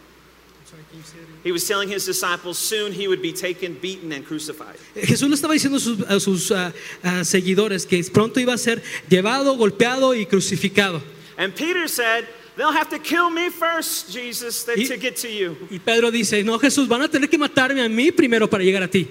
He 1.45 1.53
was 1.53 1.66
telling 1.66 1.89
his 1.89 2.05
disciples 2.07 2.59
soon 2.59 2.93
he 2.93 3.09
would 3.09 3.22
be 3.22 3.32
taken, 3.32 3.74
beaten, 3.80 4.12
and 4.12 4.24
crucified. 4.24 4.76
Eh, 4.95 5.03
Jesús 5.07 5.28
le 5.28 5.34
estaba 5.36 5.55
diciendo 5.55 5.76
a 5.76 5.80
sus, 5.80 6.01
a 6.09 6.20
sus, 6.20 6.51
ah, 6.53 6.72
ah, 7.03 7.24
seguidores 7.24 7.86
que 7.86 8.03
pronto 8.05 8.39
iba 8.41 8.53
a 8.55 8.59
ser 8.59 8.82
llevado, 9.09 9.57
golpeado 9.57 10.14
y 10.14 10.26
crucificado. 10.26 11.01
And 11.36 11.55
Peter 11.55 11.89
said, 11.89 12.26
They'll 12.59 12.73
have 12.73 12.91
to 12.91 12.99
kill 12.99 13.31
me 13.31 13.51
first, 13.51 14.11
Jesus, 14.13 14.67
Y- 14.77 14.89
to 14.89 14.97
get 14.99 15.15
to 15.23 15.29
you. 15.29 15.57
Y 15.71 15.79
Pedro 15.79 16.11
dice, 16.11 16.43
no 16.43 16.59
Jesús, 16.59 16.89
van 16.89 17.03
a 17.03 17.09
tener 17.09 17.31
que 17.31 17.39
matarme 17.39 17.81
a 17.85 17.89
mí 17.89 18.11
primero 18.11 18.51
para 18.51 18.65
llegar 18.65 18.83
a 18.83 18.89
ti. 18.89 19.07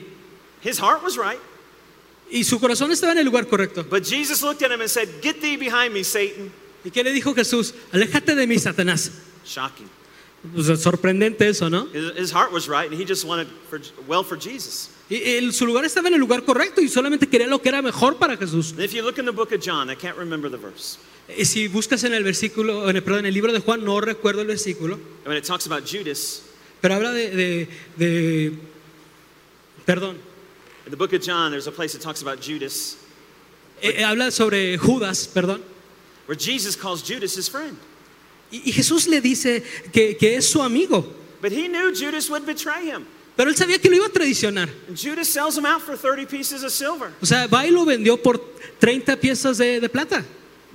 His 0.62 0.78
heart 0.78 1.02
was 1.02 1.16
right. 1.18 1.40
Y 2.30 2.44
su 2.44 2.60
corazón 2.60 2.92
estaba 2.92 3.14
en 3.14 3.20
el 3.20 3.26
lugar 3.26 3.48
correcto. 3.48 3.86
But 3.90 4.04
Jesus 4.04 4.44
looked 4.44 4.62
at 4.64 4.70
him 4.72 4.82
and 4.82 4.90
said, 4.90 5.08
Get 5.22 5.40
thee 5.40 5.56
behind 5.56 5.94
me, 5.94 6.04
Satan. 6.04 6.52
¿Y 6.84 6.92
qué 6.92 7.04
le 7.06 7.14
dijo 7.14 7.34
Jesús? 7.34 7.74
Aléjate 7.94 8.36
de 8.36 8.46
mí, 8.46 8.60
Satanás. 8.60 9.12
Shocking. 9.46 9.88
Pues, 10.54 10.68
sorprendente 10.82 11.48
eso, 11.48 11.70
¿no? 11.70 11.88
His, 11.94 12.32
heart 12.32 12.52
was 12.52 12.68
right, 12.68 12.92
and 12.92 13.00
he 13.00 13.06
just 13.06 13.24
wanted 13.24 13.48
for, 13.70 13.80
well 14.08 14.24
for 14.24 14.38
Jesus. 14.38 14.90
Y 15.10 15.22
él- 15.24 15.54
su 15.54 15.66
lugar 15.66 15.86
estaba 15.86 16.10
en 16.10 16.16
el 16.16 16.20
lugar 16.20 16.44
correcto 16.44 16.82
y 16.82 16.90
solamente 16.90 17.28
quería 17.30 17.48
lo 17.48 17.62
que 17.62 17.70
era 17.70 17.82
mejor 17.82 18.18
para 18.18 18.36
Jesús. 18.36 18.72
And 18.74 18.82
if 18.82 18.94
you 18.94 19.04
look 19.04 19.18
in 19.18 19.26
the 19.26 19.32
book 19.32 19.54
of 19.54 19.62
John, 19.62 19.90
I 19.90 19.96
can't 19.96 20.18
remember 20.18 20.50
the 20.52 20.58
verse. 20.58 20.98
Eh, 21.30 21.46
Si 21.46 21.68
buscas 21.68 22.04
en 22.04 22.14
el 22.14 22.24
versículo, 22.24 22.90
en 22.90 22.96
el, 22.96 23.04
perdón, 23.04 23.20
en 23.22 23.26
el 23.28 23.34
libro 23.34 23.52
de 23.52 23.60
Juan, 23.60 23.84
no 23.84 24.00
recuerdo 24.02 24.42
el 24.42 24.48
versículo, 24.48 24.96
And 24.96 25.28
when 25.28 25.38
it 25.38 25.44
talks 25.46 25.66
about 25.68 25.84
Judas, 25.86 26.42
pero 26.82 26.96
habla 26.96 27.12
de, 27.12 27.30
de- 27.32 27.68
de- 27.98 28.52
perdón, 29.86 30.18
in 30.86 30.92
the 30.92 30.96
book 30.98 31.14
of 31.14 31.22
John, 31.22 31.52
there's 31.52 31.68
a 31.68 31.72
place 31.72 31.94
that 31.94 32.02
talks 32.02 32.22
about 32.22 32.40
Judas, 32.42 32.98
Eh, 33.82 33.98
eh, 34.00 34.04
habla 34.04 34.32
sobre 34.32 34.78
Judas, 34.78 35.28
perdón. 35.28 35.62
where 36.28 36.36
Jesus 36.38 36.76
calls 36.76 37.02
Judas 37.04 37.36
his 37.38 37.50
friend. 37.50 37.78
Y, 38.52 38.62
y 38.70 38.72
Jesús 38.72 39.08
le 39.08 39.20
dice 39.22 39.64
que, 39.92 40.16
que 40.18 40.36
es 40.38 40.50
su 40.50 40.62
amigo, 40.62 41.14
But 41.42 41.52
he 41.52 41.68
knew 41.68 41.94
Judas 41.94 42.30
would 42.30 42.46
betray 42.46 42.90
him. 42.90 43.06
pero 43.36 43.50
él 43.52 43.56
sabía 43.56 43.80
que 43.80 43.90
lo 43.90 43.98
iba 43.98 44.08
a 44.08 44.10
traicionar. 44.10 44.68
And 44.88 44.98
Judas 44.98 45.28
sells 45.28 45.58
him 45.58 45.66
out 45.66 45.82
for 45.82 45.96
30 45.96 46.26
pieces 46.28 46.64
of 46.64 46.72
silver. 46.72 47.12
O 47.22 47.26
sea, 47.26 47.46
va 47.48 47.68
y 47.68 47.72
lo 47.72 47.86
vendió 47.86 48.18
por 48.18 48.40
30 48.80 49.16
piezas 49.20 49.58
de, 49.60 49.80
de 49.80 49.90
plata. 49.90 50.26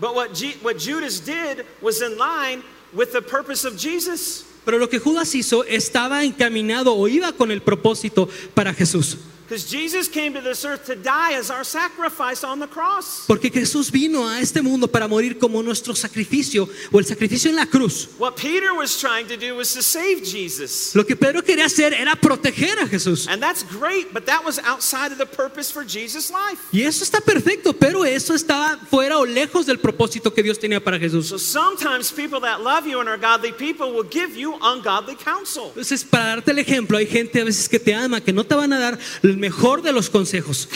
But 0.02 0.16
what, 0.16 0.34
G- 0.34 0.56
what 0.62 0.78
Judas 0.78 1.20
did 1.20 1.64
was 1.80 2.02
in 2.02 2.18
line 2.18 2.64
with 2.92 3.12
the 3.12 3.22
purpose 3.22 3.64
of 3.64 3.78
Jesus. 3.78 4.42
Pero 4.64 4.78
lo 4.78 4.88
que 4.88 4.98
Judas 4.98 5.32
hizo 5.32 5.62
estaba 5.62 6.24
encaminado 6.24 6.92
o 6.92 7.06
iba 7.06 7.30
con 7.36 7.52
el 7.52 7.60
propósito 7.60 8.28
para 8.52 8.74
Jesús. 8.74 9.16
Because 9.52 9.68
Jesus 9.68 10.08
came 10.08 10.32
to 10.32 10.40
this 10.40 10.64
earth 10.64 10.86
to 10.86 10.96
die 10.96 11.34
as 11.34 11.50
our 11.50 11.62
sacrifice 11.62 12.42
on 12.42 12.58
the 12.58 12.66
cross. 12.66 13.26
Porque 13.26 13.50
Jesús 13.50 13.90
vino 13.90 14.26
a 14.26 14.40
este 14.40 14.62
mundo 14.62 14.88
para 14.88 15.06
morir 15.06 15.38
como 15.38 15.62
nuestro 15.62 15.94
sacrificio 15.94 16.66
o 16.90 16.98
el 16.98 17.04
sacrificio 17.04 17.50
en 17.50 17.56
la 17.56 17.66
cruz. 17.66 18.08
What 18.18 18.36
Peter 18.36 18.72
was 18.72 18.98
trying 18.98 19.28
to 19.28 19.36
do 19.36 19.54
was 19.54 19.74
to 19.74 19.82
save 19.82 20.24
Jesus. 20.24 20.94
Lo 20.94 21.04
que 21.04 21.16
Pedro 21.16 21.42
quería 21.42 21.66
hacer 21.66 21.92
era 21.92 22.16
proteger 22.16 22.78
a 22.78 22.88
Jesús. 22.88 23.28
And 23.28 23.42
that's 23.42 23.62
great, 23.62 24.14
but 24.14 24.24
that 24.24 24.42
was 24.42 24.58
outside 24.60 25.12
of 25.12 25.18
the 25.18 25.26
purpose 25.26 25.70
for 25.70 25.84
Jesus' 25.84 26.30
life. 26.30 26.58
Y 26.72 26.84
eso 26.84 27.04
está 27.04 27.20
perfecto, 27.20 27.74
pero 27.74 28.06
eso 28.06 28.32
estaba 28.32 28.78
fuera 28.88 29.18
o 29.18 29.26
lejos 29.26 29.66
del 29.66 29.78
propósito 29.78 30.32
que 30.32 30.42
Dios 30.42 30.58
tenía 30.58 30.82
para 30.82 30.98
Jesús. 30.98 31.28
So 31.28 31.36
sometimes 31.36 32.10
people 32.10 32.40
that 32.40 32.62
love 32.62 32.86
you 32.86 33.00
and 33.00 33.08
are 33.10 33.18
godly 33.18 33.52
people 33.52 33.92
will 33.92 34.08
give 34.08 34.34
you 34.34 34.54
ungodly 34.62 35.14
counsel. 35.14 35.72
Entonces, 35.76 36.04
para 36.04 36.24
darte 36.36 36.52
el 36.52 36.58
ejemplo, 36.58 36.96
hay 36.96 37.06
gente 37.06 37.38
a 37.38 37.44
veces 37.44 37.68
que 37.68 37.78
te 37.78 37.94
ama, 37.94 38.22
que 38.22 38.32
no 38.32 38.44
te 38.44 38.54
van 38.54 38.72
a 38.72 38.78
dar 38.78 38.98
el 39.22 39.41
mejor 39.42 39.82
de 39.82 39.92
los 39.92 40.08
consejos, 40.08 40.68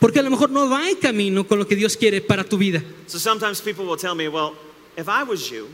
porque 0.00 0.18
a 0.18 0.22
lo 0.22 0.30
mejor 0.30 0.50
no 0.50 0.68
va 0.68 0.88
en 0.88 0.96
camino 0.96 1.46
con 1.46 1.58
lo 1.58 1.66
que 1.66 1.76
Dios 1.76 1.94
quiere 1.94 2.22
para 2.22 2.42
tu 2.42 2.56
vida. 2.56 2.82
So 3.06 3.18
sometimes 3.18 3.60
people 3.60 3.84
will 3.84 3.98
tell 3.98 4.14
me, 4.14 4.28
well, 4.28 4.54
if 4.96 5.08
I 5.08 5.22
was 5.22 5.50
you, 5.50 5.68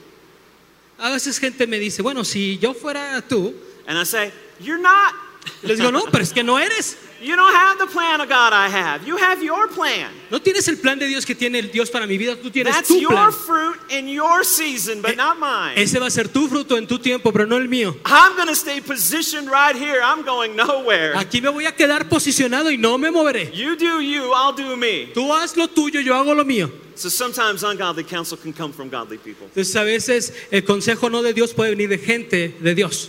A 0.99 1.11
veces 1.11 1.39
gente 1.39 1.67
me 1.67 1.79
dice, 1.79 2.03
bueno, 2.03 2.23
si 2.25 2.59
yo 2.59 2.75
fuera 2.75 3.23
tú, 3.29 3.55
and 3.87 3.99
I 3.99 4.05
say, 4.05 4.33
you're 4.61 4.81
not. 4.81 5.15
Les 5.63 5.79
digo, 5.79 5.91
no, 5.93 6.05
pero 6.11 6.25
es 6.25 6.33
que 6.33 6.43
no 6.43 6.59
eres. 6.59 6.97
You 7.23 7.37
don't 7.37 7.55
have 7.55 7.79
the 7.79 7.87
plan 7.87 8.21
of 8.21 8.29
God 8.29 8.53
I 8.53 8.69
have. 8.69 9.07
You 9.07 9.17
have 9.17 9.45
your 9.45 9.69
plan. 9.69 10.11
No 10.29 10.41
tienes 10.41 10.67
el 10.67 10.79
plan 10.79 10.99
de 10.99 11.07
Dios 11.07 11.25
que 11.25 11.37
tiene 11.37 11.61
el 11.61 11.71
Dios 11.71 11.89
para 11.89 12.05
mi 12.05 12.19
vida, 12.19 12.35
tú 12.35 12.51
tienes 12.51 12.75
That's 12.75 12.89
tu 12.89 12.99
your 12.99 13.13
plan. 13.13 13.33
fruit 13.33 13.79
in 13.91 14.09
your 14.09 14.43
season, 14.45 15.01
but 15.01 15.17
not 15.17 15.39
mine. 15.39 15.81
Ese 15.81 16.01
va 16.01 16.07
a 16.07 16.11
ser 16.11 16.29
tu 16.29 16.49
fruto 16.49 16.77
en 16.77 16.89
tu 16.89 16.99
tiempo, 16.99 17.33
pero 17.33 17.47
no 17.47 17.59
el 17.59 17.69
mío. 17.69 17.95
I'm 18.05 18.35
going 18.35 18.49
to 18.49 18.57
stay 18.57 18.81
positioned 18.81 19.49
right 19.49 19.77
here. 19.77 20.03
I'm 20.03 20.25
going 20.25 20.57
nowhere. 20.57 21.15
Aquí 21.17 21.41
me 21.41 21.49
voy 21.49 21.67
a 21.67 21.73
quedar 21.77 22.09
posicionado 22.09 22.73
y 22.73 22.77
no 22.77 22.99
me 22.99 23.13
moveré. 23.13 23.53
You 23.55 23.77
do 23.77 24.01
you, 24.01 24.33
I'll 24.35 24.53
do 24.53 24.77
me. 24.77 25.13
Tú 25.15 25.33
haz 25.33 25.57
lo 25.57 25.69
tuyo, 25.69 26.01
yo 26.01 26.17
hago 26.17 26.35
lo 26.35 26.45
mío. 26.45 26.73
So 26.97 27.09
sometimes 27.09 27.63
ungodly 27.63 28.03
counsel 28.03 28.37
can 28.37 28.53
come 28.53 28.73
from 28.73 28.89
godly 28.91 29.19
people. 29.19 29.47
Entonces 29.47 29.77
a 29.77 29.85
veces 29.85 30.33
el 30.51 30.65
consejo 30.65 31.09
no 31.09 31.23
de 31.23 31.33
Dios 31.33 31.55
puede 31.55 31.71
venir 31.71 31.89
de 31.89 31.99
gente 31.99 32.57
de 32.61 32.75
Dios. 32.75 33.09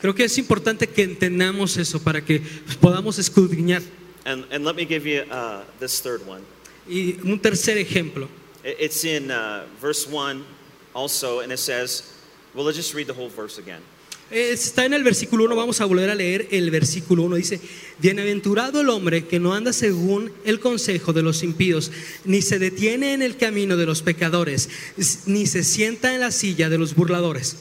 Creo 0.00 0.14
que 0.14 0.24
es 0.24 0.38
importante 0.38 0.86
que 0.86 1.02
entendamos 1.02 1.76
eso 1.76 1.98
para 1.98 2.20
que 2.20 2.40
podamos 2.80 3.18
escudriñar. 3.18 3.82
And, 4.24 4.44
and 4.52 4.64
let 4.64 4.76
me 4.76 4.84
give 4.84 5.06
you 5.06 5.22
uh, 5.30 5.64
this 5.78 6.00
third 6.00 6.26
one. 6.26 6.42
Y 6.86 7.18
un 7.24 7.38
tercer 7.40 7.78
ejemplo. 7.78 8.28
It's 8.62 9.04
in 9.04 9.30
uh, 9.30 9.66
verse 9.80 10.06
1 10.06 10.44
also, 10.94 11.40
and 11.40 11.50
it 11.50 11.58
says, 11.58 12.12
well, 12.54 12.64
let's 12.64 12.76
just 12.76 12.94
read 12.94 13.06
the 13.06 13.14
whole 13.14 13.30
verse 13.30 13.58
again. 13.58 13.80
Eh, 14.30 14.52
Está 14.52 14.84
en 14.84 14.94
el 14.94 15.02
versículo 15.02 15.44
1, 15.44 15.56
vamos 15.56 15.80
a 15.80 15.84
volver 15.86 16.08
a 16.10 16.14
leer 16.14 16.48
el 16.50 16.70
versículo 16.70 17.24
1. 17.24 17.36
Dice, 17.36 17.60
bienaventurado 17.98 18.80
el 18.80 18.88
hombre 18.88 19.26
que 19.26 19.40
no 19.40 19.54
anda 19.54 19.72
según 19.72 20.32
el 20.44 20.60
consejo 20.60 21.12
de 21.12 21.22
los 21.22 21.42
impíos, 21.42 21.90
ni 22.24 22.40
se 22.42 22.58
detiene 22.58 23.12
en 23.14 23.22
el 23.22 23.36
camino 23.36 23.76
de 23.76 23.86
los 23.86 24.02
pecadores, 24.02 24.68
ni 25.26 25.46
se 25.46 25.64
sienta 25.64 26.14
en 26.14 26.20
la 26.20 26.30
silla 26.30 26.68
de 26.68 26.78
los 26.78 26.94
burladores. 26.94 27.56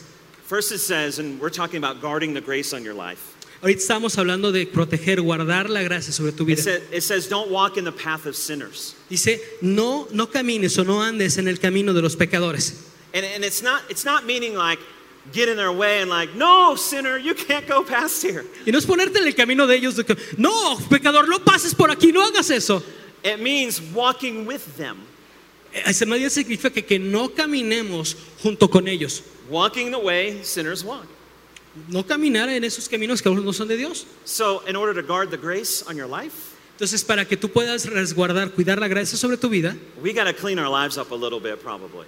First, 0.47 0.72
it 0.72 0.80
says, 0.80 1.20
and 1.20 1.39
we're 1.39 1.51
talking 1.51 1.84
about 1.84 2.01
guarding 2.01 2.34
the 2.34 2.41
grace 2.41 2.74
on 2.76 2.84
your 2.84 2.95
life. 2.95 3.20
Ahorita 3.61 3.82
estamos 3.82 4.17
hablando 4.17 4.51
de 4.53 4.65
proteger, 4.67 5.22
guardar 5.22 5.70
la 5.70 5.82
gracia 5.84 6.13
sobre 6.13 6.32
tu 6.32 6.43
It, 6.43 6.47
vida. 6.47 6.63
said, 6.63 6.82
it 6.93 7.01
says, 7.03 7.28
don't 7.28 7.51
walk 7.51 7.78
in 7.78 7.84
the 7.84 7.91
path 7.91 8.26
of 8.26 8.36
sinners. 8.36 8.95
Dice, 9.09 9.41
no, 9.61 10.07
no 10.11 10.28
camines 10.28 10.78
o 10.80 10.84
no 10.84 11.01
andes 11.03 11.38
en 11.38 11.47
el 11.47 11.57
camino 11.59 11.93
de 11.93 12.01
los 12.01 12.15
pecadores. 12.15 12.74
And, 13.13 13.26
and 13.26 13.43
it's, 13.43 13.61
not, 13.61 13.82
it's 13.89 14.05
not 14.05 14.26
meaning 14.26 14.55
like 14.55 14.80
get 15.32 15.49
in 15.49 15.57
their 15.57 15.71
way 15.71 16.01
and 16.01 16.09
like, 16.09 16.36
no, 16.36 16.75
sinner, 16.75 17.17
you 17.17 17.34
can't 17.34 17.67
go 17.67 17.84
past 17.84 18.21
here. 18.21 18.45
Y 18.65 18.71
no 18.71 18.77
es 18.77 18.86
ponerte 18.86 19.17
en 19.19 19.27
el 19.27 19.34
camino 19.34 19.67
de 19.67 19.75
ellos. 19.75 19.95
de 19.95 20.03
que, 20.03 20.15
no, 20.38 20.77
pecador, 20.89 21.27
no 21.27 21.39
pases 21.39 21.73
por 21.73 21.89
aquí, 21.89 22.11
no 22.11 22.21
hagas 22.25 22.49
eso. 22.49 22.82
It 23.23 23.39
means 23.39 23.82
walking 23.93 24.45
with 24.45 24.77
them. 24.77 24.97
Eh, 25.73 25.84
ese 25.86 26.05
medio 26.05 26.30
significa 26.30 26.71
que, 26.71 26.84
que 26.84 26.99
no 26.99 27.30
caminemos 27.30 28.15
junto 28.41 28.69
con 28.69 28.88
ellos. 28.88 29.23
Walking 29.49 29.91
the 29.91 29.99
way 29.99 30.43
sinners 30.43 30.84
walk. 30.84 31.07
No 31.88 32.03
caminar 32.03 32.49
en 32.49 32.63
esos 32.63 32.89
caminos 32.89 33.21
que 33.21 33.30
no 33.30 33.53
son 33.53 33.67
de 33.67 33.77
Dios. 33.77 34.05
So, 34.25 34.63
in 34.67 34.75
order 34.75 34.93
to 34.93 35.05
guard 35.05 35.30
the 35.30 35.38
grace 35.38 35.84
on 35.88 35.95
your 35.95 36.07
life, 36.07 36.55
Entonces, 36.80 37.03
para 37.03 37.25
que 37.25 37.36
tú 37.36 37.49
puedas 37.49 37.86
resguardar, 37.88 38.51
cuidar 38.51 38.80
la 38.80 38.88
gracia 38.88 39.17
sobre 39.17 39.36
tu 39.36 39.49
vida, 39.49 39.75
we 40.01 40.13
got 40.13 40.23
to 40.27 40.34
clean 40.34 40.57
our 40.57 40.69
lives 40.69 40.97
up 40.97 41.11
a 41.11 41.15
little 41.15 41.39
bit, 41.39 41.61
probably. 41.61 42.07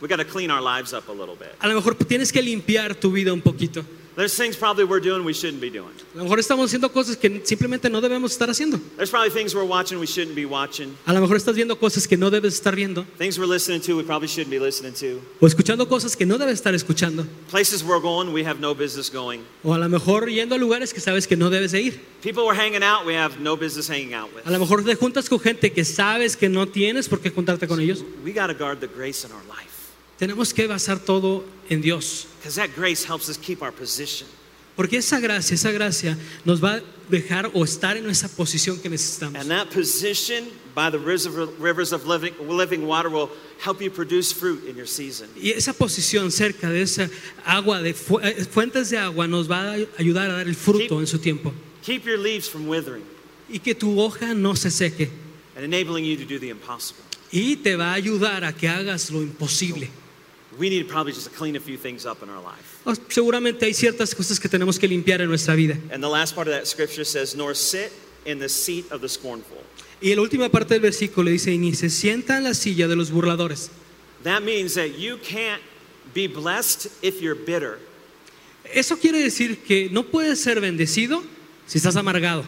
We 0.00 0.08
got 0.08 0.18
to 0.18 0.24
clean 0.24 0.50
our 0.50 0.60
lives 0.60 0.92
up 0.92 1.08
a 1.08 1.12
little 1.12 1.36
bit. 1.36 1.54
a 1.60 1.68
lo 1.68 1.74
mejor 1.74 1.94
tienes 1.94 2.32
que 2.32 2.42
limpiar 2.42 2.94
tu 2.94 3.10
vida 3.12 3.32
un 3.32 3.40
poquito. 3.40 3.84
There's 4.16 4.36
things 4.36 4.56
probably 4.56 4.84
we're 4.84 5.00
doing 5.00 5.24
we 5.24 5.32
shouldn't 5.32 5.60
be 5.60 5.70
doing. 5.70 5.90
A 6.14 6.18
lo 6.18 6.24
mejor 6.24 6.38
estamos 6.38 6.66
haciendo 6.66 6.92
cosas 6.92 7.16
que 7.16 7.42
simplemente 7.44 7.90
no 7.90 8.00
debemos 8.00 8.30
estar 8.30 8.48
haciendo. 8.48 8.78
There's 8.96 9.10
probably 9.10 9.30
things 9.30 9.56
we're 9.56 9.66
watching 9.66 9.98
we 9.98 10.06
shouldn't 10.06 10.36
be 10.36 10.46
watching. 10.46 10.96
A 11.06 11.12
lo 11.12 11.20
mejor 11.20 11.36
estás 11.36 11.56
viendo 11.56 11.76
cosas 11.80 12.06
que 12.06 12.16
no 12.16 12.30
debes 12.30 12.54
estar 12.54 12.76
viendo. 12.76 13.04
Things 13.18 13.38
we're 13.38 13.48
listening 13.48 13.80
to 13.80 13.96
we 13.96 14.04
probably 14.04 14.28
shouldn't 14.28 14.52
be 14.52 14.60
listening 14.60 14.92
to. 14.94 15.20
O 15.40 15.48
escuchando 15.48 15.88
cosas 15.88 16.14
que 16.14 16.26
no 16.26 16.38
debes 16.38 16.54
estar 16.54 16.74
escuchando. 16.74 17.26
Places 17.50 17.82
we're 17.82 18.00
going 18.00 18.32
we 18.32 18.44
have 18.44 18.60
no 18.60 18.72
business 18.72 19.10
going. 19.10 19.42
O 19.64 19.74
a 19.74 19.78
lo 19.78 19.88
mejor 19.88 20.28
yendo 20.28 20.54
a 20.54 20.58
lugares 20.58 20.94
que 20.94 21.00
sabes 21.00 21.26
que 21.26 21.36
no 21.36 21.50
debes 21.50 21.72
de 21.72 21.80
ir. 21.80 22.00
People 22.22 22.46
we're 22.46 22.54
hanging 22.54 22.84
out 22.84 23.04
we 23.04 23.16
have 23.16 23.40
no 23.40 23.56
business 23.56 23.88
hanging 23.88 24.14
out 24.14 24.32
with. 24.32 24.46
A 24.46 24.50
lo 24.52 24.60
mejor 24.60 24.84
te 24.84 24.94
juntas 24.94 25.28
con 25.28 25.40
gente 25.40 25.72
que 25.72 25.84
sabes 25.84 26.36
que 26.36 26.48
no 26.48 26.66
tienes 26.66 27.08
por 27.08 27.20
qué 27.20 27.30
juntarte 27.30 27.66
con 27.66 27.80
ellos. 27.80 28.04
We 28.24 28.32
got 28.32 28.46
to 28.46 28.54
guard 28.54 28.78
the 28.78 28.86
grace 28.86 29.24
in 29.24 29.32
our 29.32 29.42
life 29.48 29.73
Tenemos 30.18 30.52
que 30.54 30.66
basar 30.66 30.98
todo 31.00 31.44
en 31.68 31.80
Dios. 31.80 32.26
because 32.40 32.56
that 32.56 32.74
grace 32.76 33.04
helps 33.04 33.28
us 33.28 33.36
keep 33.38 33.62
our 33.62 33.72
position. 33.72 34.26
Porque 34.76 34.96
esa 34.98 35.20
gracia, 35.20 35.54
esa 35.54 35.70
gracia 35.70 36.18
nos 36.44 36.60
va 36.62 36.74
a 36.76 36.82
dejar 37.08 37.50
o 37.54 37.64
estar 37.64 37.96
en 37.96 38.08
esa 38.10 38.28
posición 38.28 38.80
que 38.80 38.88
necesitamos. 38.90 39.40
And 39.40 39.48
that 39.50 39.70
position 39.70 40.44
by 40.74 40.90
the 40.90 40.98
rivers 40.98 41.92
of, 41.92 42.06
living, 42.06 42.34
living 42.48 42.84
water 42.86 43.08
will 43.08 43.30
help 43.64 43.80
you 43.80 43.88
produce 43.90 44.32
fruit 44.32 44.64
in 44.68 44.76
your 44.76 44.86
season. 44.88 45.28
Y 45.40 45.50
esa 45.50 45.72
posición 45.72 46.30
cerca 46.32 46.68
de 46.70 46.82
esa 46.82 47.08
agua, 47.46 47.80
de 47.82 47.94
fu- 47.94 48.18
eh, 48.20 48.44
fuentes 48.50 48.90
de 48.90 48.98
agua, 48.98 49.28
nos 49.28 49.48
va 49.48 49.74
a 49.74 49.76
ayudar 49.98 50.28
a 50.30 50.34
dar 50.34 50.48
el 50.48 50.56
fruto 50.56 50.98
en 51.00 51.06
su 51.06 51.18
tiempo. 51.18 51.52
Keep 51.82 52.04
your 52.06 52.18
leaves 52.18 52.48
from 52.48 52.66
withering 52.68 53.04
Y 53.48 53.58
que 53.60 53.74
tu 53.74 54.00
hoja 54.00 54.34
no 54.34 54.54
se 54.56 54.70
seque. 54.70 55.08
and 55.54 55.64
enabling 55.64 56.04
you 56.04 56.16
to 56.16 56.24
do 56.24 56.38
the 56.40 56.48
impossible. 56.50 57.02
y 57.30 57.54
te 57.56 57.76
va 57.76 57.92
a 57.92 57.94
ayudar 57.94 58.42
a 58.44 58.52
que 58.52 58.66
hagas 58.68 59.10
lo 59.10 59.22
imposible. 59.22 59.88
We 60.58 60.68
need 60.70 60.88
probably 60.88 61.12
just 61.12 61.28
to 61.30 61.36
clean 61.36 61.56
a 61.56 61.60
few 61.60 61.76
things 61.76 62.06
up 62.06 62.22
in 62.22 62.28
our 62.28 62.40
life. 62.42 62.80
O- 62.86 62.94
Seguramente 63.08 63.64
hay 63.66 63.74
ciertas 63.74 64.14
cosas 64.14 64.38
que 64.38 64.48
tenemos 64.48 64.78
que 64.78 64.86
limpiar 64.86 65.20
en 65.20 65.28
nuestra 65.28 65.54
vida. 65.56 65.76
And 65.92 66.02
the 66.02 66.08
last 66.08 66.34
part 66.34 66.46
of 66.48 66.54
that 66.54 66.66
scripture 66.66 67.04
says, 67.04 67.34
Nor 67.34 67.54
sit 67.54 67.90
in 68.24 68.38
the 68.38 68.48
seat 68.48 68.90
of 68.92 69.00
the 69.00 69.08
scornful. 69.08 69.58
Y 70.00 70.14
la 70.14 70.22
última 70.22 70.48
parte 70.50 70.74
del 70.74 70.80
versículo 70.82 71.30
dice, 71.30 71.52
y 71.52 71.58
ni 71.58 71.72
se 71.74 71.88
sienta 71.88 72.36
en 72.36 72.44
la 72.44 72.54
silla 72.54 72.86
de 72.88 72.94
los 72.96 73.10
burladores. 73.10 73.70
That 74.22 74.42
means 74.42 74.74
that 74.74 74.98
you 74.98 75.18
can't 75.18 75.60
be 76.14 76.26
blessed 76.28 76.88
if 77.02 77.20
you're 77.20 77.34
bitter. 77.34 77.78
Eso 78.72 78.96
quiere 78.96 79.18
decir 79.18 79.58
que 79.64 79.88
no 79.90 80.04
puedes 80.04 80.40
ser 80.40 80.60
bendecido 80.60 81.22
si 81.66 81.78
estás 81.78 81.96
amargado. 81.96 82.44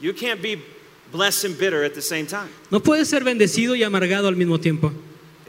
You 0.00 0.12
can't 0.14 0.40
be 0.42 0.58
blessed 1.12 1.44
and 1.44 1.58
bitter 1.58 1.84
at 1.84 1.94
the 1.94 2.02
same 2.02 2.26
time. 2.26 2.48
No 2.70 2.80
puedes 2.80 3.08
ser 3.08 3.22
bendecido 3.24 3.74
y 3.76 3.82
amargado 3.82 4.28
al 4.28 4.36
mismo 4.36 4.58
tiempo. 4.60 4.92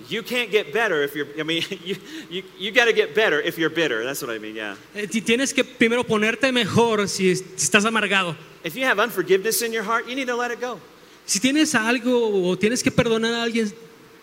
You 0.09 0.23
can't 0.23 0.51
get 0.51 0.73
better 0.73 1.03
if 1.03 1.15
you're, 1.15 1.27
I 1.39 1.43
mean, 1.43 1.63
you, 1.83 1.95
you, 2.29 2.43
you 2.57 2.71
got 2.71 2.85
to 2.85 2.93
get 2.93 3.15
better 3.15 3.39
if 3.39 3.57
you're 3.57 3.69
bitter. 3.69 4.03
That's 4.03 4.21
what 4.21 4.31
I 4.31 4.39
mean, 4.39 4.55
yeah. 4.55 4.75
Eh, 4.95 5.07
Tienes 5.07 5.53
que 5.53 5.63
primero 5.63 6.03
ponerte 6.03 6.51
mejor 6.51 7.07
si 7.07 7.31
estás 7.31 7.85
amargado. 7.85 8.35
If 8.63 8.75
you 8.75 8.85
have 8.85 8.99
unforgiveness 8.99 9.61
in 9.61 9.73
your 9.73 9.83
heart, 9.83 10.07
you 10.07 10.15
need 10.15 10.27
to 10.27 10.35
let 10.35 10.51
it 10.51 10.61
go. 10.61 10.79
Si 11.25 11.39
tienes 11.39 11.73
algo 11.75 12.49
o 12.49 12.55
tienes 12.57 12.83
que 12.83 12.91
perdonar 12.91 13.33
a 13.33 13.43
alguien, 13.43 13.73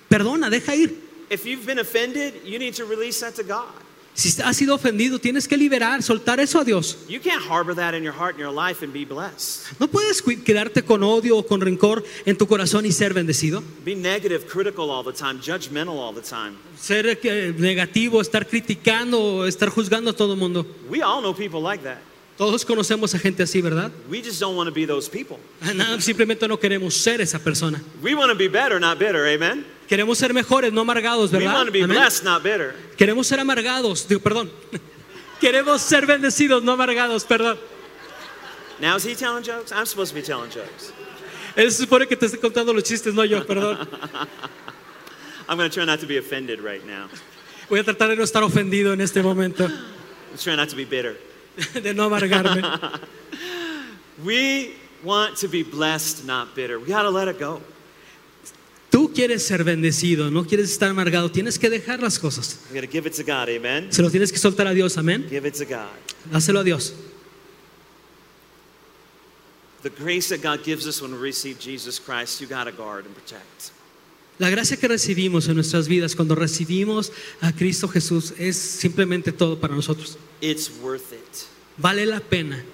perdona, 0.08 0.50
deja 0.50 0.74
ir. 0.74 0.94
If 1.30 1.46
you've 1.46 1.64
been 1.64 1.78
offended, 1.78 2.42
you 2.44 2.58
need 2.58 2.74
to 2.74 2.84
release 2.84 3.20
that 3.20 3.34
to 3.36 3.42
God. 3.42 3.72
Si 4.14 4.42
has 4.42 4.56
sido 4.56 4.74
ofendido, 4.74 5.18
tienes 5.18 5.46
que 5.46 5.56
liberar, 5.56 6.02
soltar 6.02 6.40
eso 6.40 6.60
a 6.60 6.64
Dios. 6.64 6.98
You 7.08 7.20
can't 7.20 7.42
harbor 7.42 7.74
that 7.74 7.94
in 7.94 8.02
your 8.02 8.12
heart 8.12 8.34
and 8.34 8.40
your 8.40 8.52
life 8.52 8.84
and 8.84 8.92
be 8.92 9.04
blessed. 9.04 9.78
No 9.78 9.88
puedes 9.88 10.20
quedarte 10.20 10.82
con 10.82 11.02
odio 11.02 11.38
o 11.38 11.46
con 11.46 11.60
rencor 11.60 12.04
en 12.26 12.36
tu 12.36 12.46
corazón 12.46 12.84
y 12.84 12.92
ser 12.92 13.14
bendecido. 13.14 13.62
Be 13.84 13.94
negative, 13.94 14.46
critical 14.46 14.90
all 14.90 15.04
the 15.04 15.12
time, 15.12 15.40
judgmental 15.40 15.96
all 15.98 16.12
the 16.12 16.20
time. 16.20 16.56
Ser 16.76 17.06
eh, 17.06 17.54
negativo, 17.56 18.20
estar 18.20 18.46
criticando, 18.46 19.46
estar 19.46 19.70
juzgando 19.70 20.10
a 20.10 20.12
todo 20.12 20.34
el 20.34 20.38
mundo. 20.38 20.66
We 20.90 21.02
all 21.02 21.20
know 21.20 21.32
people 21.32 21.62
like 21.62 21.82
that. 21.84 21.98
Todos 22.36 22.64
conocemos 22.64 23.14
a 23.14 23.18
gente 23.18 23.42
así, 23.42 23.60
¿verdad? 23.60 23.92
We 24.08 24.22
just 24.22 24.40
don't 24.40 24.56
want 24.56 24.66
to 24.66 24.74
be 24.74 24.86
those 24.86 25.10
people. 25.10 25.38
Nada, 25.74 26.00
simplemente 26.00 26.48
no 26.48 26.58
queremos 26.58 26.94
ser 26.94 27.20
esa 27.20 27.38
persona. 27.38 27.82
We 28.02 28.14
want 28.14 28.30
to 28.32 28.36
be 28.36 28.48
better, 28.48 28.80
not 28.80 28.98
bitter. 28.98 29.26
Amen. 29.26 29.64
Queremos 29.90 30.18
ser 30.18 30.32
mejores, 30.32 30.72
no 30.72 30.82
amargados, 30.82 31.32
We 31.32 31.38
¿verdad? 31.40 31.54
want 31.54 31.66
to 31.66 31.72
be 31.72 31.82
Amén. 31.82 31.96
blessed, 31.96 32.22
not 32.22 32.44
bitter. 32.44 32.76
Queremos 32.96 33.26
ser 33.26 33.40
amargados, 33.40 34.06
digo, 34.06 34.20
perdón. 34.20 34.48
Queremos 35.40 35.82
ser 35.82 36.06
bendecidos, 36.06 36.62
no 36.62 36.74
amargados, 36.74 37.24
perdón. 37.24 37.58
Now 38.80 38.94
is 38.94 39.02
he 39.02 39.16
telling 39.16 39.42
jokes? 39.42 39.72
I'm 39.72 39.86
supposed 39.86 40.14
to 40.14 40.20
be 40.20 40.22
telling 40.24 40.48
jokes. 40.48 40.92
Él 41.56 41.72
se 41.72 41.84
supone 41.84 42.06
que 42.06 42.16
te 42.16 42.26
esté 42.26 42.38
contando 42.38 42.72
los 42.72 42.84
chistes, 42.84 43.12
no 43.14 43.24
yo, 43.24 43.44
perdón. 43.44 43.78
I'm 45.48 45.56
going 45.58 45.68
to 45.68 45.74
try 45.74 45.84
not 45.84 45.98
to 45.98 46.06
be 46.06 46.18
offended 46.18 46.60
right 46.60 46.86
now. 46.86 47.08
Voy 47.68 47.80
a 47.80 47.82
tratar 47.82 48.10
de 48.10 48.14
no 48.16 48.22
estar 48.22 48.44
ofendido 48.44 48.92
en 48.92 49.00
este 49.00 49.20
momento, 49.24 49.64
I'm 49.64 50.38
trying 50.38 50.58
not 50.58 50.68
to 50.68 50.76
be 50.76 50.84
bitter. 50.84 51.16
de 51.82 51.92
no 51.94 52.08
amargarme. 52.08 52.62
We 54.24 54.72
want 55.02 55.36
to 55.38 55.48
be 55.48 55.64
blessed, 55.64 56.24
not 56.24 56.54
bitter. 56.54 56.78
We 56.78 56.86
got 56.86 57.02
to 57.02 57.10
let 57.10 57.26
it 57.26 57.40
go. 57.40 57.60
Tú 58.90 59.12
quieres 59.12 59.46
ser 59.46 59.62
bendecido, 59.62 60.30
no 60.30 60.44
quieres 60.44 60.70
estar 60.72 60.90
amargado, 60.90 61.30
tienes 61.30 61.58
que 61.58 61.70
dejar 61.70 62.02
las 62.02 62.18
cosas. 62.18 62.58
We 62.70 62.80
got 62.80 62.84
to 62.84 62.90
give 62.90 63.06
it 63.06 63.14
to 63.14 63.22
God. 63.22 63.48
Amen. 63.48 63.92
Se 63.92 64.02
lo 64.02 64.10
tienes 64.10 64.32
que 64.32 64.38
soltar 64.38 64.66
a 64.66 64.74
Dios, 64.74 64.98
amén. 64.98 65.28
Dáselo 66.30 66.60
a 66.60 66.64
Dios. 66.64 66.94
The 69.82 69.90
grace 69.90 70.28
that 70.28 70.42
God 70.42 70.64
gives 70.64 70.86
us 70.86 71.00
when 71.00 71.12
we 71.12 71.18
receive 71.18 71.58
Jesus 71.58 71.98
Christ, 71.98 72.40
you 72.40 72.46
got 72.46 72.64
to 72.64 72.72
guard 72.72 73.06
and 73.06 73.14
protect. 73.14 73.72
La 74.38 74.50
gracia 74.50 74.76
que 74.76 74.88
recibimos 74.88 75.48
en 75.48 75.54
nuestras 75.54 75.86
vidas 75.86 76.16
cuando 76.16 76.34
recibimos 76.34 77.12
a 77.40 77.52
Cristo 77.52 77.88
Jesús 77.88 78.32
es 78.38 78.56
simplemente 78.56 79.32
todo 79.32 79.60
para 79.60 79.74
nosotros. 79.74 80.18
It's 80.40 80.70
worth 80.82 81.12
it. 81.12 81.46
Vale 81.76 82.06
la 82.06 82.20
pena. 82.20 82.64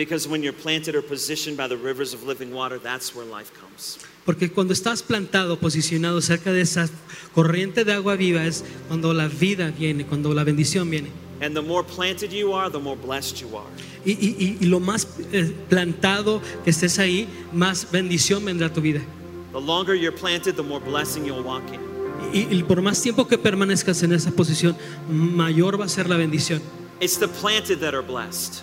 Because 0.00 0.26
when 0.26 0.42
you're 0.42 0.56
planted 0.56 0.94
or 0.94 1.02
positioned 1.02 1.58
by 1.58 1.68
the 1.68 1.76
rivers 1.76 2.14
of 2.14 2.22
living 2.26 2.54
water, 2.54 2.78
that's 2.78 3.14
where 3.14 3.26
life 3.26 3.52
comes. 3.60 3.98
Porque 4.24 4.48
cuando 4.50 4.72
estás 4.72 5.02
plantado, 5.02 5.58
posicionado 5.58 6.22
cerca 6.22 6.52
de 6.52 6.62
esa 6.62 6.88
corriente 7.34 7.84
de 7.84 7.92
agua 7.92 8.16
viva 8.16 8.46
es 8.46 8.64
cuando 8.88 9.12
la 9.12 9.28
vida 9.28 9.70
viene, 9.70 10.06
cuando 10.06 10.32
la 10.32 10.42
bendición 10.42 10.88
viene. 10.88 11.10
And 11.42 11.54
the 11.54 11.60
more 11.60 11.82
planted 11.84 12.32
you 12.32 12.54
are, 12.54 12.70
the 12.70 12.78
more 12.78 12.96
blessed 12.96 13.42
you 13.42 13.54
are. 13.58 13.66
Y, 14.06 14.12
y- 14.12 14.36
y- 14.38 14.56
y 14.62 14.66
lo 14.68 14.80
más 14.80 15.06
eh, 15.34 15.52
plantado 15.68 16.40
que 16.64 16.70
estés 16.70 16.98
ahí, 16.98 17.28
más 17.52 17.86
bendición 17.92 18.42
vendrá 18.42 18.68
a 18.68 18.72
tu 18.72 18.80
vida. 18.80 19.02
The 19.52 19.60
longer 19.60 19.94
you're 19.94 20.16
planted, 20.16 20.54
the 20.56 20.62
more 20.62 20.80
blessing 20.82 21.26
you'll 21.26 21.42
walk 21.44 21.64
in. 21.74 21.80
Y, 22.32 22.46
y 22.56 22.62
por 22.62 22.80
más 22.80 23.02
tiempo 23.02 23.28
que 23.28 23.36
permanezcas 23.36 24.02
en 24.02 24.12
esa 24.14 24.30
posición, 24.30 24.74
mayor 25.10 25.78
va 25.78 25.84
a 25.84 25.88
ser 25.90 26.08
la 26.08 26.16
bendición. 26.16 26.62
It's 27.02 27.18
the 27.18 27.28
planted 27.28 27.80
that 27.80 27.92
are 27.94 28.02
blessed, 28.02 28.62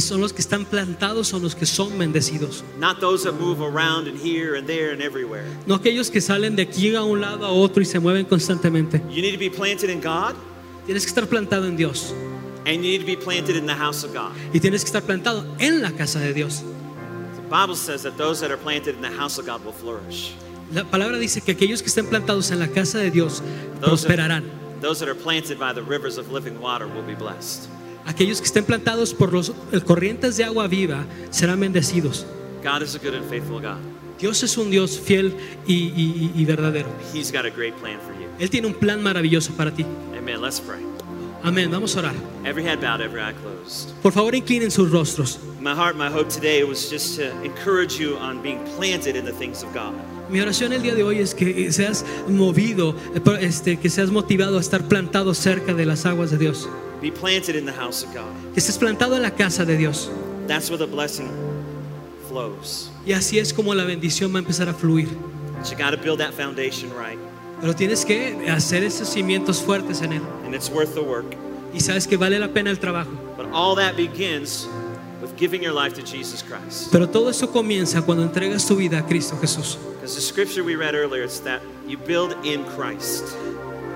son 0.00 0.20
los 0.20 0.32
que 0.32 0.40
están 0.40 0.64
plantados, 0.64 1.28
son 1.28 1.42
los 1.42 1.54
que 1.54 1.64
son 1.66 1.96
bendecidos. 1.98 2.64
not 2.78 3.00
those 3.00 3.22
that 3.24 3.32
move 3.40 3.60
around 3.62 4.08
and 4.08 4.18
here 4.18 4.56
and 4.56 4.66
there 4.66 4.92
and 4.92 5.00
everywhere. 5.00 5.44
No 5.66 5.74
aquellos 5.76 6.10
que 6.10 6.20
salen 6.20 6.56
de 6.56 6.62
aquí 6.62 6.94
a 6.94 7.02
un 7.04 7.20
lado 7.20 7.44
a 7.46 7.50
otro 7.52 7.80
y 7.82 7.84
se 7.86 7.98
mueven 8.00 8.24
constantemente. 8.26 9.00
You 9.10 9.22
need 9.22 9.32
to 9.32 9.38
be 9.38 9.50
planted 9.50 9.90
in 9.90 10.00
God, 10.00 10.34
Tienes 10.86 11.04
que 11.04 11.08
estar 11.10 11.26
plantado 11.28 11.66
en 11.66 11.76
Dios. 11.76 12.12
and 12.66 12.76
you 12.84 12.90
need 12.90 13.00
to 13.00 13.06
be 13.06 13.16
planted 13.16 13.56
in 13.56 13.66
the 13.66 13.74
house 13.74 14.02
of 14.04 14.12
God. 14.12 14.32
Y 14.52 14.58
tienes 14.60 14.82
que 14.82 14.88
estar 14.88 15.02
plantado 15.02 15.44
en 15.60 15.80
la 15.82 15.92
casa 15.92 16.18
de 16.18 16.32
Dios. 16.34 16.62
The 17.36 17.48
Bible 17.48 17.76
says 17.76 18.02
that 18.02 18.16
those 18.16 18.40
that 18.40 18.50
are 18.50 18.56
planted 18.60 18.96
in 18.96 19.02
the 19.02 19.10
house 19.16 19.38
of 19.38 19.46
God 19.46 19.64
will 19.64 19.72
flourish. 19.72 20.32
La 20.72 20.82
palabra 20.82 21.16
dice 21.16 21.40
que 21.42 21.52
aquellos 21.52 21.80
que 21.80 21.86
estén 21.88 22.06
plantados 22.08 22.50
en 22.50 22.58
la 22.58 22.66
casa 22.66 22.98
de 22.98 23.12
Dios 23.12 23.40
Those 23.80 24.02
that, 24.02 24.16
prosperarán. 24.16 24.44
those 24.80 24.98
that 24.98 25.08
are 25.08 25.14
planted 25.14 25.60
by 25.60 25.72
the 25.72 25.80
rivers 25.82 26.18
of 26.18 26.32
living 26.32 26.60
water 26.60 26.88
will 26.88 27.04
be 27.06 27.14
blessed. 27.14 27.68
Aquellos 28.06 28.40
que 28.40 28.46
estén 28.46 28.64
plantados 28.64 29.12
por 29.12 29.32
los 29.32 29.52
eh, 29.72 29.80
corrientes 29.84 30.36
de 30.36 30.44
agua 30.44 30.68
viva 30.68 31.04
serán 31.30 31.60
bendecidos. 31.60 32.24
God 32.62 32.82
is 32.82 32.94
a 32.94 32.98
good 32.98 33.14
and 33.14 33.28
faithful 33.28 33.60
God. 33.60 33.78
Dios 34.18 34.42
es 34.42 34.56
un 34.56 34.70
Dios 34.70 34.98
fiel 34.98 35.34
y, 35.66 35.74
y- 35.94 36.32
y 36.34 36.44
verdadero. 36.44 36.88
He's 37.12 37.30
got 37.30 37.44
a 37.44 37.50
great 37.50 37.74
plan 37.76 37.98
for 38.00 38.14
you. 38.14 38.26
Él 38.38 38.48
tiene 38.48 38.66
un 38.66 38.74
plan 38.74 39.02
maravilloso 39.02 39.52
para 39.56 39.70
ti. 39.72 39.84
Amen. 40.16 40.40
Let's 40.40 40.60
pray. 40.60 40.80
Amén. 41.42 41.70
Vamos 41.70 41.94
a 41.96 42.00
orar. 42.00 42.14
Every 42.44 42.64
head 42.64 42.80
bowed, 42.80 43.00
every 43.02 43.20
eye 43.20 43.34
closed. 43.34 43.90
Por 44.02 44.12
favor, 44.12 44.34
inclinen 44.34 44.70
sus 44.70 44.90
rostros. 44.90 45.38
My 45.60 45.72
heart, 45.74 45.96
my 45.96 46.08
hope 46.08 46.28
today 46.32 46.64
was 46.64 46.88
just 46.90 47.16
to 47.18 47.24
encourage 47.44 47.98
you 48.00 48.16
on 48.16 48.40
being 48.42 48.58
planted 48.76 49.16
in 49.16 49.24
the 49.24 49.32
things 49.32 49.62
of 49.62 49.72
God. 49.74 49.92
Mi 50.30 50.40
oración 50.40 50.72
el 50.72 50.82
día 50.82 50.94
de 50.94 51.02
hoy 51.04 51.18
es 51.20 51.34
que 51.34 51.70
seas 51.72 52.04
movido, 52.28 52.96
eh, 53.14 53.20
este, 53.42 53.76
que 53.78 53.90
seas 53.90 54.10
motivado 54.10 54.58
a 54.58 54.60
estar 54.60 54.82
plantado 54.88 55.34
cerca 55.34 55.72
de 55.74 55.86
las 55.86 56.04
aguas 56.06 56.30
de 56.30 56.38
Dios. 56.38 56.68
Be 57.00 57.10
planted 57.10 57.56
in 57.56 57.66
the 57.66 57.72
house 57.72 58.02
of 58.02 58.12
God. 58.14 58.24
Que 58.54 58.60
estés 58.60 58.78
plantado 58.78 59.16
en 59.16 59.22
la 59.22 59.30
casa 59.30 59.64
de 59.64 59.76
Dios. 59.76 60.10
That's 60.46 60.70
where 60.70 60.78
the 60.78 60.86
blessing 60.90 61.28
flows. 62.28 62.90
Y 63.04 63.12
así 63.12 63.38
es 63.38 63.52
como 63.52 63.74
la 63.74 63.84
bendición 63.84 64.32
va 64.32 64.38
a 64.38 64.42
empezar 64.42 64.68
a 64.68 64.74
fluir. 64.74 65.08
But 65.58 65.70
you 65.70 65.76
got 65.76 65.90
to 65.90 65.96
build 65.96 66.18
that 66.20 66.32
foundation 66.34 66.90
right, 66.94 67.18
Pero 67.60 67.74
tienes 67.74 68.04
que 68.04 68.36
hacer 68.50 68.82
esos 68.84 69.08
cimientos 69.08 69.62
fuertes 69.62 70.02
en 70.02 70.12
él. 70.12 70.22
and 70.44 70.54
it's 70.54 70.70
worth 70.70 70.94
the 70.94 71.02
work. 71.02 71.26
Y 71.72 71.80
sabes 71.80 72.06
que 72.06 72.16
vale 72.16 72.38
la 72.38 72.48
pena 72.48 72.70
el 72.70 72.78
trabajo. 72.78 73.10
But 73.36 73.46
all 73.52 73.74
that 73.76 73.96
begins 73.96 74.66
with 75.20 75.36
giving 75.36 75.62
your 75.62 75.72
life 75.72 75.94
to 75.94 76.02
Jesus 76.02 76.42
Christ. 76.42 76.90
Pero 76.92 77.08
todo 77.08 77.28
eso 77.30 77.48
comienza 77.50 78.02
cuando 78.02 78.22
entregas 78.24 78.66
tu 78.66 78.76
vida 78.76 78.98
a 78.98 79.06
Cristo 79.06 79.36
Jesús. 79.40 79.78
Because 79.94 80.14
the 80.14 80.20
scripture 80.20 80.62
we 80.64 80.76
read 80.76 80.94
earlier, 80.94 81.24
it's 81.24 81.40
that 81.40 81.60
you 81.86 81.96
build 81.98 82.34
in 82.44 82.64
Christ. 82.76 83.24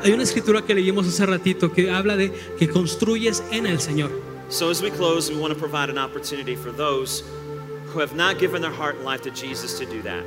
Hay 0.02 0.12
una 0.12 0.22
escritura 0.22 0.62
que 0.62 0.74
leímos 0.74 1.06
hace 1.06 1.26
ratito 1.26 1.72
que 1.72 1.90
habla 1.90 2.16
de 2.16 2.32
que 2.58 2.68
construyes 2.68 3.42
en 3.50 3.66
el 3.66 3.80
Señor. 3.80 4.10
So 4.48 4.70
as 4.70 4.82
we 4.82 4.90
close, 4.90 5.30
we 5.30 5.38
want 5.38 5.52
to 5.52 5.58
provide 5.58 5.90
an 5.90 5.98
opportunity 5.98 6.56
for 6.56 6.72
those 6.72 7.22
who 7.92 8.00
have 8.00 8.14
not 8.16 8.38
given 8.38 8.62
their 8.62 8.72
heart 8.72 8.96
and 8.96 9.04
life 9.04 9.22
to 9.22 9.30
Jesus 9.30 9.78
to 9.78 9.84
do 9.84 10.02
that. 10.02 10.24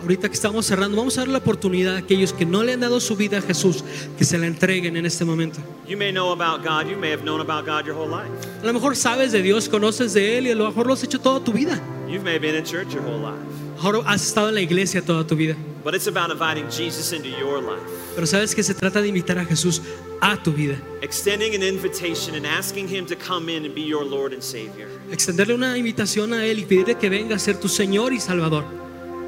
Ahorita 0.00 0.28
que 0.28 0.34
estamos 0.34 0.64
cerrando, 0.64 0.96
vamos 0.96 1.18
a 1.18 1.22
dar 1.22 1.28
la 1.28 1.38
oportunidad 1.38 1.96
a 1.96 1.98
aquellos 1.98 2.32
que 2.32 2.46
no 2.46 2.62
le 2.62 2.72
han 2.74 2.80
dado 2.80 3.00
su 3.00 3.16
vida 3.16 3.38
a 3.38 3.42
Jesús, 3.42 3.82
que 4.16 4.24
se 4.24 4.38
la 4.38 4.46
entreguen 4.46 4.96
en 4.96 5.04
este 5.04 5.24
momento. 5.24 5.58
You 5.88 5.96
may 5.96 6.12
know 6.12 6.30
about 6.30 6.64
God, 6.64 6.88
you 6.88 6.96
may 6.96 7.10
have 7.10 7.24
known 7.24 7.40
about 7.40 7.66
God 7.66 7.84
your 7.84 7.96
whole 7.96 8.08
life. 8.08 8.30
A 8.62 8.66
lo 8.66 8.72
mejor 8.72 8.94
sabes 8.94 9.32
de 9.32 9.42
Dios, 9.42 9.68
conoces 9.68 10.14
de 10.14 10.38
Él 10.38 10.46
y 10.46 10.50
a 10.52 10.54
lo 10.54 10.68
mejor 10.68 10.86
lo 10.86 10.92
has 10.92 11.02
hecho 11.02 11.18
toda 11.18 11.44
tu 11.44 11.52
vida. 11.52 11.80
You 12.06 12.20
may 12.20 12.34
have 12.34 12.42
been 12.42 12.54
in 12.54 12.64
church 12.64 12.94
your 12.94 13.02
whole 13.02 13.18
life. 13.18 13.42
Has 14.06 14.22
estado 14.22 14.48
en 14.48 14.54
la 14.54 14.60
iglesia 14.60 15.02
toda 15.02 15.26
tu 15.26 15.34
vida. 15.34 15.56
But 15.82 15.94
it's 15.94 16.06
about 16.06 16.30
inviting 16.30 16.70
Jesus 16.70 17.12
into 17.12 17.28
your 17.28 17.60
life, 17.60 18.07
Pero 18.18 18.26
sabes 18.26 18.52
que 18.52 18.64
se 18.64 18.74
trata 18.74 19.00
de 19.00 19.06
invitar 19.06 19.38
a 19.38 19.44
Jesús 19.44 19.80
a 20.20 20.42
tu 20.42 20.50
vida. 20.50 20.76
extending 21.02 21.54
an 21.54 21.62
invitation 21.62 22.34
and 22.34 22.44
asking 22.44 22.88
Him 22.88 23.06
to 23.06 23.14
come 23.14 23.48
in 23.48 23.64
and 23.64 23.72
be 23.72 23.82
your 23.82 24.04
Lord 24.04 24.32
and 24.32 24.42
Savior. 24.42 24.88
Extenderle 25.12 25.54
una 25.54 25.78
invitación 25.78 26.32
a 26.32 26.44
Él 26.44 26.58
y 26.58 26.64
pedirle 26.64 26.96
que 26.96 27.08
venga 27.08 27.36
a 27.36 27.38
ser 27.38 27.60
tu 27.60 27.68
Señor 27.68 28.12
y 28.12 28.18
Salvador. 28.18 28.64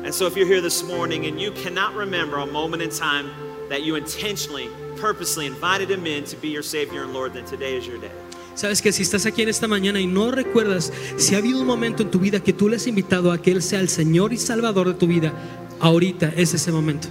And 0.05 0.12
so 0.12 0.26
if 0.26 0.34
you're 0.36 0.49
here 0.49 0.61
this 0.61 0.82
morning 0.82 1.26
and 1.26 1.41
you 1.41 1.53
cannot 1.53 1.95
remember 1.95 2.38
a 2.38 2.47
moment 2.47 2.82
in 2.82 2.91
time 2.91 3.30
that 3.68 3.84
you 3.84 3.95
intentionally, 3.95 4.68
purposely 4.97 5.47
invited 5.47 5.88
Him 5.88 6.05
in 6.05 6.24
to 6.24 6.36
be 6.36 6.49
your 6.49 6.64
Savior 6.64 7.05
and 7.05 7.12
Lord, 7.12 7.34
then 7.34 7.45
today 7.45 7.78
is 7.78 7.86
your 7.86 8.01
day. 8.01 8.11
Sabes 8.57 8.82
que 8.82 8.91
si 8.91 9.05
estás 9.05 9.24
aquí 9.24 9.43
en 9.43 9.51
esta 9.51 9.68
mañana 9.68 10.01
y 10.01 10.09
no 10.09 10.32
recuerdas 10.32 10.93
si 11.16 11.36
ha 11.36 11.38
habido 11.38 11.61
un 11.61 11.66
momento 11.68 12.03
en 12.03 12.11
tu 12.11 12.18
vida 12.18 12.41
que 12.41 12.53
tú 12.53 12.68
le 12.68 12.74
has 12.74 12.88
invitado 12.88 13.30
a 13.30 13.41
que 13.41 13.53
Él 13.53 13.62
sea 13.62 13.78
el 13.78 13.88
Señor 13.88 14.32
y 14.32 14.36
Salvador 14.36 14.88
de 14.88 14.95
tu 14.95 15.07
vida, 15.07 15.32
ahorita 15.78 16.32
es 16.36 16.55
ese 16.55 16.72
momento. 16.72 17.07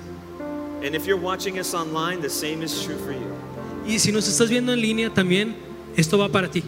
And 0.83 0.95
if 0.95 1.05
you're 1.05 1.19
watching 1.19 1.59
us 1.59 1.73
online, 1.73 2.21
the 2.21 2.29
same 2.29 2.63
is 2.63 2.83
true 2.83 2.97
for 2.97 3.11
you. 3.11 3.35
Y 3.85 3.99
si 3.99 4.11
nos 4.11 4.27
estás 4.27 4.49
viendo 4.49 4.71
en 4.71 4.81
línea 4.81 5.09
también, 5.09 5.55
esto 5.97 6.17
va 6.17 6.29
para 6.29 6.49
ti. 6.49 6.63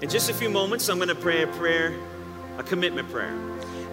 In 0.00 0.10
just 0.10 0.30
a 0.30 0.34
few 0.34 0.50
moments, 0.50 0.88
I'm 0.88 0.98
going 0.98 1.08
to 1.08 1.14
pray 1.14 1.42
a 1.42 1.46
prayer, 1.46 1.94
a 2.58 2.62
commitment 2.62 3.08
prayer. 3.10 3.32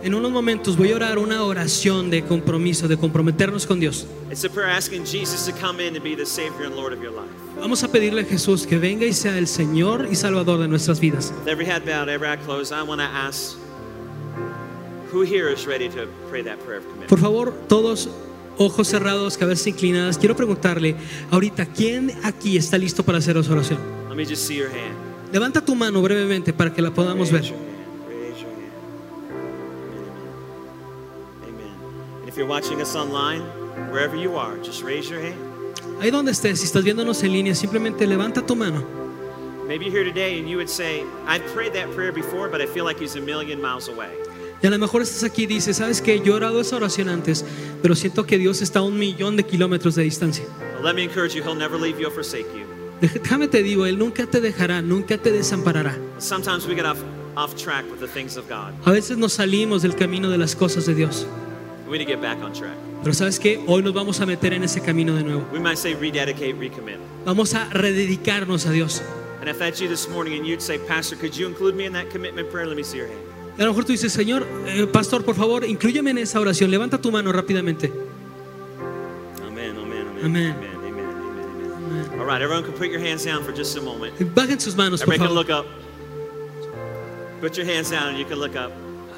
En 0.01 0.15
unos 0.15 0.31
momentos 0.31 0.77
voy 0.77 0.93
a 0.93 0.95
orar 0.95 1.17
una 1.19 1.43
oración 1.43 2.09
de 2.09 2.23
compromiso, 2.23 2.87
de 2.87 2.97
comprometernos 2.97 3.67
con 3.67 3.79
Dios. 3.79 4.07
It's 4.31 4.45
a 4.45 4.49
prayer 4.49 4.69
asking 4.69 5.05
Jesus 5.05 5.45
to 5.45 5.51
come 5.51 5.81
in 5.85 5.95
and 5.95 6.03
be 6.03 6.15
the 6.15 6.25
Savior 6.25 6.65
and 6.65 6.75
Lord 6.75 6.93
of 6.93 7.03
your 7.03 7.11
life. 7.11 7.29
Vamos 7.59 7.83
a 7.83 7.89
pedirle 7.89 8.21
a 8.21 8.25
Jesús 8.25 8.65
que 8.65 8.79
venga 8.79 9.05
y 9.05 9.13
sea 9.13 9.37
el 9.37 9.47
Señor 9.47 10.07
y 10.09 10.15
Salvador 10.15 10.59
de 10.59 10.67
nuestras 10.67 10.99
vidas. 10.99 11.33
With 11.39 11.49
every 11.49 11.65
head 11.65 11.85
bowed, 11.85 12.07
every 12.07 12.27
eye 12.27 12.37
closed, 12.37 12.71
I 12.71 12.81
want 12.81 13.01
to 13.01 13.07
ask 13.07 13.57
who 15.11 15.21
here 15.21 15.49
is 15.49 15.67
ready 15.67 15.89
to 15.89 16.07
pray 16.29 16.43
that 16.43 16.59
prayer 16.63 16.77
of 16.77 16.85
commitment? 16.85 17.09
Por 17.09 17.19
favor, 17.19 17.51
todos 17.67 18.07
ojos 18.59 18.87
cerrados, 18.87 19.37
cabezas 19.37 19.65
inclinadas. 19.65 20.17
Quiero 20.17 20.35
preguntarle 20.35 20.95
ahorita, 21.31 21.65
¿quién 21.65 22.13
aquí 22.23 22.57
está 22.57 22.77
listo 22.77 23.03
para 23.03 23.17
hacer 23.17 23.35
esa 23.37 23.51
oración? 23.51 23.79
Let 24.09 24.15
me 24.15 24.25
just 24.25 24.45
see 24.45 24.57
your 24.57 24.69
hand. 24.69 24.95
Levanta 25.31 25.63
tu 25.63 25.73
mano 25.75 26.01
brevemente 26.01 26.53
para 26.53 26.71
que 26.73 26.81
la 26.81 26.91
podamos 26.91 27.31
ver. 27.31 27.41
Raise 27.41 27.51
your 27.51 27.59
hand. 27.59 28.07
Raise 28.07 28.41
your 28.41 28.51
hand. 28.51 28.71
Amen. 31.43 31.55
Amen. 31.55 31.73
And 32.21 32.29
if 32.29 32.35
you're 32.37 32.47
watching 32.47 32.81
us 32.81 32.95
online, 32.95 33.41
wherever 33.91 34.15
you 34.15 34.37
are, 34.37 34.57
just 34.63 34.83
raise 34.83 35.09
your 35.09 35.21
hand. 35.21 35.39
Ahí 36.01 36.11
donde 36.11 36.31
estés, 36.31 36.59
si 36.59 36.65
estás 36.65 36.83
viéndonos 36.83 37.23
en 37.23 37.31
línea, 37.33 37.55
simplemente 37.55 38.05
levanta 38.07 38.45
tu 38.45 38.55
mano. 38.55 38.83
Maybe 39.67 39.85
you're 39.85 39.93
here 39.93 40.03
today 40.03 40.39
and 40.39 40.49
you 40.49 40.57
would 40.57 40.69
say, 40.69 41.03
I've 41.27 41.45
prayed 41.53 41.73
that 41.73 41.91
prayer 41.93 42.11
before, 42.11 42.49
but 42.49 42.59
I 42.59 42.65
feel 42.65 42.85
like 42.85 42.97
he's 42.99 43.15
a 43.15 43.21
million 43.21 43.61
miles 43.61 43.87
away. 43.87 44.09
Y 44.61 44.67
a 44.67 44.69
lo 44.69 44.77
mejor 44.77 45.01
estás 45.01 45.23
aquí 45.23 45.43
y 45.43 45.47
dices, 45.47 45.77
¿sabes 45.77 46.01
qué? 46.01 46.19
Yo 46.19 46.33
he 46.33 46.35
orado 46.35 46.59
esa 46.59 46.75
oración 46.75 47.07
antes, 47.07 47.45
pero 47.81 47.95
siento 47.95 48.25
que 48.25 48.37
Dios 48.37 48.61
está 48.61 48.79
a 48.79 48.81
un 48.81 48.99
millón 48.99 49.37
de 49.37 49.43
kilómetros 49.43 49.95
de 49.95 50.03
distancia. 50.03 50.43
Well, 50.75 50.83
let 50.83 50.95
me 50.95 51.03
encourage 51.03 51.33
you, 51.33 51.43
he'll 51.43 51.55
never 51.57 51.79
leave 51.79 51.99
you 51.99 52.07
or 52.07 52.13
forsake 52.13 52.47
you. 52.53 52.65
Déjame 53.01 53.47
te 53.47 53.63
digo, 53.63 53.85
Él 53.85 53.97
nunca 53.97 54.25
te 54.27 54.41
dejará, 54.41 54.81
nunca 54.81 55.17
te 55.17 55.31
desamparará. 55.31 55.97
Sometimes 56.17 56.67
we 56.67 56.75
get 56.75 56.85
off, 56.85 57.01
off 57.37 57.55
track 57.55 57.85
with 57.89 57.99
the 57.99 58.07
things 58.07 58.35
of 58.35 58.49
God. 58.49 58.73
A 58.85 58.91
veces 58.91 59.17
nos 59.17 59.33
salimos 59.33 59.83
del 59.83 59.95
camino 59.95 60.29
de 60.29 60.37
las 60.37 60.55
cosas 60.55 60.85
de 60.85 60.95
Dios. 60.95 61.25
We 61.87 61.97
need 61.97 62.05
to 62.05 62.11
get 62.11 62.21
back 62.21 62.43
on 62.43 62.51
track. 62.51 62.75
Pero 63.01 63.13
¿sabes 63.13 63.39
qué? 63.39 63.63
Hoy 63.65 63.81
nos 63.81 63.93
vamos 63.93 64.19
a 64.19 64.25
meter 64.25 64.53
en 64.53 64.63
ese 64.63 64.81
camino 64.81 65.15
de 65.15 65.23
nuevo. 65.23 65.45
We 65.53 65.59
might 65.59 65.77
say 65.77 65.95
rededicate, 65.95 66.53
recommit. 66.55 66.97
Vamos 67.25 67.53
a 67.53 67.69
rededicarnos 67.69 68.65
a 68.65 68.71
Dios. 68.71 69.01
And 69.39 69.47
if 69.47 69.57
that's 69.57 69.79
you 69.79 69.87
this 69.87 70.09
morning 70.09 70.37
and 70.37 70.45
you'd 70.45 70.61
say, 70.61 70.77
Pastor, 70.77 71.15
could 71.15 71.33
you 71.33 71.47
include 71.47 71.75
me 71.75 71.85
in 71.85 71.93
that 71.93 72.09
commitment 72.09 72.51
prayer? 72.51 72.67
Let 72.67 72.75
me 72.75 72.83
see 72.83 72.97
your 72.97 73.07
hand. 73.07 73.28
A 73.59 73.63
lo 73.63 73.71
mejor 73.71 73.83
tú 73.83 73.91
dices, 73.91 74.13
Señor, 74.13 74.47
eh, 74.67 74.87
pastor, 74.87 75.25
por 75.25 75.35
favor, 75.35 75.65
inclúyeme 75.65 76.11
en 76.11 76.19
esa 76.19 76.39
oración. 76.39 76.71
Levanta 76.71 76.97
tu 76.97 77.11
mano 77.11 77.29
rápidamente. 77.33 77.91
Amen, 79.45 79.75
amen, 79.77 80.07
amen. 80.07 80.25
Amen. 80.25 80.51
Amen, 80.53 80.75
amen, 80.85 81.05
amen, 81.75 82.03
amen. 82.07 82.19
All 82.21 82.25
right, 82.25 82.41
everyone 82.41 82.63
can 82.63 82.71
put 82.73 82.87
your 82.87 83.01
hands 83.01 83.25
down 83.25 83.43
for 83.43 83.53
just 83.53 83.77
a 83.77 83.81
moment. 83.81 84.17
Bajen 84.33 84.61
sus 84.61 84.77
manos, 84.77 85.03
por 85.03 85.13
can 85.13 85.27
favor. 85.27 85.33
look 85.33 85.49
up. 85.49 85.65
Put 87.41 87.57
your 87.57 87.65
hands 87.65 87.91
down 87.91 88.07
and 88.07 88.17
you 88.17 88.23
can 88.23 88.39
look 88.39 88.55
up. 88.55 88.71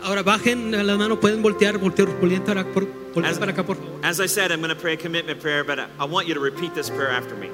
Ahora 0.04 0.24
bajen 0.24 0.72
las 0.72 0.98
manos, 0.98 1.20
pueden 1.20 1.44
voltear, 1.44 1.78
voltear, 1.78 2.08
voltear 2.20 2.44
para, 2.44 2.62
acá, 2.62 3.64
por 3.64 3.76
favor. 3.76 4.00
As 4.04 4.20
I 4.20 4.26
said, 4.26 4.52
I'm 4.52 4.60
going 4.60 4.70
to 4.70 4.76
pray 4.76 4.94
a 4.94 4.98
commitment 4.98 5.40
prayer, 5.40 5.64
but 5.64 5.78
I, 5.78 5.86
I 6.00 6.06
want 6.06 6.28
you 6.28 6.34
to 6.34 6.40
repeat 6.40 6.74
this 6.74 6.90
prayer 6.90 7.12
after 7.12 7.36
me. 7.36 7.52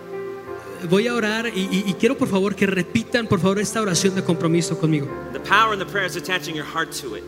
Voy 0.90 1.08
a 1.08 1.14
orar 1.16 1.48
y, 1.48 1.62
y- 1.62 1.84
y 1.88 1.94
quiero 1.96 2.18
por 2.18 2.28
favor 2.28 2.56
que 2.56 2.66
repitan 2.68 3.28
por 3.28 3.40
favor 3.40 3.60
esta 3.60 3.82
oración 3.82 4.16
de 4.16 4.24
compromiso 4.24 4.78
conmigo. 4.78 5.08
The 5.34 5.40
power 5.40 5.74
in 5.74 5.80
the 5.80 5.86
prayer 5.86 6.08
is 6.10 6.16
attaching 6.16 6.56
your 6.56 6.66
heart 6.66 6.92
to 7.02 7.16
it. 7.18 7.24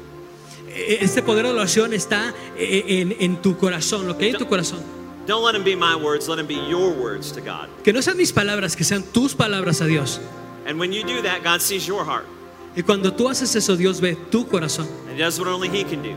Eh, 0.70 1.00
Este 1.02 1.22
poder 1.24 1.46
de 1.46 1.52
oración 1.52 1.94
está 1.94 2.34
eh, 2.58 2.84
en, 3.02 3.16
en 3.20 3.42
tu 3.42 3.58
corazón, 3.58 4.08
lo 4.08 4.18
que 4.18 4.26
hay 4.26 4.32
en 4.32 4.38
tu 4.38 4.48
corazón. 4.48 4.80
Don't 5.28 5.44
let 5.46 5.54
them 5.54 5.64
be 5.64 5.76
my 5.76 5.96
words, 5.96 6.28
let 6.28 6.38
them 6.38 6.48
be 6.48 6.56
your 6.70 6.92
words 6.94 7.32
to 7.34 7.40
God. 7.42 7.68
Que 7.84 7.92
no 7.94 8.02
sean 8.02 8.18
mis 8.18 8.32
palabras, 8.32 8.76
que 8.76 8.84
sean 8.84 9.04
tus 9.04 9.36
palabras 9.36 9.82
a 9.82 9.86
Dios. 9.86 10.20
And 10.68 10.80
when 10.80 10.92
you 10.92 11.04
do 11.04 11.22
that, 11.24 11.44
God 11.44 11.60
sees 11.62 11.86
your 11.88 12.04
heart 12.06 12.26
Y 12.76 12.84
cuando 12.84 13.12
tú 13.14 13.28
haces 13.30 13.56
eso, 13.56 13.76
Dios 13.76 14.00
ve 14.00 14.16
tu 14.30 14.48
corazón. 14.48 14.88
and 15.10 15.18
does 15.20 15.40
what 15.40 15.48
only 15.48 15.68
He 15.70 15.84
can 15.84 16.02
do 16.04 16.12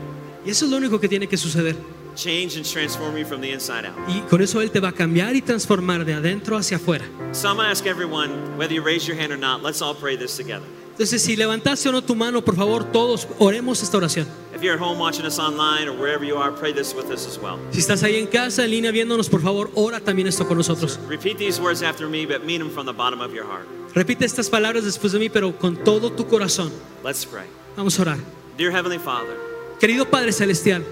Y 0.45 0.51
eso 0.51 0.65
es 0.65 0.71
lo 0.71 0.77
único 0.77 0.99
que 0.99 1.07
tiene 1.07 1.27
que 1.27 1.37
suceder. 1.37 1.75
Change 2.15 2.55
and 2.55 2.65
transform 2.65 3.17
you 3.17 3.25
from 3.25 3.41
the 3.41 3.51
inside 3.51 3.85
out. 3.85 3.95
Y 4.07 4.21
con 4.29 4.41
eso 4.41 4.61
Él 4.61 4.71
te 4.71 4.79
va 4.79 4.89
a 4.89 4.93
cambiar 4.93 5.35
y 5.35 5.41
transformar 5.41 6.05
de 6.05 6.13
adentro 6.13 6.57
hacia 6.57 6.77
afuera. 6.77 7.05
So 7.33 7.47
I'm 7.49 7.57
going 7.57 7.67
to 7.67 7.71
ask 7.71 7.85
everyone, 7.85 8.57
whether 8.57 8.73
you 8.73 8.83
raise 8.83 9.07
your 9.07 9.17
hand 9.17 9.31
or 9.31 9.37
not, 9.37 9.63
let's 9.63 9.81
all 9.81 9.95
pray 9.95 10.15
this 10.15 10.35
together. 10.37 10.65
Entonces, 10.91 11.23
si 11.23 11.35
levantaste 11.35 11.89
o 11.89 11.91
no 11.91 12.03
tu 12.03 12.13
mano, 12.13 12.45
por 12.45 12.55
favor, 12.55 12.83
todos 12.91 13.27
oremos 13.39 13.81
esta 13.81 13.97
oración. 13.97 14.27
If 14.55 14.61
you're 14.61 14.75
at 14.75 14.79
home 14.79 14.99
watching 14.99 15.25
us 15.25 15.39
online 15.39 15.87
or 15.87 15.97
wherever 15.97 16.23
you 16.23 16.37
are, 16.37 16.51
pray 16.51 16.71
this 16.71 16.93
with 16.93 17.11
us 17.11 17.25
as 17.25 17.39
well. 17.39 17.57
Si 17.71 17.79
estás 17.79 18.03
ahí 18.03 18.17
en 18.17 18.27
casa, 18.27 18.63
en 18.63 18.69
línea, 18.71 18.91
viéndonos, 18.91 19.27
por 19.27 19.41
favor, 19.41 19.71
ora 19.73 19.99
también 19.99 20.27
esto 20.27 20.47
con 20.47 20.57
nosotros. 20.57 20.99
Repeat 21.09 21.39
these 21.39 21.59
words 21.59 21.81
after 21.81 22.07
me, 22.07 22.27
but 22.27 22.45
mean 22.45 22.59
them 22.59 22.69
from 22.69 22.85
the 22.85 22.93
bottom 22.93 23.21
of 23.21 23.33
your 23.33 23.45
heart. 23.45 23.67
Repite 23.95 24.25
estas 24.25 24.49
palabras 24.49 24.85
después 24.85 25.13
de 25.13 25.19
mí, 25.19 25.29
pero 25.29 25.57
con 25.57 25.77
todo 25.83 26.11
tu 26.11 26.27
corazón. 26.27 26.71
Let's 27.03 27.25
pray. 27.25 27.45
Vamos 27.75 27.97
a 27.97 28.03
orar. 28.03 28.17
Dear 28.55 28.71
Heavenly 28.71 28.99
Father, 28.99 29.35
Querido 29.79 30.05
Padre 30.09 30.31
Celestial, 30.31 30.85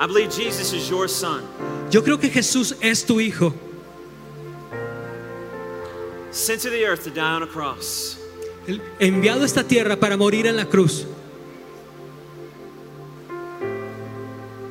I 0.00 0.06
believe 0.06 0.30
Jesus 0.30 0.72
is 0.72 0.88
your 0.88 1.08
Son, 1.08 1.44
yo 1.90 2.02
creo 2.02 2.20
que 2.20 2.30
Jesús 2.30 2.76
es 2.80 3.04
tu 3.04 3.18
Hijo, 3.20 3.52
sent 6.30 6.62
to 6.62 6.70
the 6.70 6.84
earth 6.84 7.04
to 7.04 7.10
die 7.10 7.34
on 7.34 7.42
a 7.42 7.46
cross. 7.46 8.16
enviado 9.00 9.42
a 9.42 9.46
esta 9.46 9.64
tierra 9.64 9.96
para 9.96 10.16
morir 10.16 10.46
en 10.46 10.56
la 10.56 10.66
cruz. 10.66 11.06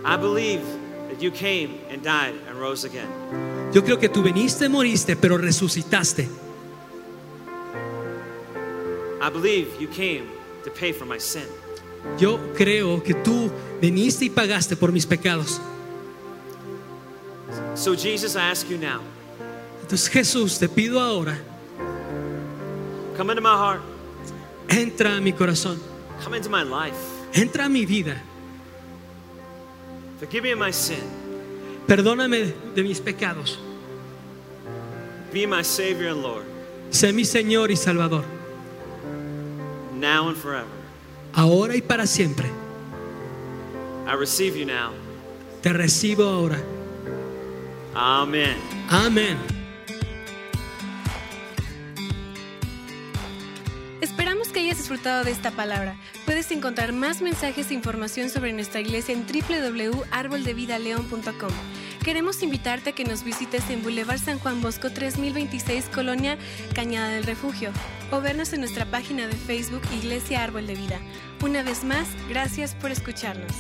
I 0.05 0.15
believe 0.15 0.63
that 1.09 1.21
you 1.21 1.32
came 1.32 1.82
and 1.89 2.01
died 2.01 2.36
and 2.47 2.57
rose 2.59 2.86
again. 2.86 3.09
Yo 3.73 3.82
creo 3.82 3.99
que 3.99 4.07
tú 4.07 4.23
viniste, 4.23 4.69
moriste, 4.69 5.17
pero 5.17 5.38
resucitaste. 5.38 6.30
I 9.19 9.30
believe 9.30 9.67
you 9.82 9.88
came 9.89 10.30
to 10.63 10.71
pay 10.71 10.93
for 10.93 11.05
my 11.05 11.17
sin. 11.17 11.47
Yo 12.19 12.39
creo 12.55 13.01
que 13.03 13.13
tú 13.13 13.51
viniste 13.81 14.25
y 14.25 14.29
pagaste 14.29 14.75
por 14.75 14.91
mis 14.91 15.05
pecados. 15.05 15.59
So, 17.75 17.95
Jesus, 17.95 18.35
I 18.35 18.49
ask 18.51 18.67
you 18.69 18.77
now, 18.77 19.01
Entonces 19.81 20.09
Jesús, 20.09 20.57
te 20.59 20.67
pido 20.67 20.99
ahora, 20.99 21.37
come 23.15 23.31
into 23.31 23.41
my 23.41 23.55
heart, 23.55 23.81
entra 24.67 25.15
a 25.17 25.21
mi 25.21 25.31
corazón, 25.31 25.79
come 26.23 26.37
into 26.37 26.49
my 26.49 26.63
life. 26.63 26.97
entra 27.33 27.65
a 27.65 27.69
mi 27.69 27.85
vida, 27.85 28.21
Forgive 30.19 30.43
me 30.43 30.51
of 30.53 30.59
my 30.59 30.71
sin. 30.73 30.97
perdóname 31.87 32.53
de 32.75 32.83
mis 32.83 32.99
pecados, 32.99 33.59
Be 35.31 35.45
my 35.45 35.63
Savior 35.63 36.09
and 36.11 36.23
Lord, 36.23 36.45
sé 36.89 37.13
mi 37.13 37.23
Señor 37.23 37.69
y 37.71 37.75
Salvador, 37.77 38.23
now 39.93 40.27
and 40.27 40.35
forever. 40.37 40.67
Ahora 41.34 41.75
y 41.75 41.82
para 41.82 42.07
siempre. 42.07 42.47
I 44.07 44.15
receive 44.17 44.57
you 44.57 44.65
now. 44.65 44.93
Te 45.61 45.73
recibo 45.73 46.23
ahora. 46.23 46.63
Amen. 47.93 48.55
Amén. 48.89 49.38
Esperamos 54.01 54.49
que 54.49 54.59
hayas 54.59 54.78
disfrutado 54.78 55.23
de 55.23 55.32
esta 55.32 55.49
palabra. 55.51 55.97
Puedes 56.25 56.51
encontrar 56.51 56.91
más 56.93 57.21
mensajes 57.21 57.71
e 57.71 57.73
información 57.73 58.30
sobre 58.30 58.53
nuestra 58.53 58.80
iglesia 58.80 59.13
en 59.13 59.25
www.arboldevidaleon.com. 59.25 61.51
Queremos 62.07 62.41
invitarte 62.41 62.91
a 62.91 62.93
que 62.93 63.03
nos 63.03 63.25
visites 63.25 63.69
en 63.69 63.83
Boulevard 63.83 64.17
San 64.17 64.39
Juan 64.39 64.61
Bosco 64.61 64.89
3026, 64.89 65.89
Colonia 65.93 66.37
Cañada 66.73 67.09
del 67.09 67.25
Refugio, 67.25 67.69
o 68.11 68.21
vernos 68.21 68.53
en 68.53 68.61
nuestra 68.61 68.85
página 68.85 69.27
de 69.27 69.35
Facebook 69.35 69.81
Iglesia 69.93 70.41
Árbol 70.41 70.67
de 70.67 70.75
Vida. 70.75 71.01
Una 71.43 71.63
vez 71.63 71.83
más, 71.83 72.07
gracias 72.29 72.75
por 72.75 72.91
escucharnos. 72.91 73.51